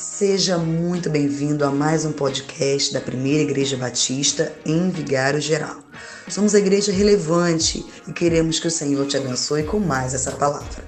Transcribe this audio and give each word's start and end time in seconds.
Seja 0.00 0.56
muito 0.56 1.10
bem-vindo 1.10 1.62
a 1.62 1.70
mais 1.70 2.06
um 2.06 2.12
podcast 2.12 2.90
da 2.90 3.02
Primeira 3.02 3.42
Igreja 3.42 3.76
Batista 3.76 4.50
em 4.64 4.88
Vigário 4.88 5.42
Geral. 5.42 5.76
Somos 6.26 6.54
a 6.54 6.58
igreja 6.58 6.90
relevante 6.90 7.84
e 8.08 8.12
queremos 8.14 8.58
que 8.58 8.66
o 8.66 8.70
Senhor 8.70 9.06
te 9.06 9.18
abençoe 9.18 9.62
com 9.62 9.78
mais 9.78 10.14
essa 10.14 10.32
palavra. 10.32 10.82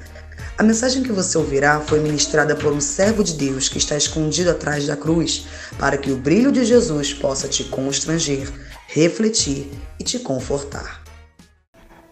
A 0.57 0.63
mensagem 0.63 1.03
que 1.03 1.13
você 1.13 1.37
ouvirá 1.37 1.79
foi 1.81 2.01
ministrada 2.01 2.57
por 2.57 2.73
um 2.73 2.81
servo 2.81 3.23
de 3.23 3.35
Deus 3.35 3.69
que 3.69 3.77
está 3.77 3.99
escondido 3.99 4.51
atrás 4.51 4.87
da 4.87 4.97
cruz, 4.97 5.47
para 5.79 5.99
que 5.99 6.11
o 6.11 6.17
brilho 6.17 6.51
de 6.51 6.65
Jesus 6.65 7.13
possa 7.13 7.47
te 7.47 7.65
constranger, 7.65 8.51
refletir 8.87 9.71
e 10.01 10.05
te 10.05 10.21
confortar. 10.21 11.03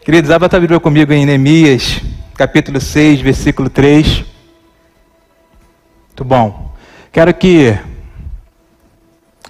Queridos, 0.05 0.31
abra 0.31 0.55
a 0.55 0.61
Bíblia 0.61 0.79
comigo 0.79 1.15
em 1.15 1.25
Neemias, 1.25 2.03
capítulo 2.37 2.79
6, 2.79 3.23
versículo 3.23 3.71
3. 3.71 4.23
Muito 6.09 6.25
bom. 6.27 6.70
Quero 7.13 7.35
que 7.35 7.77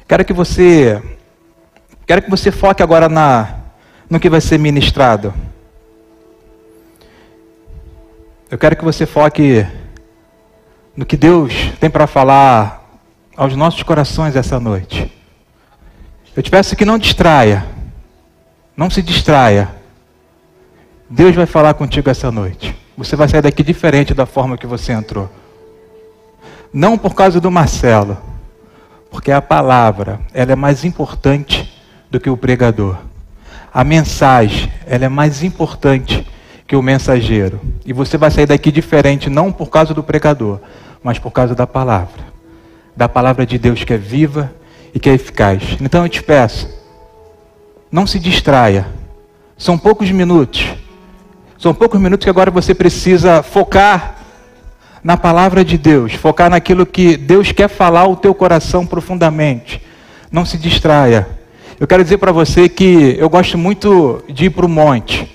quero 0.09 0.25
que 0.25 0.33
você 0.33 1.03
quero 2.07 2.23
que 2.23 2.31
você 2.31 2.51
foque 2.51 2.83
agora 2.83 3.07
na 3.07 3.57
no 4.09 4.19
que 4.19 4.31
vai 4.31 4.41
ser 4.41 4.59
ministrado. 4.59 5.35
Eu 8.51 8.57
quero 8.57 8.75
que 8.77 8.85
você 8.85 9.05
foque 9.05 9.67
no 10.97 11.05
que 11.05 11.19
Deus 11.19 11.53
tem 11.79 11.91
para 11.91 12.07
falar 12.07 12.83
aos 13.37 13.55
nossos 13.55 13.83
corações 13.83 14.37
essa 14.37 14.59
noite. 14.59 15.13
Eu 16.35 16.43
te 16.43 16.51
peço 16.51 16.75
que 16.75 16.87
não 16.87 16.99
distraia. 16.99 17.67
Não 18.75 18.89
se 18.89 19.03
distraia. 19.03 19.69
Deus 21.11 21.37
vai 21.37 21.45
falar 21.45 21.75
contigo 21.75 22.09
essa 22.09 22.33
noite. 22.33 22.75
Você 22.97 23.17
vai 23.17 23.29
sair 23.29 23.43
daqui 23.43 23.63
diferente 23.63 24.15
da 24.15 24.25
forma 24.25 24.57
que 24.57 24.67
você 24.67 24.93
entrou. 24.93 25.31
Não 26.73 26.97
por 26.97 27.15
causa 27.15 27.41
do 27.41 27.51
Marcelo, 27.51 28.17
porque 29.11 29.33
a 29.33 29.43
palavra, 29.43 30.21
ela 30.33 30.53
é 30.53 30.57
mais 30.57 30.85
importante 30.85 31.71
do 32.09 32.21
que 32.21 32.31
o 32.31 32.37
pregador. 32.37 32.97
A 33.75 33.83
mensagem, 33.83 34.73
ela 34.87 35.05
é 35.05 35.09
mais 35.09 35.43
importante 35.43 36.27
que 36.67 36.77
o 36.77 36.83
mensageiro. 36.83 37.61
E 37.85 37.93
você 37.93 38.17
vai 38.17 38.31
sair 38.31 38.47
daqui 38.47 38.71
diferente 38.71 39.29
não 39.29 39.51
por 39.51 39.69
causa 39.69 39.93
do 39.93 40.03
pregador, 40.03 40.61
mas 41.03 41.19
por 41.19 41.33
causa 41.33 41.55
da 41.55 41.67
palavra. 41.67 42.25
Da 42.97 43.09
palavra 43.09 43.45
de 43.45 43.59
Deus 43.59 43.83
que 43.83 43.93
é 43.93 43.97
viva 43.97 44.53
e 44.95 45.01
que 45.01 45.11
é 45.11 45.15
eficaz. 45.15 45.77
Então 45.81 46.05
eu 46.05 46.09
te 46.09 46.23
peço, 46.23 46.69
não 47.91 48.07
se 48.07 48.21
distraia. 48.21 48.87
São 49.59 49.77
poucos 49.77 50.11
minutos. 50.13 50.65
São 51.59 51.75
poucos 51.75 52.01
minutos 52.01 52.25
que 52.25 52.31
agora 52.31 52.51
você 52.51 52.75
precisa 52.75 53.43
focar 53.43 54.20
na 55.03 55.17
palavra 55.17 55.65
de 55.65 55.79
Deus, 55.79 56.15
focar 56.15 56.51
naquilo 56.51 56.85
que 56.85 57.17
Deus 57.17 57.53
quer 57.53 57.69
falar 57.69 58.01
ao 58.01 58.17
teu 58.17 58.35
coração 58.35 58.85
profundamente. 58.87 59.81
Não 60.31 60.45
se 60.45 60.59
distraia. 60.59 61.27
Eu 61.79 61.87
quero 61.87 62.05
dizer 62.05 62.19
para 62.19 62.31
você 62.31 62.69
que 62.69 63.17
eu 63.19 63.29
gosto 63.31 63.57
muito 63.57 64.23
de 64.29 64.47
ir 64.47 64.51
para 64.51 64.67
o 64.67 64.69
monte. 64.69 65.35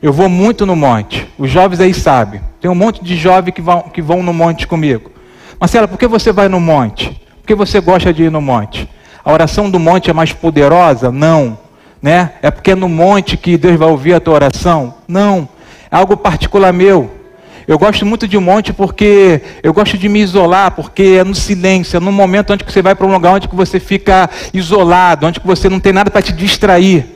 Eu 0.00 0.12
vou 0.12 0.28
muito 0.28 0.64
no 0.64 0.76
monte. 0.76 1.28
Os 1.36 1.50
jovens 1.50 1.80
aí 1.80 1.92
sabem. 1.92 2.40
Tem 2.60 2.70
um 2.70 2.74
monte 2.74 3.02
de 3.02 3.16
jovens 3.16 3.52
que 3.52 3.60
vão, 3.60 3.82
que 3.82 4.00
vão 4.00 4.22
no 4.22 4.32
monte 4.32 4.66
comigo. 4.66 5.10
Marcela, 5.58 5.88
por 5.88 5.98
que 5.98 6.06
você 6.06 6.32
vai 6.32 6.48
no 6.48 6.60
monte? 6.60 7.10
Por 7.40 7.46
que 7.46 7.54
você 7.54 7.80
gosta 7.80 8.12
de 8.12 8.24
ir 8.24 8.30
no 8.30 8.40
monte? 8.40 8.88
A 9.24 9.32
oração 9.32 9.70
do 9.70 9.78
monte 9.78 10.10
é 10.10 10.12
mais 10.12 10.32
poderosa? 10.32 11.10
Não. 11.10 11.58
Né? 12.00 12.32
É 12.42 12.50
porque 12.50 12.72
é 12.72 12.74
no 12.74 12.88
monte 12.88 13.36
que 13.36 13.56
Deus 13.56 13.76
vai 13.76 13.88
ouvir 13.88 14.14
a 14.14 14.20
tua 14.20 14.34
oração? 14.34 14.94
Não. 15.06 15.48
É 15.90 15.96
algo 15.96 16.16
particular 16.16 16.72
meu. 16.72 17.21
Eu 17.66 17.78
gosto 17.78 18.04
muito 18.04 18.26
de 18.26 18.38
monte 18.38 18.72
porque 18.72 19.40
eu 19.62 19.72
gosto 19.72 19.96
de 19.96 20.08
me 20.08 20.20
isolar, 20.20 20.72
porque 20.72 21.18
é 21.20 21.24
no 21.24 21.34
silêncio, 21.34 21.96
é 21.96 22.00
no 22.00 22.10
momento 22.10 22.52
onde 22.52 22.64
você 22.64 22.82
vai 22.82 22.94
para 22.94 23.06
um 23.06 23.12
lugar 23.12 23.34
onde 23.34 23.48
você 23.52 23.78
fica 23.78 24.28
isolado, 24.52 25.26
onde 25.26 25.40
você 25.44 25.68
não 25.68 25.78
tem 25.78 25.92
nada 25.92 26.10
para 26.10 26.22
te 26.22 26.32
distrair, 26.32 27.06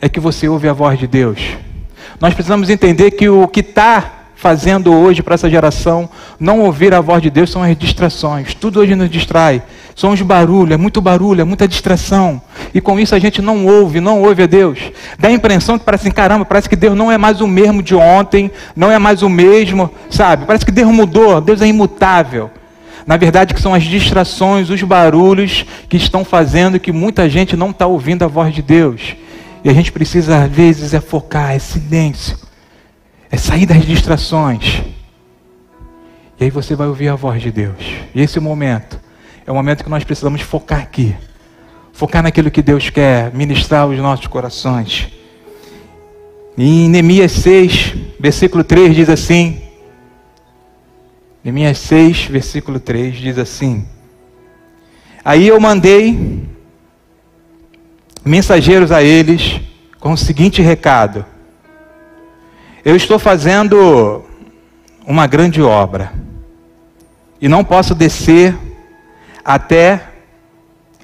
é 0.00 0.08
que 0.08 0.20
você 0.20 0.48
ouve 0.48 0.68
a 0.68 0.72
voz 0.72 0.98
de 0.98 1.06
Deus. 1.06 1.40
Nós 2.20 2.34
precisamos 2.34 2.70
entender 2.70 3.12
que 3.12 3.28
o 3.28 3.48
que 3.48 3.60
está 3.60 4.21
fazendo 4.42 4.92
hoje 4.92 5.22
para 5.22 5.34
essa 5.34 5.48
geração 5.48 6.10
não 6.38 6.62
ouvir 6.62 6.92
a 6.92 7.00
voz 7.00 7.22
de 7.22 7.30
Deus 7.30 7.48
são 7.48 7.62
as 7.62 7.78
distrações. 7.78 8.52
Tudo 8.54 8.80
hoje 8.80 8.96
nos 8.96 9.08
distrai. 9.08 9.62
São 9.94 10.10
os 10.10 10.20
barulhos, 10.20 10.72
é 10.72 10.76
muito 10.76 11.00
barulho, 11.00 11.42
é 11.42 11.44
muita 11.44 11.68
distração. 11.68 12.42
E 12.74 12.80
com 12.80 12.98
isso 12.98 13.14
a 13.14 13.20
gente 13.20 13.40
não 13.40 13.64
ouve, 13.64 14.00
não 14.00 14.20
ouve 14.20 14.42
a 14.42 14.46
Deus. 14.46 14.80
Dá 15.16 15.28
a 15.28 15.32
impressão 15.32 15.78
que 15.78 15.84
parece 15.84 16.10
caramba, 16.10 16.44
parece 16.44 16.68
que 16.68 16.74
Deus 16.74 16.96
não 16.96 17.12
é 17.12 17.16
mais 17.16 17.40
o 17.40 17.46
mesmo 17.46 17.84
de 17.84 17.94
ontem, 17.94 18.50
não 18.74 18.90
é 18.90 18.98
mais 18.98 19.22
o 19.22 19.28
mesmo, 19.28 19.88
sabe? 20.10 20.44
Parece 20.44 20.66
que 20.66 20.72
Deus 20.72 20.90
mudou, 20.90 21.40
Deus 21.40 21.62
é 21.62 21.68
imutável. 21.68 22.50
Na 23.06 23.16
verdade, 23.16 23.54
que 23.54 23.62
são 23.62 23.72
as 23.72 23.84
distrações, 23.84 24.70
os 24.70 24.82
barulhos 24.82 25.64
que 25.88 25.96
estão 25.96 26.24
fazendo 26.24 26.80
que 26.80 26.90
muita 26.90 27.28
gente 27.28 27.56
não 27.56 27.70
está 27.70 27.86
ouvindo 27.86 28.24
a 28.24 28.28
voz 28.28 28.52
de 28.52 28.62
Deus. 28.62 29.14
E 29.62 29.70
a 29.70 29.72
gente 29.72 29.92
precisa, 29.92 30.42
às 30.42 30.50
vezes, 30.50 30.94
é 30.94 31.00
focar, 31.00 31.52
é 31.52 31.60
silêncio 31.60 32.36
é 33.32 33.36
sair 33.38 33.64
das 33.64 33.82
distrações. 33.86 34.82
E 36.38 36.44
aí 36.44 36.50
você 36.50 36.76
vai 36.76 36.86
ouvir 36.86 37.08
a 37.08 37.14
voz 37.14 37.40
de 37.40 37.50
Deus. 37.50 37.82
E 38.14 38.20
esse 38.20 38.38
momento 38.38 39.00
é 39.46 39.50
o 39.50 39.54
momento 39.54 39.82
que 39.82 39.88
nós 39.88 40.04
precisamos 40.04 40.42
focar 40.42 40.82
aqui. 40.82 41.16
Focar 41.94 42.22
naquilo 42.22 42.50
que 42.50 42.60
Deus 42.60 42.90
quer 42.90 43.32
ministrar 43.32 43.82
aos 43.82 43.96
nossos 43.96 44.26
corações. 44.26 45.10
Em 46.58 46.90
Neemias 46.90 47.32
6, 47.32 47.94
versículo 48.20 48.62
3 48.62 48.94
diz 48.94 49.08
assim: 49.08 49.62
Neemias 51.42 51.78
6, 51.78 52.26
versículo 52.26 52.78
3 52.78 53.16
diz 53.16 53.38
assim: 53.38 53.86
Aí 55.24 55.48
eu 55.48 55.58
mandei 55.58 56.46
mensageiros 58.22 58.92
a 58.92 59.02
eles 59.02 59.58
com 59.98 60.12
o 60.12 60.18
seguinte 60.18 60.60
recado: 60.60 61.24
eu 62.84 62.96
estou 62.96 63.18
fazendo 63.18 64.24
uma 65.06 65.26
grande 65.26 65.62
obra 65.62 66.12
e 67.40 67.48
não 67.48 67.64
posso 67.64 67.94
descer 67.94 68.56
até 69.44 70.08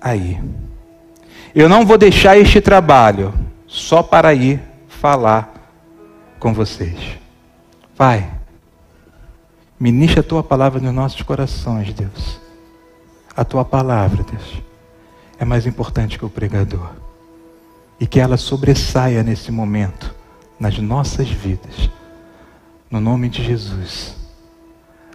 aí. 0.00 0.40
Eu 1.54 1.68
não 1.68 1.86
vou 1.86 1.96
deixar 1.96 2.36
este 2.36 2.60
trabalho 2.60 3.32
só 3.66 4.02
para 4.02 4.34
ir 4.34 4.60
falar 4.88 5.52
com 6.38 6.52
vocês. 6.52 7.18
Pai, 7.96 8.28
ministra 9.78 10.20
a 10.20 10.24
tua 10.24 10.42
palavra 10.42 10.80
nos 10.80 10.94
nossos 10.94 11.22
corações, 11.22 11.92
Deus. 11.92 12.40
A 13.36 13.44
tua 13.44 13.64
palavra, 13.64 14.24
Deus, 14.24 14.62
é 15.38 15.44
mais 15.44 15.66
importante 15.66 16.18
que 16.18 16.24
o 16.24 16.30
pregador. 16.30 16.90
E 18.00 18.06
que 18.06 18.20
ela 18.20 18.36
sobressaia 18.36 19.22
nesse 19.22 19.50
momento 19.50 20.17
nas 20.58 20.78
nossas 20.78 21.28
vidas. 21.28 21.90
No 22.90 23.00
nome 23.00 23.28
de 23.28 23.44
Jesus. 23.44 24.16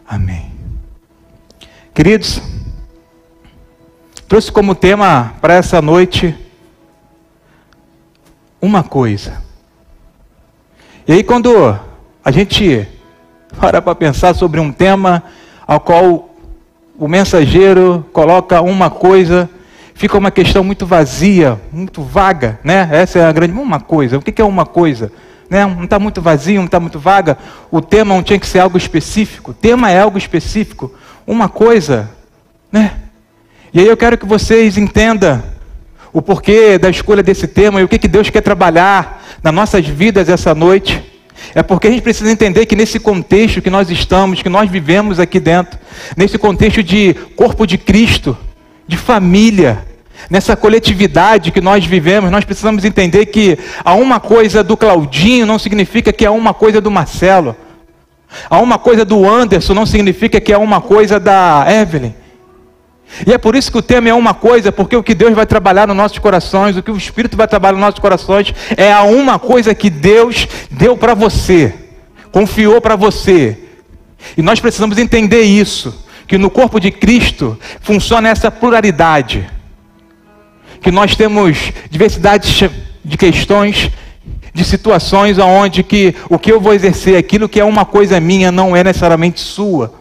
Amém. 0.08 0.52
Queridos, 1.94 2.42
trouxe 4.28 4.52
como 4.52 4.76
tema 4.76 5.34
para 5.42 5.56
essa 5.56 5.82
noite 5.82 6.36
uma 8.62 8.84
coisa. 8.84 9.42
E 11.08 11.14
aí, 11.14 11.24
quando 11.24 11.78
a 12.24 12.32
gente 12.32 12.88
para 13.60 13.82
para 13.82 13.96
pensar 13.96 14.34
sobre 14.34 14.60
um 14.60 14.72
tema 14.72 15.24
ao 15.68 15.80
qual 15.80 16.30
o 16.98 17.08
mensageiro 17.08 18.06
coloca 18.14 18.62
uma 18.62 18.90
coisa, 18.90 19.50
fica 19.94 20.18
uma 20.18 20.32
questão 20.32 20.64
muito 20.64 20.86
vazia, 20.86 21.60
muito 21.72 22.02
vaga, 22.02 22.60
né? 22.64 22.88
Essa 22.92 23.20
é 23.20 23.26
a 23.26 23.32
grande 23.32 23.54
uma 23.54 23.80
coisa. 23.80 24.18
O 24.18 24.22
que 24.22 24.42
é 24.42 24.46
uma 24.46 24.66
coisa? 24.66 25.12
Né? 25.54 25.66
não 25.68 25.84
está 25.84 26.00
muito 26.00 26.20
vazio, 26.20 26.58
não 26.58 26.66
está 26.66 26.80
muito 26.80 26.98
vaga. 27.00 27.38
O 27.70 27.80
tema 27.80 28.16
não 28.16 28.24
tinha 28.24 28.40
que 28.40 28.48
ser 28.48 28.60
algo 28.60 28.76
específico. 28.76 29.52
O 29.52 29.54
tema 29.54 29.92
é 29.92 30.00
algo 30.00 30.18
específico. 30.18 30.92
Uma 31.28 31.48
coisa, 31.48 32.10
né? 32.72 32.96
E 33.72 33.80
aí 33.80 33.88
eu 33.88 33.96
quero 33.96 34.18
que 34.18 34.26
vocês 34.26 34.78
entendam 34.78 35.44
o 36.12 36.22
porquê 36.22 36.78
da 36.78 36.90
escolha 36.90 37.22
desse 37.22 37.48
tema 37.48 37.80
e 37.80 37.84
o 37.84 37.88
que, 37.88 38.00
que 38.00 38.08
Deus 38.08 38.30
quer 38.30 38.42
trabalhar 38.42 39.24
nas 39.44 39.54
nossas 39.54 39.86
vidas 39.88 40.28
essa 40.28 40.56
noite. 40.56 41.02
É 41.54 41.62
porque 41.62 41.88
a 41.88 41.92
gente 41.92 42.02
precisa 42.02 42.32
entender 42.32 42.66
que 42.66 42.76
nesse 42.76 43.00
contexto 43.00 43.62
que 43.62 43.70
nós 43.70 43.92
estamos, 43.92 44.42
que 44.42 44.50
nós 44.50 44.70
vivemos 44.70 45.20
aqui 45.20 45.40
dentro, 45.40 45.80
nesse 46.18 46.38
contexto 46.38 46.82
de 46.82 47.14
corpo 47.36 47.68
de 47.68 47.78
Cristo, 47.78 48.36
de 48.88 48.98
família, 48.98 49.86
nessa 50.30 50.56
coletividade 50.56 51.52
que 51.52 51.62
nós 51.62 51.86
vivemos, 51.86 52.32
nós 52.32 52.46
precisamos 52.46 52.86
entender 52.86 53.28
que 53.28 53.58
a 53.84 53.94
uma 53.94 54.20
coisa 54.20 54.64
do 54.64 54.78
Claudinho 54.78 55.46
não 55.46 55.60
significa 55.60 56.14
que 56.14 56.26
é 56.26 56.30
uma 56.30 56.54
coisa 56.54 56.80
do 56.80 56.92
Marcelo. 56.92 57.56
A 58.50 58.60
uma 58.60 58.80
coisa 58.80 59.06
do 59.06 59.30
Anderson 59.30 59.74
não 59.74 59.86
significa 59.86 60.42
que 60.42 60.52
é 60.52 60.58
uma 60.58 60.82
coisa 60.82 61.20
da 61.20 61.66
Evelyn. 61.70 62.14
E 63.28 63.32
é 63.32 63.38
por 63.38 63.56
isso 63.56 63.72
que 63.72 63.78
o 63.78 63.82
tema 63.82 64.10
é 64.10 64.14
uma 64.14 64.34
coisa, 64.34 64.72
porque 64.72 64.96
o 64.96 65.04
que 65.04 65.14
Deus 65.14 65.34
vai 65.34 65.46
trabalhar 65.46 65.88
nos 65.88 65.96
nossos 65.96 66.18
corações, 66.18 66.76
o 66.76 66.82
que 66.82 66.90
o 66.90 66.98
Espírito 66.98 67.38
vai 67.38 67.48
trabalhar 67.48 67.74
nos 67.74 67.82
nossos 67.82 68.00
corações, 68.00 68.54
é 68.76 68.92
a 68.92 69.04
uma 69.04 69.38
coisa 69.38 69.76
que 69.76 69.90
Deus 69.90 70.48
deu 70.72 70.98
para 70.98 71.14
você, 71.14 71.74
confiou 72.32 72.82
para 72.82 72.96
você. 72.96 73.58
E 74.36 74.42
nós 74.42 74.60
precisamos 74.60 74.98
entender 74.98 75.42
isso 75.42 76.04
que 76.28 76.38
no 76.38 76.50
corpo 76.50 76.80
de 76.80 76.90
Cristo 76.90 77.60
funciona 77.82 78.30
essa 78.30 78.50
pluralidade. 78.50 79.48
Que 80.84 80.92
nós 80.92 81.16
temos 81.16 81.72
diversidade 81.90 82.70
de 83.04 83.18
questões, 83.18 83.90
de 84.54 84.64
situações 84.64 85.40
onde 85.40 85.82
que 85.82 86.14
o 86.30 86.38
que 86.38 86.52
eu 86.52 86.62
vou 86.62 86.74
exercer, 86.74 87.18
aquilo 87.18 87.50
que 87.50 87.60
é 87.60 87.66
uma 87.66 87.86
coisa 87.86 88.20
minha, 88.20 88.52
não 88.52 88.76
é 88.76 88.84
necessariamente 88.84 89.40
sua. 89.40 89.94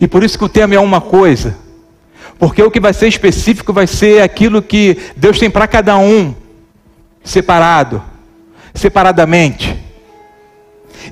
E 0.00 0.06
por 0.06 0.22
isso 0.22 0.38
que 0.38 0.44
o 0.44 0.48
tema 0.48 0.74
é 0.74 0.78
uma 0.78 1.00
coisa. 1.00 1.56
Porque 2.38 2.62
o 2.62 2.70
que 2.70 2.78
vai 2.78 2.92
ser 2.92 3.08
específico 3.08 3.72
vai 3.72 3.86
ser 3.86 4.22
aquilo 4.22 4.62
que 4.62 4.96
Deus 5.16 5.38
tem 5.38 5.50
para 5.50 5.66
cada 5.66 5.98
um, 5.98 6.34
separado, 7.24 8.00
separadamente. 8.72 9.74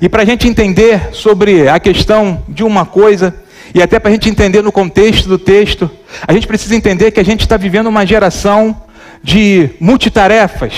E 0.01 0.07
para 0.07 0.21
a 0.21 0.25
gente 0.25 0.47
entender 0.47 1.09
sobre 1.13 1.67
a 1.67 1.79
questão 1.79 2.43
de 2.47 2.63
uma 2.63 2.85
coisa, 2.85 3.35
e 3.73 3.81
até 3.81 3.99
para 3.99 4.09
a 4.09 4.13
gente 4.13 4.29
entender 4.29 4.61
no 4.61 4.71
contexto 4.71 5.27
do 5.27 5.37
texto, 5.37 5.89
a 6.27 6.33
gente 6.33 6.47
precisa 6.47 6.75
entender 6.75 7.11
que 7.11 7.19
a 7.19 7.25
gente 7.25 7.41
está 7.41 7.57
vivendo 7.57 7.87
uma 7.87 8.05
geração 8.05 8.75
de 9.23 9.69
multitarefas. 9.79 10.73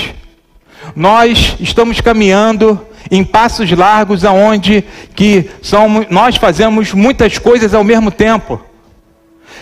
Nós 0.96 1.56
estamos 1.60 2.02
caminhando 2.02 2.80
em 3.12 3.24
passos 3.24 3.72
largos 3.72 4.26
aonde 4.26 4.84
que 5.16 5.50
são, 5.62 6.06
nós 6.10 6.36
fazemos 6.36 6.94
muitas 6.94 7.38
coisas 7.38 7.74
ao 7.74 7.84
mesmo 7.84 8.12
tempo. 8.12 8.60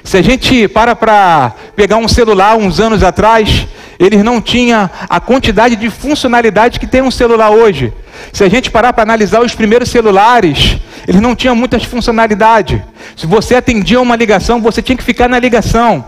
Se 0.04 0.18
a 0.18 0.22
gente 0.22 0.68
para 0.68 0.96
para 0.96 1.54
pegar 1.76 1.98
um 1.98 2.08
celular 2.08 2.56
uns 2.56 2.80
anos 2.80 3.04
atrás, 3.04 3.68
eles 4.00 4.24
não 4.24 4.40
tinham 4.40 4.90
a 5.10 5.20
quantidade 5.20 5.76
de 5.76 5.90
funcionalidade 5.90 6.80
que 6.80 6.88
tem 6.88 7.02
um 7.02 7.12
celular 7.12 7.50
hoje. 7.50 7.94
Se 8.32 8.44
a 8.44 8.50
gente 8.50 8.70
parar 8.70 8.94
para 8.94 9.04
analisar 9.04 9.42
os 9.42 9.56
primeiros 9.56 9.90
celulares, 9.90 10.78
eles 11.08 11.22
não 11.22 11.36
tinham 11.36 11.56
muitas 11.56 11.84
funcionalidades. 11.84 12.80
Se 13.16 13.26
você 13.26 13.56
atendia 13.56 14.00
uma 14.00 14.16
ligação, 14.16 14.62
você 14.62 14.82
tinha 14.82 14.98
que 14.98 15.04
ficar 15.04 15.28
na 15.28 15.40
ligação. 15.40 16.06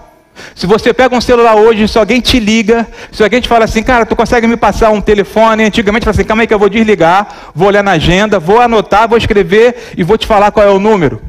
Se 0.56 0.66
você 0.66 0.94
pega 0.94 1.16
um 1.16 1.22
celular 1.22 1.56
hoje, 1.56 1.88
se 1.88 1.98
alguém 1.98 2.22
te 2.22 2.40
liga, 2.40 2.88
se 3.12 3.24
alguém 3.24 3.42
te 3.42 3.48
fala 3.48 3.66
assim, 3.66 3.84
cara, 3.84 4.06
tu 4.06 4.16
consegue 4.16 4.48
me 4.48 4.56
passar 4.56 4.90
um 4.92 5.02
telefone? 5.02 5.64
Antigamente 5.64 6.06
fala 6.06 6.16
assim, 6.16 6.24
calma 6.24 6.44
aí 6.44 6.48
que 6.48 6.54
eu 6.54 6.60
vou 6.60 6.70
desligar, 6.70 7.52
vou 7.54 7.68
olhar 7.68 7.84
na 7.84 7.92
agenda, 7.92 8.40
vou 8.40 8.62
anotar, 8.62 9.08
vou 9.08 9.18
escrever 9.18 9.94
e 9.98 10.04
vou 10.04 10.18
te 10.18 10.26
falar 10.26 10.52
qual 10.52 10.66
é 10.66 10.70
o 10.70 10.80
número. 10.80 11.22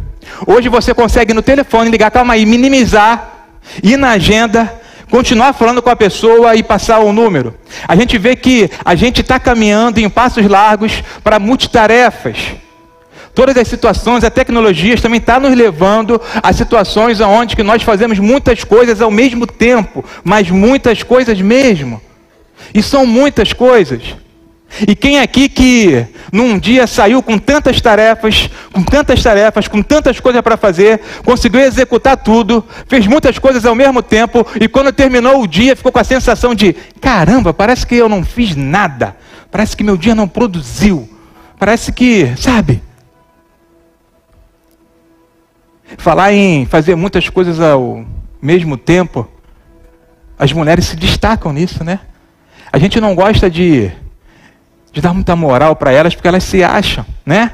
Hoje 0.46 0.68
você 0.68 0.94
consegue 0.94 1.34
no 1.34 1.42
telefone 1.42 1.90
ligar, 1.90 2.10
calma 2.10 2.34
aí, 2.34 2.46
minimizar, 2.46 3.48
ir 3.82 3.96
na 3.96 4.10
agenda, 4.10 4.80
continuar 5.10 5.52
falando 5.52 5.82
com 5.82 5.90
a 5.90 5.96
pessoa 5.96 6.54
e 6.54 6.62
passar 6.62 7.00
o 7.00 7.12
número. 7.12 7.54
A 7.86 7.96
gente 7.96 8.16
vê 8.16 8.36
que 8.36 8.70
a 8.84 8.94
gente 8.94 9.20
está 9.20 9.38
caminhando 9.38 9.98
em 9.98 10.08
passos 10.08 10.46
largos 10.46 11.02
para 11.22 11.38
multitarefas. 11.38 12.36
Todas 13.34 13.56
as 13.56 13.68
situações, 13.68 14.24
a 14.24 14.30
tecnologia 14.30 14.96
também 14.98 15.18
está 15.18 15.38
nos 15.38 15.54
levando 15.54 16.20
a 16.42 16.52
situações 16.52 17.20
onde 17.20 17.54
que 17.54 17.62
nós 17.62 17.82
fazemos 17.82 18.18
muitas 18.18 18.64
coisas 18.64 19.00
ao 19.00 19.10
mesmo 19.10 19.46
tempo, 19.46 20.04
mas 20.24 20.50
muitas 20.50 21.02
coisas 21.02 21.40
mesmo. 21.40 22.00
E 22.74 22.82
são 22.82 23.06
muitas 23.06 23.52
coisas. 23.52 24.02
E 24.86 24.94
quem 24.94 25.18
aqui 25.18 25.48
que 25.48 26.06
num 26.32 26.58
dia 26.58 26.86
saiu 26.86 27.22
com 27.22 27.36
tantas 27.36 27.80
tarefas, 27.80 28.48
com 28.72 28.82
tantas 28.82 29.22
tarefas, 29.22 29.66
com 29.66 29.82
tantas 29.82 30.20
coisas 30.20 30.40
para 30.42 30.56
fazer, 30.56 31.00
conseguiu 31.24 31.60
executar 31.60 32.16
tudo, 32.16 32.64
fez 32.86 33.06
muitas 33.06 33.38
coisas 33.38 33.66
ao 33.66 33.74
mesmo 33.74 34.02
tempo 34.02 34.46
e 34.60 34.68
quando 34.68 34.92
terminou 34.92 35.42
o 35.42 35.46
dia 35.46 35.74
ficou 35.74 35.90
com 35.90 35.98
a 35.98 36.04
sensação 36.04 36.54
de: 36.54 36.72
caramba, 37.00 37.52
parece 37.52 37.86
que 37.86 37.96
eu 37.96 38.08
não 38.08 38.24
fiz 38.24 38.54
nada, 38.54 39.16
parece 39.50 39.76
que 39.76 39.82
meu 39.82 39.96
dia 39.96 40.14
não 40.14 40.28
produziu, 40.28 41.08
parece 41.58 41.92
que, 41.92 42.32
sabe? 42.36 42.82
Falar 45.98 46.32
em 46.32 46.64
fazer 46.64 46.94
muitas 46.94 47.28
coisas 47.28 47.60
ao 47.60 48.06
mesmo 48.40 48.76
tempo, 48.76 49.28
as 50.38 50.52
mulheres 50.52 50.86
se 50.86 50.96
destacam 50.96 51.52
nisso, 51.52 51.82
né? 51.82 51.98
A 52.72 52.78
gente 52.78 53.00
não 53.00 53.16
gosta 53.16 53.50
de, 53.50 53.90
de 54.92 55.00
dar 55.00 55.12
muita 55.12 55.36
moral 55.36 55.76
para 55.76 55.92
elas 55.92 56.14
porque 56.14 56.28
elas 56.28 56.44
se 56.44 56.62
acham, 56.62 57.04
né? 57.24 57.52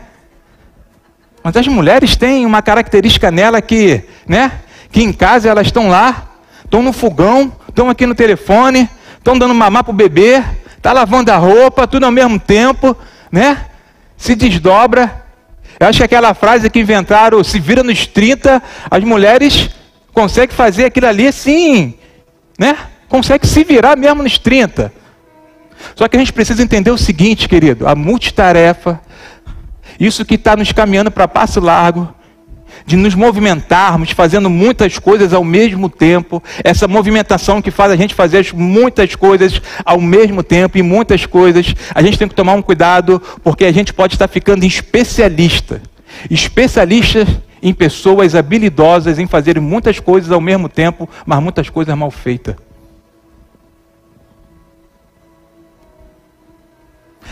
Mas 1.43 1.57
as 1.57 1.67
mulheres 1.69 2.17
têm 2.17 2.45
uma 2.45 2.63
característica 2.63 3.31
nela 3.31 3.61
que, 3.61 4.03
né? 4.27 4.53
Que 4.91 5.03
em 5.03 5.13
casa 5.13 5.49
elas 5.49 5.67
estão 5.67 5.89
lá, 5.89 6.29
estão 6.65 6.83
no 6.83 6.93
fogão, 6.93 7.53
estão 7.69 7.89
aqui 7.89 8.07
no 8.07 8.15
telefone, 8.15 8.89
estão 9.19 9.39
dando 9.39 9.55
mamar 9.55 9.85
para 9.85 9.93
o 9.93 9.95
bebê, 9.95 10.43
tá 10.83 10.93
lavando 10.93 11.31
a 11.31 11.37
roupa, 11.37 11.87
tudo 11.87 12.07
ao 12.07 12.13
mesmo 12.13 12.39
tempo, 12.39 12.97
né? 13.31 13.67
Se 14.17 14.35
desdobra 14.35 15.27
eu 15.79 15.87
acho 15.89 15.99
que 15.99 16.05
aquela 16.05 16.33
frase 16.33 16.71
que 16.71 16.81
inventaram, 16.81 17.43
se 17.45 17.61
vira 17.61 17.83
nos 17.83 18.07
30, 18.07 18.63
as 18.91 19.05
mulheres 19.05 19.69
conseguem 20.13 20.57
fazer 20.57 20.87
aquilo 20.87 21.07
ali 21.07 21.29
assim, 21.29 21.95
né? 22.59 22.77
Consegue 23.09 23.47
se 23.47 23.63
virar 23.63 23.95
mesmo 23.97 24.23
nos 24.23 24.39
30. 24.39 24.93
Só 25.95 26.09
que 26.09 26.17
a 26.17 26.21
gente 26.21 26.33
precisa 26.33 26.63
entender 26.63 26.91
o 26.91 26.99
seguinte, 26.99 27.49
querido: 27.49 27.87
a 27.87 27.95
multitarefa, 27.95 29.01
isso 29.99 30.25
que 30.25 30.35
está 30.35 30.57
nos 30.57 30.73
caminhando 30.73 31.11
para 31.11 31.29
passo 31.29 31.61
largo, 31.61 32.15
de 32.85 32.97
nos 32.97 33.15
movimentarmos, 33.15 34.11
fazendo 34.11 34.49
muitas 34.51 34.99
coisas 34.99 35.33
ao 35.33 35.43
mesmo 35.43 35.89
tempo, 35.89 36.43
essa 36.63 36.87
movimentação 36.87 37.61
que 37.61 37.71
faz 37.71 37.91
a 37.91 37.97
gente 37.97 38.15
fazer 38.15 38.47
muitas 38.55 39.15
coisas 39.15 39.61
ao 39.85 40.01
mesmo 40.01 40.43
tempo 40.43 40.79
e 40.79 40.83
muitas 40.83 41.27
coisas, 41.27 41.75
a 41.95 42.03
gente 42.03 42.19
tem 42.19 42.29
que 42.29 42.35
tomar 42.35 42.55
um 42.55 42.63
cuidado, 42.63 43.21
porque 43.43 43.65
a 43.65 43.73
gente 43.73 43.93
pode 43.93 44.15
estar 44.15 44.29
ficando 44.29 44.65
especialista. 44.65 45.81
Especialista 46.31 47.27
em 47.63 47.75
pessoas 47.75 48.35
habilidosas 48.35 49.19
em 49.19 49.27
fazer 49.27 49.61
muitas 49.61 49.99
coisas 49.99 50.31
ao 50.31 50.41
mesmo 50.41 50.69
tempo, 50.69 51.09
mas 51.25 51.43
muitas 51.43 51.69
coisas 51.69 51.97
mal 51.97 52.11
feitas. 52.11 52.55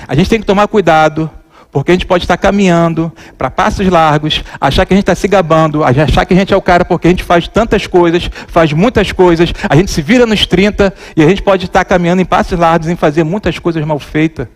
A 0.07 0.15
gente 0.15 0.31
tem 0.31 0.41
que 0.41 0.47
tomar 0.47 0.69
cuidado 0.69 1.31
porque 1.75 1.91
a 1.91 1.95
gente 1.95 2.07
pode 2.07 2.23
estar 2.23 2.37
caminhando 2.37 3.13
para 3.37 3.51
passos 3.51 3.89
largos, 3.89 4.45
achar 4.61 4.87
que 4.87 4.95
a 4.95 4.97
gente 4.97 5.03
está 5.03 5.15
se 5.17 5.27
gabando, 5.27 5.83
achar 5.83 6.25
que 6.25 6.33
a 6.33 6.37
gente 6.37 6.55
é 6.55 6.57
o 6.57 6.63
cara 6.63 6.85
porque 6.85 7.09
a 7.09 7.11
gente 7.11 7.25
faz 7.25 7.49
tantas 7.49 7.89
coisas, 7.89 8.31
faz 8.47 8.73
muitas 8.73 9.11
coisas, 9.11 9.53
a 9.69 9.75
gente 9.75 9.91
se 9.91 10.01
vira 10.01 10.25
nos 10.25 10.47
30 10.47 10.95
e 11.17 11.23
a 11.23 11.29
gente 11.29 11.43
pode 11.43 11.65
estar 11.65 11.85
caminhando 11.85 12.23
em 12.23 12.25
passos 12.25 12.57
largos 12.57 12.89
em 12.89 12.95
fazer 12.95 13.25
muitas 13.25 13.59
coisas 13.59 13.85
mal 13.85 13.99
feitas. 13.99 14.47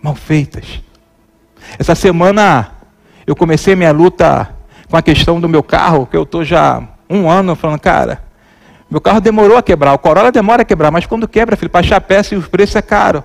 Mal 0.00 0.14
feitas. 0.14 0.80
Essa 1.80 1.96
semana 1.96 2.70
eu 3.26 3.34
comecei 3.34 3.74
minha 3.74 3.90
luta 3.90 4.50
com 4.88 4.96
a 4.96 5.02
questão 5.02 5.40
do 5.40 5.48
meu 5.48 5.64
carro, 5.64 6.06
que 6.06 6.16
eu 6.16 6.22
estou 6.22 6.44
já 6.44 6.80
um 7.10 7.28
ano 7.28 7.56
falando, 7.56 7.80
cara, 7.80 8.22
meu 8.88 9.00
carro 9.00 9.20
demorou 9.20 9.56
a 9.56 9.62
quebrar, 9.62 9.94
o 9.94 9.98
Corolla 9.98 10.30
demora 10.30 10.62
a 10.62 10.64
quebrar, 10.64 10.90
mas 10.90 11.06
quando 11.06 11.26
quebra, 11.26 11.56
filho, 11.56 11.70
para 11.70 11.80
achar 11.80 12.00
peça 12.00 12.34
e 12.34 12.38
o 12.38 12.42
preço 12.42 12.78
é 12.78 12.82
caro. 12.82 13.24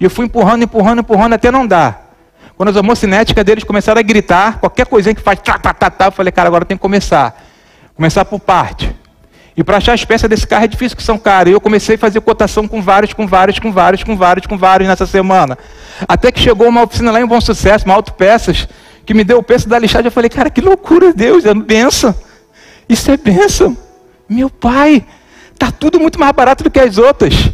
E 0.00 0.04
eu 0.04 0.10
fui 0.10 0.26
empurrando, 0.26 0.62
empurrando, 0.62 1.00
empurrando 1.00 1.32
até 1.32 1.50
não 1.50 1.66
dar. 1.66 2.14
Quando 2.56 2.70
as 2.70 2.76
homocinéticas 2.76 3.44
deles 3.44 3.64
começaram 3.64 3.98
a 3.98 4.02
gritar, 4.02 4.58
qualquer 4.58 4.86
coisinha 4.86 5.14
que 5.14 5.20
faz 5.20 5.38
tá, 5.40 5.58
tá, 5.58 5.72
tá, 5.72 5.90
tá, 5.90 6.06
eu 6.06 6.12
falei, 6.12 6.32
cara, 6.32 6.48
agora 6.48 6.64
tem 6.64 6.76
que 6.76 6.82
começar. 6.82 7.40
Começar 7.94 8.24
por 8.24 8.40
parte. 8.40 8.94
E 9.56 9.64
para 9.64 9.78
achar 9.78 9.92
as 9.92 10.04
peças 10.04 10.30
desse 10.30 10.46
carro 10.46 10.64
é 10.64 10.68
difícil, 10.68 10.96
que 10.96 11.02
são 11.02 11.18
caras. 11.18 11.50
E 11.50 11.54
eu 11.54 11.60
comecei 11.60 11.96
a 11.96 11.98
fazer 11.98 12.20
cotação 12.20 12.68
com 12.68 12.80
vários, 12.80 13.12
com 13.12 13.26
vários, 13.26 13.58
com 13.58 13.72
vários, 13.72 14.04
com 14.04 14.16
vários, 14.16 14.46
com 14.46 14.56
vários 14.56 14.88
nessa 14.88 15.04
semana. 15.04 15.58
Até 16.06 16.30
que 16.30 16.38
chegou 16.38 16.68
uma 16.68 16.84
oficina 16.84 17.10
lá 17.10 17.20
em 17.20 17.26
Bom 17.26 17.40
Sucesso, 17.40 17.84
uma 17.84 17.94
autopeças, 17.94 18.68
que 19.04 19.12
me 19.12 19.24
deu 19.24 19.38
o 19.38 19.42
preço 19.42 19.68
da 19.68 19.76
lixagem. 19.76 20.06
Eu 20.06 20.12
falei, 20.12 20.30
cara, 20.30 20.48
que 20.48 20.60
loucura, 20.60 21.12
Deus, 21.12 21.44
é 21.44 21.52
benção. 21.52 22.14
Isso 22.88 23.10
é 23.10 23.16
benção. 23.16 23.76
Meu 24.28 24.48
pai, 24.48 25.04
tá 25.58 25.72
tudo 25.72 25.98
muito 25.98 26.20
mais 26.20 26.30
barato 26.32 26.62
do 26.62 26.70
que 26.70 26.78
as 26.78 26.96
outras. 26.96 27.50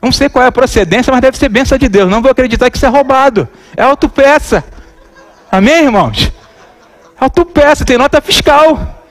Não 0.00 0.10
sei 0.10 0.28
qual 0.28 0.44
é 0.44 0.48
a 0.48 0.52
procedência, 0.52 1.12
mas 1.12 1.20
deve 1.20 1.36
ser 1.36 1.48
benção 1.48 1.76
de 1.76 1.88
Deus. 1.88 2.10
Não 2.10 2.22
vou 2.22 2.30
acreditar 2.30 2.70
que 2.70 2.76
isso 2.76 2.86
é 2.86 2.88
roubado. 2.88 3.48
É 3.76 3.82
autopeça. 3.82 4.64
Amém, 5.52 5.84
irmãos? 5.84 6.32
Autopeça, 7.18 7.84
tem 7.84 7.98
nota 7.98 8.20
fiscal. 8.20 9.02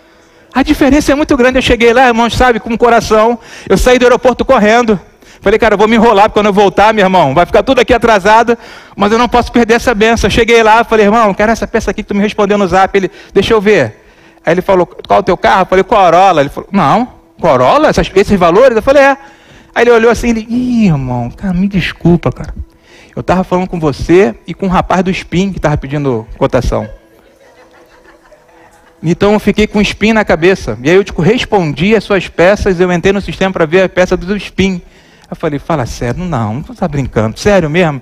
A 0.53 0.63
diferença 0.63 1.11
é 1.11 1.15
muito 1.15 1.37
grande. 1.37 1.59
Eu 1.59 1.61
cheguei 1.61 1.93
lá, 1.93 2.07
irmãos, 2.07 2.35
sabe, 2.35 2.59
com 2.59 2.73
o 2.73 2.77
coração. 2.77 3.37
Eu 3.67 3.77
saí 3.77 3.99
do 3.99 4.05
aeroporto 4.05 4.43
correndo. 4.43 4.99
Falei, 5.41 5.59
cara, 5.59 5.75
eu 5.75 5.77
vou 5.77 5.87
me 5.87 5.95
enrolar, 5.95 6.25
porque 6.25 6.39
quando 6.39 6.47
eu 6.47 6.53
voltar, 6.53 6.93
meu 6.93 7.05
irmão, 7.05 7.33
vai 7.33 7.45
ficar 7.45 7.63
tudo 7.63 7.79
aqui 7.79 7.93
atrasado, 7.93 8.57
mas 8.95 9.11
eu 9.11 9.17
não 9.17 9.29
posso 9.29 9.51
perder 9.51 9.75
essa 9.75 9.93
benção. 9.95 10.27
Eu 10.27 10.31
cheguei 10.31 10.61
lá, 10.61 10.83
falei, 10.83 11.05
irmão, 11.05 11.33
quero 11.33 11.51
essa 11.51 11.65
peça 11.65 11.91
aqui 11.91 12.03
que 12.03 12.09
tu 12.09 12.15
me 12.15 12.21
respondeu 12.21 12.57
no 12.57 12.67
zap. 12.67 12.97
Ele, 12.97 13.09
deixa 13.33 13.53
eu 13.53 13.61
ver. 13.61 14.03
Aí 14.45 14.53
ele 14.53 14.61
falou, 14.61 14.85
qual 14.85 15.19
é 15.19 15.21
o 15.21 15.23
teu 15.23 15.37
carro? 15.37 15.61
Eu 15.61 15.65
falei, 15.67 15.83
Corolla. 15.83 16.41
Ele 16.41 16.49
falou, 16.49 16.67
não, 16.71 17.07
Corolla? 17.39 17.89
Esses 17.89 18.39
valores? 18.39 18.75
Eu 18.75 18.81
falei, 18.81 19.03
é. 19.03 19.17
Aí 19.79 19.83
ele 19.83 19.91
olhou 19.91 20.11
assim, 20.11 20.31
ele, 20.31 20.45
ih, 20.49 20.87
irmão, 20.87 21.31
cara, 21.31 21.53
me 21.53 21.65
desculpa, 21.65 22.29
cara. 22.33 22.53
Eu 23.15 23.21
estava 23.21 23.45
falando 23.45 23.65
com 23.65 23.79
você 23.79 24.35
e 24.45 24.53
com 24.53 24.65
um 24.65 24.69
rapaz 24.69 25.01
do 25.01 25.09
SPIN 25.09 25.53
que 25.53 25.57
estava 25.57 25.77
pedindo 25.77 26.27
cotação. 26.37 26.85
Então 29.01 29.31
eu 29.31 29.39
fiquei 29.39 29.67
com 29.67 29.79
um 29.79 29.81
SPIN 29.81 30.11
na 30.11 30.25
cabeça. 30.25 30.77
E 30.83 30.89
aí 30.89 30.97
eu 30.97 31.03
tipo, 31.05 31.21
respondi 31.21 31.95
as 31.95 32.03
suas 32.03 32.27
peças, 32.27 32.77
eu 32.77 32.91
entrei 32.91 33.13
no 33.13 33.21
sistema 33.21 33.53
para 33.53 33.65
ver 33.65 33.83
a 33.83 33.87
peça 33.87 34.17
do 34.17 34.37
SPIN. 34.37 34.81
Eu 35.29 35.35
falei, 35.37 35.59
fala 35.59 35.85
sério, 35.85 36.25
não, 36.25 36.55
não 36.55 36.73
está 36.73 36.85
brincando, 36.85 37.39
sério 37.39 37.69
mesmo? 37.69 38.01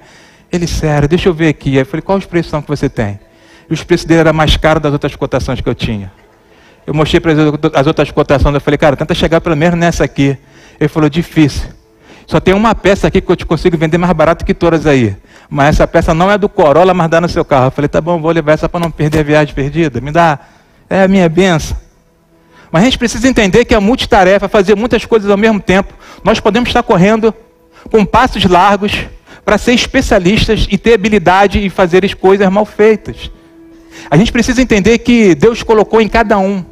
Ele, 0.52 0.66
sério, 0.66 1.08
deixa 1.08 1.30
eu 1.30 1.34
ver 1.36 1.50
aqui. 1.50 1.74
Aí 1.74 1.84
eu 1.84 1.86
falei, 1.86 2.02
qual 2.02 2.18
os 2.18 2.26
preços 2.26 2.50
são 2.50 2.60
que 2.60 2.70
você 2.70 2.90
tem? 2.90 3.20
E 3.70 3.74
os 3.76 3.84
preços 3.84 4.08
dele 4.08 4.22
eram 4.22 4.34
mais 4.34 4.58
caros 4.58 4.82
das 4.82 4.94
outras 4.94 5.16
cotações 5.16 5.62
que 5.62 5.70
eu 5.70 5.76
tinha. 5.76 6.12
Eu 6.88 6.96
mostrei 6.96 7.20
para 7.20 7.34
as 7.80 7.86
outras 7.86 8.10
cotações, 8.10 8.56
eu 8.56 8.62
falei, 8.62 8.80
cara, 8.80 8.96
tenta 8.96 9.14
chegar 9.14 9.42
pelo 9.42 9.56
menos 9.56 9.78
nessa 9.78 10.04
aqui. 10.04 10.40
Ele 10.80 10.88
falou, 10.88 11.10
difícil. 11.10 11.70
Só 12.28 12.40
tem 12.40 12.54
uma 12.54 12.76
peça 12.76 13.08
aqui 13.08 13.22
que 13.22 13.32
eu 13.32 13.36
te 13.36 13.46
consigo 13.46 13.78
vender 13.78 13.98
mais 13.98 14.12
barato 14.14 14.44
que 14.44 14.54
todas 14.54 14.86
aí. 14.86 15.16
Mas 15.50 15.76
essa 15.76 15.88
peça 15.88 16.14
não 16.14 16.30
é 16.30 16.38
do 16.38 16.50
Corolla, 16.50 16.94
mas 16.94 17.10
dá 17.10 17.22
no 17.22 17.30
seu 17.30 17.46
carro. 17.46 17.68
Eu 17.68 17.72
falei, 17.72 17.88
tá 17.88 18.02
bom, 18.02 18.20
vou 18.20 18.32
levar 18.32 18.52
essa 18.52 18.68
para 18.68 18.82
não 18.82 18.92
perder 18.92 19.20
a 19.20 19.24
viagem 19.24 19.56
perdida. 19.56 20.02
Me 20.02 20.12
dá. 20.12 20.38
É 20.90 21.04
a 21.04 21.08
minha 21.08 21.30
benção. 21.30 21.78
Mas 22.70 22.82
a 22.82 22.86
gente 22.86 22.98
precisa 22.98 23.26
entender 23.28 23.64
que 23.64 23.74
é 23.74 23.80
multitarefa, 23.80 24.50
fazer 24.50 24.76
muitas 24.76 25.06
coisas 25.06 25.30
ao 25.32 25.38
mesmo 25.38 25.60
tempo. 25.60 25.94
Nós 26.22 26.40
podemos 26.40 26.68
estar 26.68 26.84
correndo 26.84 27.34
com 27.90 28.06
passos 28.06 28.44
largos 28.44 29.06
para 29.46 29.58
ser 29.58 29.74
especialistas 29.74 30.68
e 30.70 30.78
ter 30.78 30.96
habilidade 30.96 31.66
e 31.66 31.70
fazer 31.70 32.04
as 32.04 32.14
coisas 32.14 32.50
mal 32.50 32.66
feitas. 32.66 33.32
A 34.12 34.18
gente 34.18 34.34
precisa 34.34 34.62
entender 34.62 34.98
que 35.00 35.34
Deus 35.34 35.64
colocou 35.64 36.02
em 36.02 36.10
cada 36.10 36.38
um. 36.38 36.64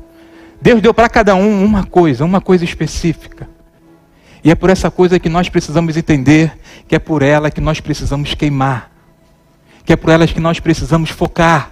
Deus 0.62 0.82
deu 0.82 0.94
para 0.94 1.08
cada 1.08 1.36
um 1.36 1.64
uma 1.64 1.86
coisa, 1.86 2.26
uma 2.26 2.42
coisa 2.42 2.66
específica. 2.66 3.55
E 4.46 4.52
é 4.52 4.54
por 4.54 4.70
essa 4.70 4.92
coisa 4.92 5.20
que 5.20 5.28
nós 5.28 5.50
precisamos 5.50 5.98
entender, 5.98 6.56
que 6.88 6.94
é 6.94 7.00
por 7.00 7.24
ela 7.24 7.50
que 7.50 7.60
nós 7.60 7.80
precisamos 7.80 8.36
queimar, 8.36 8.92
que 9.84 9.92
é 9.92 9.96
por 9.96 10.12
elas 10.12 10.32
que 10.32 10.40
nós 10.40 10.60
precisamos 10.60 11.10
focar. 11.10 11.72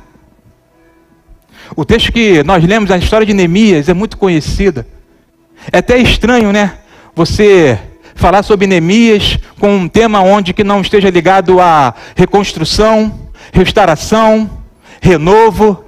O 1.76 1.86
texto 1.86 2.12
que 2.12 2.42
nós 2.42 2.64
lemos, 2.64 2.90
a 2.90 2.98
história 2.98 3.28
de 3.28 3.34
Neemias, 3.34 3.90
é 3.90 3.94
muito 3.94 4.18
conhecida. 4.18 4.88
É 5.72 5.78
até 5.78 6.00
estranho, 6.00 6.52
né? 6.52 6.80
Você 7.16 7.78
falar 8.16 8.42
sobre 8.42 8.66
Neemias 8.66 9.38
com 9.60 9.76
um 9.76 9.88
tema 9.88 10.22
onde 10.22 10.52
que 10.52 10.64
não 10.64 10.82
esteja 10.82 11.12
ligado 11.12 11.62
a 11.62 11.94
reconstrução, 12.16 13.30
restauração, 13.54 14.50
renovo. 15.00 15.86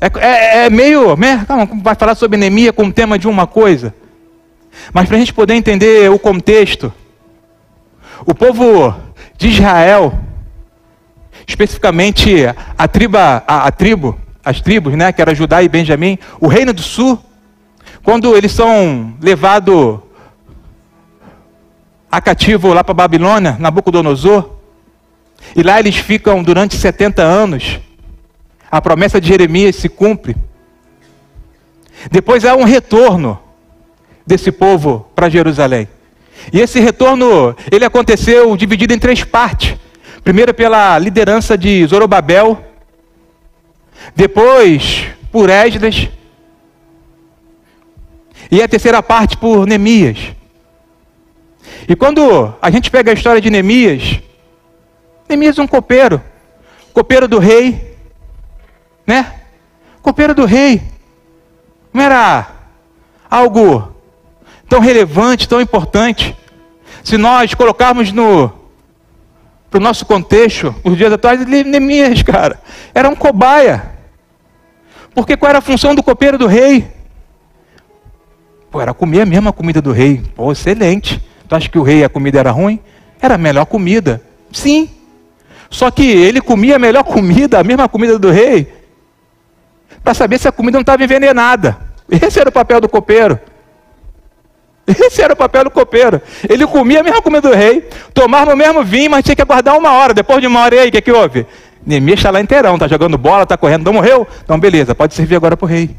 É, 0.00 0.06
é, 0.20 0.66
é 0.66 0.70
meio. 0.70 1.16
Né? 1.16 1.44
Vai 1.82 1.96
falar 1.96 2.14
sobre 2.14 2.38
Neemias 2.38 2.76
com 2.76 2.84
um 2.84 2.92
tema 2.92 3.18
de 3.18 3.26
uma 3.26 3.44
coisa. 3.44 3.92
Mas 4.92 5.06
para 5.06 5.16
a 5.16 5.18
gente 5.18 5.32
poder 5.32 5.54
entender 5.54 6.10
o 6.10 6.18
contexto, 6.18 6.92
o 8.26 8.34
povo 8.34 8.94
de 9.36 9.48
Israel, 9.48 10.18
especificamente 11.46 12.46
a, 12.76 12.88
triba, 12.88 13.42
a, 13.46 13.66
a 13.66 13.70
tribo, 13.70 14.18
as 14.44 14.60
tribos, 14.60 14.94
né, 14.94 15.12
que 15.12 15.20
era 15.20 15.34
Judá 15.34 15.62
e 15.62 15.68
Benjamim, 15.68 16.18
o 16.40 16.48
reino 16.48 16.72
do 16.72 16.82
sul, 16.82 17.18
quando 18.02 18.36
eles 18.36 18.52
são 18.52 19.14
levados 19.20 20.00
a 22.10 22.20
cativo 22.20 22.72
lá 22.72 22.82
para 22.82 22.94
Babilônia, 22.94 23.56
Nabucodonosor, 23.58 24.50
e 25.54 25.62
lá 25.62 25.78
eles 25.78 25.96
ficam 25.96 26.42
durante 26.42 26.76
70 26.76 27.22
anos, 27.22 27.80
a 28.70 28.80
promessa 28.80 29.20
de 29.20 29.28
Jeremias 29.28 29.76
se 29.76 29.88
cumpre. 29.88 30.36
Depois 32.10 32.44
há 32.44 32.54
um 32.54 32.64
retorno 32.64 33.38
desse 34.28 34.52
povo 34.52 35.08
para 35.16 35.30
Jerusalém. 35.30 35.88
E 36.52 36.60
esse 36.60 36.78
retorno, 36.78 37.56
ele 37.72 37.84
aconteceu 37.84 38.54
dividido 38.56 38.92
em 38.92 38.98
três 38.98 39.24
partes. 39.24 39.74
Primeiro 40.22 40.52
pela 40.52 40.98
liderança 40.98 41.56
de 41.56 41.84
Zorobabel, 41.86 42.62
depois 44.14 45.06
por 45.32 45.48
Esdras, 45.48 46.10
e 48.50 48.62
a 48.62 48.68
terceira 48.68 49.02
parte 49.02 49.36
por 49.36 49.66
Neemias. 49.66 50.34
E 51.88 51.96
quando 51.96 52.54
a 52.60 52.70
gente 52.70 52.90
pega 52.90 53.10
a 53.10 53.14
história 53.14 53.40
de 53.40 53.50
Neemias, 53.50 54.20
Neemias 55.26 55.58
é 55.58 55.62
um 55.62 55.66
copeiro, 55.66 56.22
copeiro 56.92 57.26
do 57.26 57.38
rei, 57.38 57.96
né? 59.06 59.40
Copeiro 60.02 60.34
do 60.34 60.44
rei. 60.44 60.82
Não 61.92 62.02
era 62.02 62.50
algo 63.30 63.97
tão 64.68 64.80
relevante, 64.80 65.48
tão 65.48 65.60
importante. 65.60 66.36
Se 67.02 67.16
nós 67.16 67.54
colocarmos 67.54 68.12
no 68.12 68.52
para 69.70 69.78
o 69.78 69.82
nosso 69.82 70.06
contexto, 70.06 70.74
os 70.82 70.96
dias 70.96 71.12
atrás, 71.12 71.44
Neemias, 71.46 72.22
cara, 72.22 72.58
era 72.94 73.08
um 73.08 73.14
cobaia. 73.14 73.92
Porque 75.14 75.36
qual 75.36 75.50
era 75.50 75.58
a 75.58 75.62
função 75.62 75.94
do 75.94 76.02
copeiro 76.02 76.38
do 76.38 76.46
rei? 76.46 76.90
Pô, 78.70 78.80
era 78.80 78.94
comer 78.94 79.22
a 79.22 79.26
mesma 79.26 79.52
comida 79.52 79.82
do 79.82 79.92
rei. 79.92 80.22
Pô, 80.34 80.52
excelente. 80.52 81.22
Tu 81.46 81.54
acha 81.54 81.68
que 81.68 81.78
o 81.78 81.82
rei 81.82 82.04
a 82.04 82.08
comida 82.08 82.38
era 82.38 82.50
ruim? 82.50 82.80
Era 83.20 83.34
a 83.34 83.38
melhor 83.38 83.66
comida. 83.66 84.22
Sim. 84.52 84.90
Só 85.70 85.90
que 85.90 86.02
ele 86.02 86.40
comia 86.40 86.76
a 86.76 86.78
melhor 86.78 87.04
comida, 87.04 87.58
a 87.58 87.64
mesma 87.64 87.88
comida 87.88 88.18
do 88.18 88.30
rei, 88.30 88.72
para 90.02 90.14
saber 90.14 90.38
se 90.38 90.48
a 90.48 90.52
comida 90.52 90.76
não 90.76 90.82
estava 90.82 91.04
envenenada. 91.04 91.78
Esse 92.10 92.40
era 92.40 92.48
o 92.48 92.52
papel 92.52 92.80
do 92.80 92.88
copeiro. 92.88 93.38
Esse 95.06 95.20
era 95.20 95.34
o 95.34 95.36
papel 95.36 95.64
do 95.64 95.70
copeiro. 95.70 96.20
Ele 96.48 96.66
comia 96.66 97.00
a 97.00 97.02
mesma 97.02 97.20
comida 97.20 97.48
do 97.48 97.54
rei, 97.54 97.82
tomava 98.14 98.54
o 98.54 98.56
mesmo 98.56 98.82
vinho, 98.82 99.10
mas 99.10 99.22
tinha 99.22 99.36
que 99.36 99.42
aguardar 99.42 99.76
uma 99.76 99.92
hora. 99.92 100.14
Depois 100.14 100.40
de 100.40 100.46
uma 100.46 100.60
hora, 100.60 100.76
e 100.76 100.78
aí, 100.78 100.88
o 100.88 100.92
que, 100.92 101.02
que 101.02 101.12
houve? 101.12 101.46
Neemias 101.84 102.18
está 102.18 102.30
lá 102.30 102.40
inteirão, 102.40 102.74
está 102.74 102.88
jogando 102.88 103.18
bola, 103.18 103.42
está 103.42 103.56
correndo, 103.56 103.84
não 103.84 103.92
morreu? 103.92 104.26
Então, 104.42 104.58
beleza, 104.58 104.94
pode 104.94 105.14
servir 105.14 105.36
agora 105.36 105.56
para 105.56 105.64
o 105.66 105.68
rei. 105.68 105.94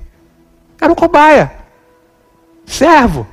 Era 0.81 0.91
um 0.91 0.95
cobaia, 0.95 1.51
servo. 2.65 3.27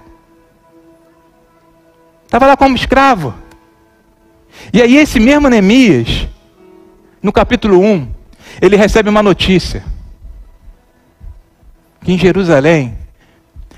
Estava 2.25 2.47
lá 2.47 2.57
como 2.57 2.77
escravo. 2.77 3.35
E 4.73 4.83
aí, 4.83 4.97
esse 4.97 5.19
mesmo 5.19 5.49
Neemias, 5.49 6.29
no 7.23 7.33
capítulo 7.33 7.81
1, 7.81 8.09
ele 8.61 8.77
recebe 8.77 9.09
uma 9.09 9.23
notícia: 9.23 9.83
que 12.05 12.13
em 12.13 12.19
Jerusalém, 12.19 12.99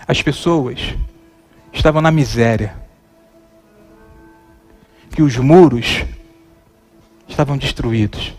as 0.06 0.20
pessoas 0.22 0.94
estavam 1.78 2.02
na 2.02 2.10
miséria, 2.10 2.74
que 5.14 5.22
os 5.22 5.36
muros 5.36 6.04
estavam 7.26 7.56
destruídos, 7.56 8.34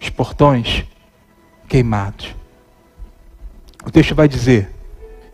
os 0.00 0.10
portões 0.10 0.84
queimados. 1.68 2.34
O 3.84 3.90
texto 3.90 4.14
vai 4.14 4.28
dizer 4.28 4.70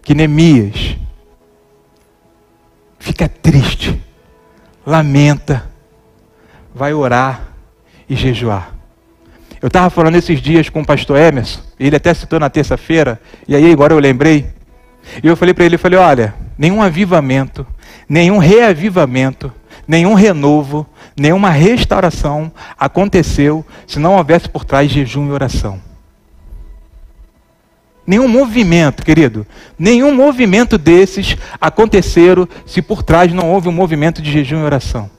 que 0.03 0.15
Neemias 0.15 0.97
fica 2.99 3.29
triste, 3.29 4.01
lamenta, 4.87 5.69
vai 6.75 6.93
orar 6.93 7.49
e 8.09 8.15
jejuar. 8.15 8.75
Eu 9.63 9.69
estava 9.69 9.89
falando 9.89 10.17
esses 10.17 10.43
dias 10.43 10.69
com 10.69 10.83
o 10.83 10.87
pastor 10.87 11.19
Emerson, 11.19 11.63
ele 11.81 11.97
até 11.97 12.13
citou 12.13 12.39
na 12.39 12.51
terça-feira, 12.51 13.21
e 13.49 13.57
aí 13.57 13.73
agora 13.73 13.95
eu 13.95 13.99
lembrei. 13.99 14.53
E 15.23 15.27
eu 15.27 15.37
falei 15.37 15.55
para 15.55 15.65
ele, 15.65 15.77
eu 15.77 15.79
falei, 15.79 15.99
olha, 15.99 16.44
nenhum 16.59 16.83
avivamento, 16.83 17.67
nenhum 18.09 18.39
reavivamento, 18.39 19.53
nenhum 19.87 20.15
renovo, 20.15 20.87
nenhuma 21.17 21.51
restauração 21.51 22.51
aconteceu 22.79 23.65
se 23.87 23.99
não 23.99 24.17
houvesse 24.17 24.49
por 24.49 24.65
trás 24.65 24.91
jejum 24.91 25.29
e 25.29 25.33
oração. 25.33 25.81
Nenhum 28.07 28.29
movimento, 28.29 29.03
querido, 29.03 29.47
nenhum 29.79 30.15
movimento 30.15 30.77
desses 30.77 31.37
aconteceram 31.59 32.47
se 32.67 32.83
por 32.83 33.03
trás 33.03 33.33
não 33.33 33.51
houve 33.51 33.69
um 33.69 33.73
movimento 33.73 34.21
de 34.21 34.31
jejum 34.31 34.61
e 34.61 34.65
oração. 34.65 35.11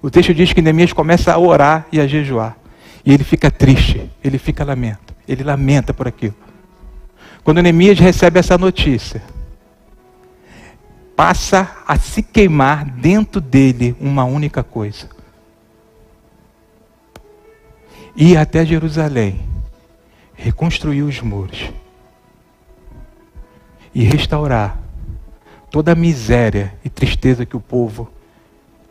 O 0.00 0.10
texto 0.10 0.32
diz 0.32 0.52
que 0.52 0.62
Neemias 0.62 0.92
começa 0.92 1.32
a 1.32 1.38
orar 1.38 1.86
e 1.92 2.00
a 2.00 2.06
jejuar. 2.06 2.56
E 3.04 3.12
ele 3.12 3.24
fica 3.24 3.50
triste, 3.50 4.10
ele 4.24 4.38
fica 4.38 4.64
lamento, 4.64 5.14
ele 5.28 5.44
lamenta 5.44 5.92
por 5.92 6.08
aquilo. 6.08 6.34
Quando 7.44 7.62
Neemias 7.62 7.98
recebe 7.98 8.38
essa 8.38 8.56
notícia, 8.56 9.22
passa 11.16 11.78
a 11.88 11.98
se 11.98 12.22
queimar 12.22 12.84
dentro 12.84 13.40
dele 13.40 13.96
uma 13.98 14.24
única 14.24 14.62
coisa: 14.62 15.08
ir 18.14 18.36
até 18.36 18.64
Jerusalém, 18.64 19.40
reconstruir 20.34 21.02
os 21.02 21.20
muros 21.22 21.72
e 23.94 24.04
restaurar 24.04 24.78
toda 25.70 25.92
a 25.92 25.94
miséria 25.94 26.74
e 26.84 26.90
tristeza 26.90 27.46
que 27.46 27.56
o 27.56 27.60
povo 27.60 28.10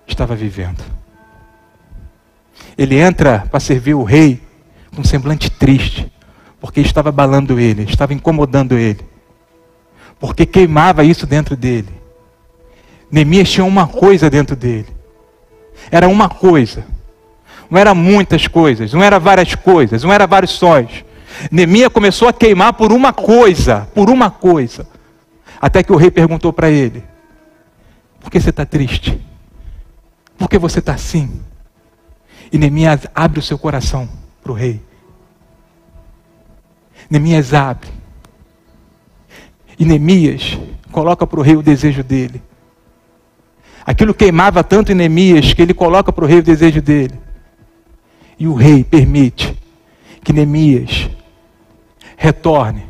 estava 0.08 0.36
vivendo. 0.36 0.84
Ele 2.78 2.98
entra 2.98 3.40
para 3.40 3.60
servir 3.60 3.94
o 3.94 4.04
rei 4.04 4.42
com 4.94 5.02
um 5.02 5.06
semblante 5.06 5.50
triste, 5.50 6.12
porque 6.60 6.82
estava 6.82 7.10
abalando 7.10 7.60
ele, 7.60 7.84
estava 7.84 8.14
incomodando 8.14 8.78
ele, 8.78 9.06
porque 10.20 10.46
queimava 10.46 11.04
isso 11.04 11.28
dentro 11.28 11.56
dele. 11.56 11.95
Neemias 13.16 13.50
tinha 13.50 13.64
uma 13.64 13.88
coisa 13.88 14.30
dentro 14.30 14.58
dele. 14.58 14.90
Era 15.90 16.06
uma 16.10 16.28
coisa. 16.28 16.86
Não 17.70 17.80
era 17.80 17.96
muitas 17.96 18.46
coisas, 18.46 18.92
não 18.92 19.02
era 19.02 19.18
várias 19.18 19.56
coisas, 19.56 20.04
não 20.04 20.12
era 20.12 20.28
vários 20.28 20.52
sonhos. 20.52 21.06
Neemias 21.50 21.94
começou 21.94 22.28
a 22.28 22.34
queimar 22.34 22.74
por 22.74 22.92
uma 22.92 23.14
coisa, 23.14 23.88
por 23.96 24.10
uma 24.10 24.30
coisa. 24.30 24.86
Até 25.62 25.82
que 25.82 25.94
o 25.94 25.96
rei 25.96 26.12
perguntou 26.12 26.52
para 26.52 26.70
ele: 26.70 27.06
Por 28.20 28.30
que 28.30 28.38
você 28.38 28.50
está 28.50 28.66
triste? 28.66 29.18
Por 30.38 30.50
que 30.50 30.58
você 30.58 30.80
está 30.80 30.94
assim? 30.94 31.40
E 32.52 32.58
Neemias 32.58 33.08
abre 33.16 33.40
o 33.40 33.44
seu 33.44 33.58
coração 33.58 34.10
para 34.44 34.52
o 34.52 34.56
rei. 34.56 34.82
Neemias 37.10 37.54
abre. 37.54 37.88
E 39.80 39.86
Neemias 39.86 40.60
coloca 40.92 41.26
para 41.26 41.40
o 41.40 41.44
rei 41.44 41.56
o 41.56 41.64
desejo 41.64 42.04
dele. 42.04 42.44
Aquilo 43.86 44.14
queimava 44.14 44.64
tanto 44.64 44.92
em 44.92 44.96
Neemias 44.96 45.54
que 45.54 45.62
ele 45.62 45.74
coloca 45.74 46.12
para 46.12 46.26
o 46.26 46.28
rei 46.28 46.40
o 46.40 46.44
desejo 46.44 46.82
dele. 46.82 47.20
E 48.40 48.48
o 48.48 48.56
rei 48.56 48.84
permite 48.84 49.56
que 50.24 50.34
Neemias 50.34 51.10
retorne, 52.18 52.84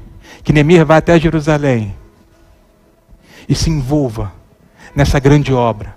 que 0.44 0.54
Neemias 0.54 0.88
vá 0.88 0.98
até 0.98 1.20
Jerusalém 1.20 1.94
e 3.48 3.54
se 3.54 3.70
envolva 3.70 4.34
nessa 4.96 5.20
grande 5.20 5.54
obra. 5.54 5.96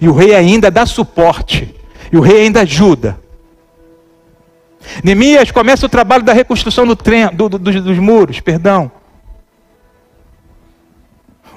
E 0.00 0.08
o 0.08 0.12
rei 0.12 0.34
ainda 0.34 0.70
dá 0.70 0.84
suporte, 0.84 1.74
e 2.12 2.16
o 2.16 2.20
rei 2.20 2.42
ainda 2.42 2.60
ajuda. 2.60 3.18
Neemias 5.02 5.50
começa 5.50 5.86
o 5.86 5.88
trabalho 5.88 6.22
da 6.22 6.34
reconstrução 6.34 6.86
do 6.86 6.94
trem, 6.94 7.26
do, 7.34 7.48
do, 7.48 7.58
dos, 7.58 7.82
dos 7.82 7.98
muros, 7.98 8.38
perdão. 8.40 8.92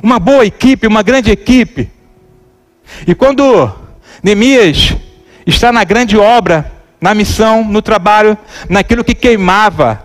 Uma 0.01 0.17
boa 0.17 0.45
equipe, 0.45 0.87
uma 0.87 1.03
grande 1.03 1.29
equipe. 1.29 1.96
E 3.05 3.13
quando 3.13 3.73
Neemias 4.23 4.95
está 5.45 5.71
na 5.71 5.83
grande 5.83 6.17
obra, 6.17 6.71
na 6.99 7.13
missão, 7.13 7.63
no 7.63 7.81
trabalho, 7.81 8.37
naquilo 8.69 9.03
que 9.03 9.13
queimava, 9.13 10.03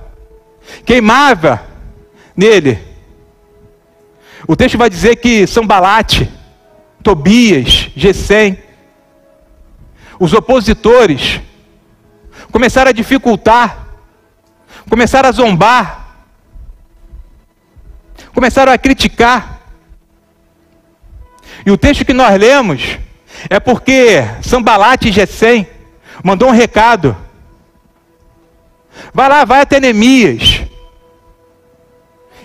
queimava 0.84 1.62
nele. 2.36 2.78
O 4.46 4.56
texto 4.56 4.76
vai 4.76 4.90
dizer 4.90 5.16
que 5.16 5.46
São 5.46 5.66
Balate, 5.66 6.30
Tobias, 7.02 7.90
Gesem, 7.96 8.58
os 10.18 10.32
opositores, 10.32 11.40
começaram 12.50 12.90
a 12.90 12.92
dificultar, 12.92 13.86
começaram 14.88 15.28
a 15.28 15.32
zombar, 15.32 16.06
começaram 18.34 18.72
a 18.72 18.78
criticar. 18.78 19.51
E 21.64 21.70
o 21.70 21.78
texto 21.78 22.04
que 22.04 22.12
nós 22.12 22.38
lemos 22.38 22.98
é 23.48 23.60
porque 23.60 24.22
Sambalate 24.42 25.08
e 25.08 25.66
mandou 26.22 26.48
um 26.48 26.52
recado. 26.52 27.16
Vai 29.14 29.28
lá, 29.28 29.44
vai 29.44 29.60
até 29.60 29.80
Neemias. 29.80 30.62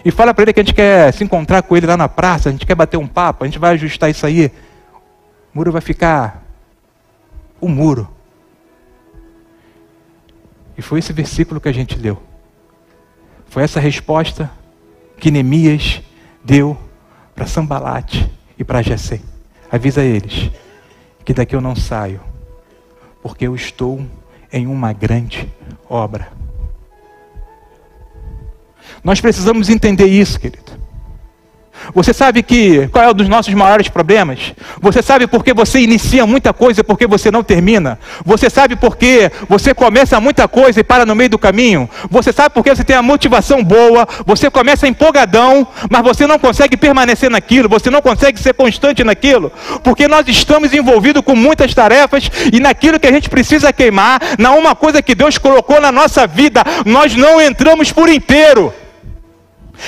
E 0.06 0.12
fala 0.12 0.34
para 0.34 0.44
ele 0.44 0.54
que 0.54 0.60
a 0.60 0.64
gente 0.64 0.74
quer 0.74 1.12
se 1.14 1.24
encontrar 1.24 1.62
com 1.64 1.76
ele 1.76 1.86
lá 1.86 1.98
na 1.98 2.08
praça, 2.08 2.50
a 2.50 2.52
gente 2.52 2.66
quer 2.66 2.76
bater 2.76 2.98
um 2.98 3.08
papo, 3.08 3.44
a 3.44 3.48
gente 3.48 3.60
vai 3.60 3.74
ajustar 3.74 4.10
isso 4.10 4.26
aí. 4.26 4.52
O 5.54 5.58
muro 5.58 5.72
vai 5.72 5.82
ficar 5.82 6.44
o 7.60 7.68
muro. 7.68 8.08
E 10.78 10.82
foi 10.82 11.00
esse 11.00 11.12
versículo 11.12 11.60
que 11.60 11.68
a 11.68 11.74
gente 11.74 11.98
leu. 11.98 12.22
Foi 13.50 13.64
essa 13.64 13.80
resposta 13.80 14.50
que 15.18 15.32
Neemias 15.32 16.02
deu 16.44 16.78
para 17.36 17.48
Sambalate 17.48 18.30
e 18.58 18.64
para 18.64 18.82
Jessé. 18.82 19.20
Avisa 19.72 20.04
eles 20.04 20.52
que 21.26 21.34
daqui 21.34 21.56
eu 21.56 21.62
não 21.62 21.76
saio, 21.76 22.22
porque 23.22 23.46
eu 23.48 23.56
estou 23.56 24.06
em 24.52 24.66
uma 24.66 24.94
grande 24.94 25.52
obra. 25.90 26.30
Nós 29.04 29.20
precisamos 29.20 29.70
entender 29.70 30.06
isso, 30.06 30.40
querido. 30.40 30.77
Você 31.98 32.14
sabe 32.14 32.44
que 32.44 32.88
qual 32.90 33.06
é 33.06 33.10
um 33.10 33.14
dos 33.16 33.28
nossos 33.28 33.52
maiores 33.56 33.88
problemas? 33.88 34.54
Você 34.80 35.02
sabe 35.02 35.26
por 35.26 35.44
que 35.44 35.52
você 35.52 35.80
inicia 35.80 36.28
muita 36.28 36.54
coisa 36.54 36.82
e 36.82 36.84
por 36.84 36.96
que 36.96 37.08
você 37.08 37.32
não 37.32 37.42
termina? 37.42 37.98
Você 38.24 38.52
sabe 38.52 38.76
por 38.76 38.96
que 38.96 39.32
você 39.50 39.74
começa 39.74 40.22
muita 40.22 40.48
coisa 40.48 40.80
e 40.80 40.84
para 40.84 41.08
no 41.08 41.16
meio 41.16 41.32
do 41.32 41.40
caminho? 41.40 41.90
Você 42.12 42.32
sabe 42.32 42.54
por 42.54 42.64
que 42.64 42.70
você 42.70 42.84
tem 42.84 42.96
a 42.96 43.02
motivação 43.02 43.64
boa, 43.64 44.08
você 44.28 44.48
começa 44.48 44.88
empolgadão, 44.88 45.68
mas 45.90 46.04
você 46.04 46.28
não 46.28 46.38
consegue 46.38 46.78
permanecer 46.78 47.32
naquilo, 47.32 47.68
você 47.68 47.90
não 47.90 48.00
consegue 48.00 48.40
ser 48.40 48.54
constante 48.54 49.04
naquilo? 49.04 49.52
Porque 49.84 50.08
nós 50.08 50.28
estamos 50.28 50.76
envolvidos 50.76 51.24
com 51.24 51.36
muitas 51.36 51.74
tarefas 51.74 52.30
e 52.54 52.60
naquilo 52.60 53.00
que 53.00 53.08
a 53.08 53.12
gente 53.12 53.28
precisa 53.28 53.74
queimar, 53.74 54.22
na 54.38 54.52
uma 54.52 54.76
coisa 54.76 55.02
que 55.02 55.16
Deus 55.16 55.40
colocou 55.40 55.82
na 55.82 55.92
nossa 55.92 56.28
vida, 56.28 56.64
nós 56.86 57.16
não 57.16 57.42
entramos 57.42 57.92
por 57.92 58.08
inteiro. 58.08 58.72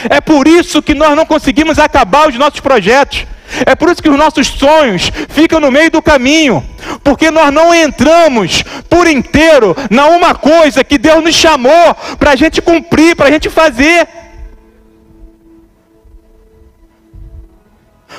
É 0.10 0.21
por 0.21 0.47
isso 0.47 0.82
que 0.82 0.93
nós 0.93 1.15
não 1.15 1.25
conseguimos 1.25 1.80
acabar 1.80 2.30
os 2.30 2.36
nossos 2.36 2.60
projetos. 2.60 3.25
É 3.65 3.75
por 3.75 3.89
isso 3.89 4.02
que 4.02 4.10
os 4.10 4.17
nossos 4.17 4.47
sonhos 4.47 5.12
ficam 5.30 5.60
no 5.60 5.71
meio 5.71 5.89
do 5.89 6.02
caminho, 6.02 6.63
porque 7.04 7.32
nós 7.32 7.52
não 7.52 7.73
entramos 7.73 8.63
por 8.88 9.08
inteiro 9.08 9.75
na 9.89 10.06
uma 10.06 10.36
coisa 10.36 10.84
que 10.84 10.97
Deus 10.97 11.23
nos 11.23 11.36
chamou 11.36 11.95
para 12.17 12.32
a 12.32 12.36
gente 12.36 12.62
cumprir, 12.62 13.15
para 13.15 13.28
a 13.28 13.32
gente 13.32 13.49
fazer. 13.49 14.08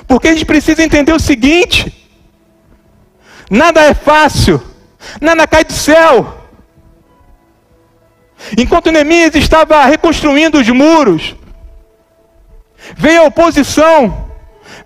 Porque 0.06 0.28
a 0.28 0.32
gente 0.32 0.44
precisa 0.44 0.82
entender 0.82 1.12
o 1.12 1.20
seguinte: 1.20 1.94
nada 3.48 3.82
é 3.82 3.94
fácil, 3.94 4.60
nada 5.20 5.46
cai 5.46 5.64
do 5.64 5.72
céu. 5.72 6.38
Enquanto 8.58 8.90
Neemias 8.90 9.34
estava 9.34 9.84
reconstruindo 9.84 10.58
os 10.58 10.68
muros, 10.70 11.36
veio 12.96 13.22
a 13.22 13.26
oposição, 13.26 14.30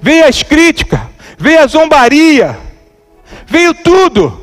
veio 0.00 0.26
as 0.26 0.42
críticas, 0.42 1.00
veio 1.38 1.60
a 1.60 1.66
zombaria, 1.66 2.58
veio 3.46 3.74
tudo. 3.74 4.42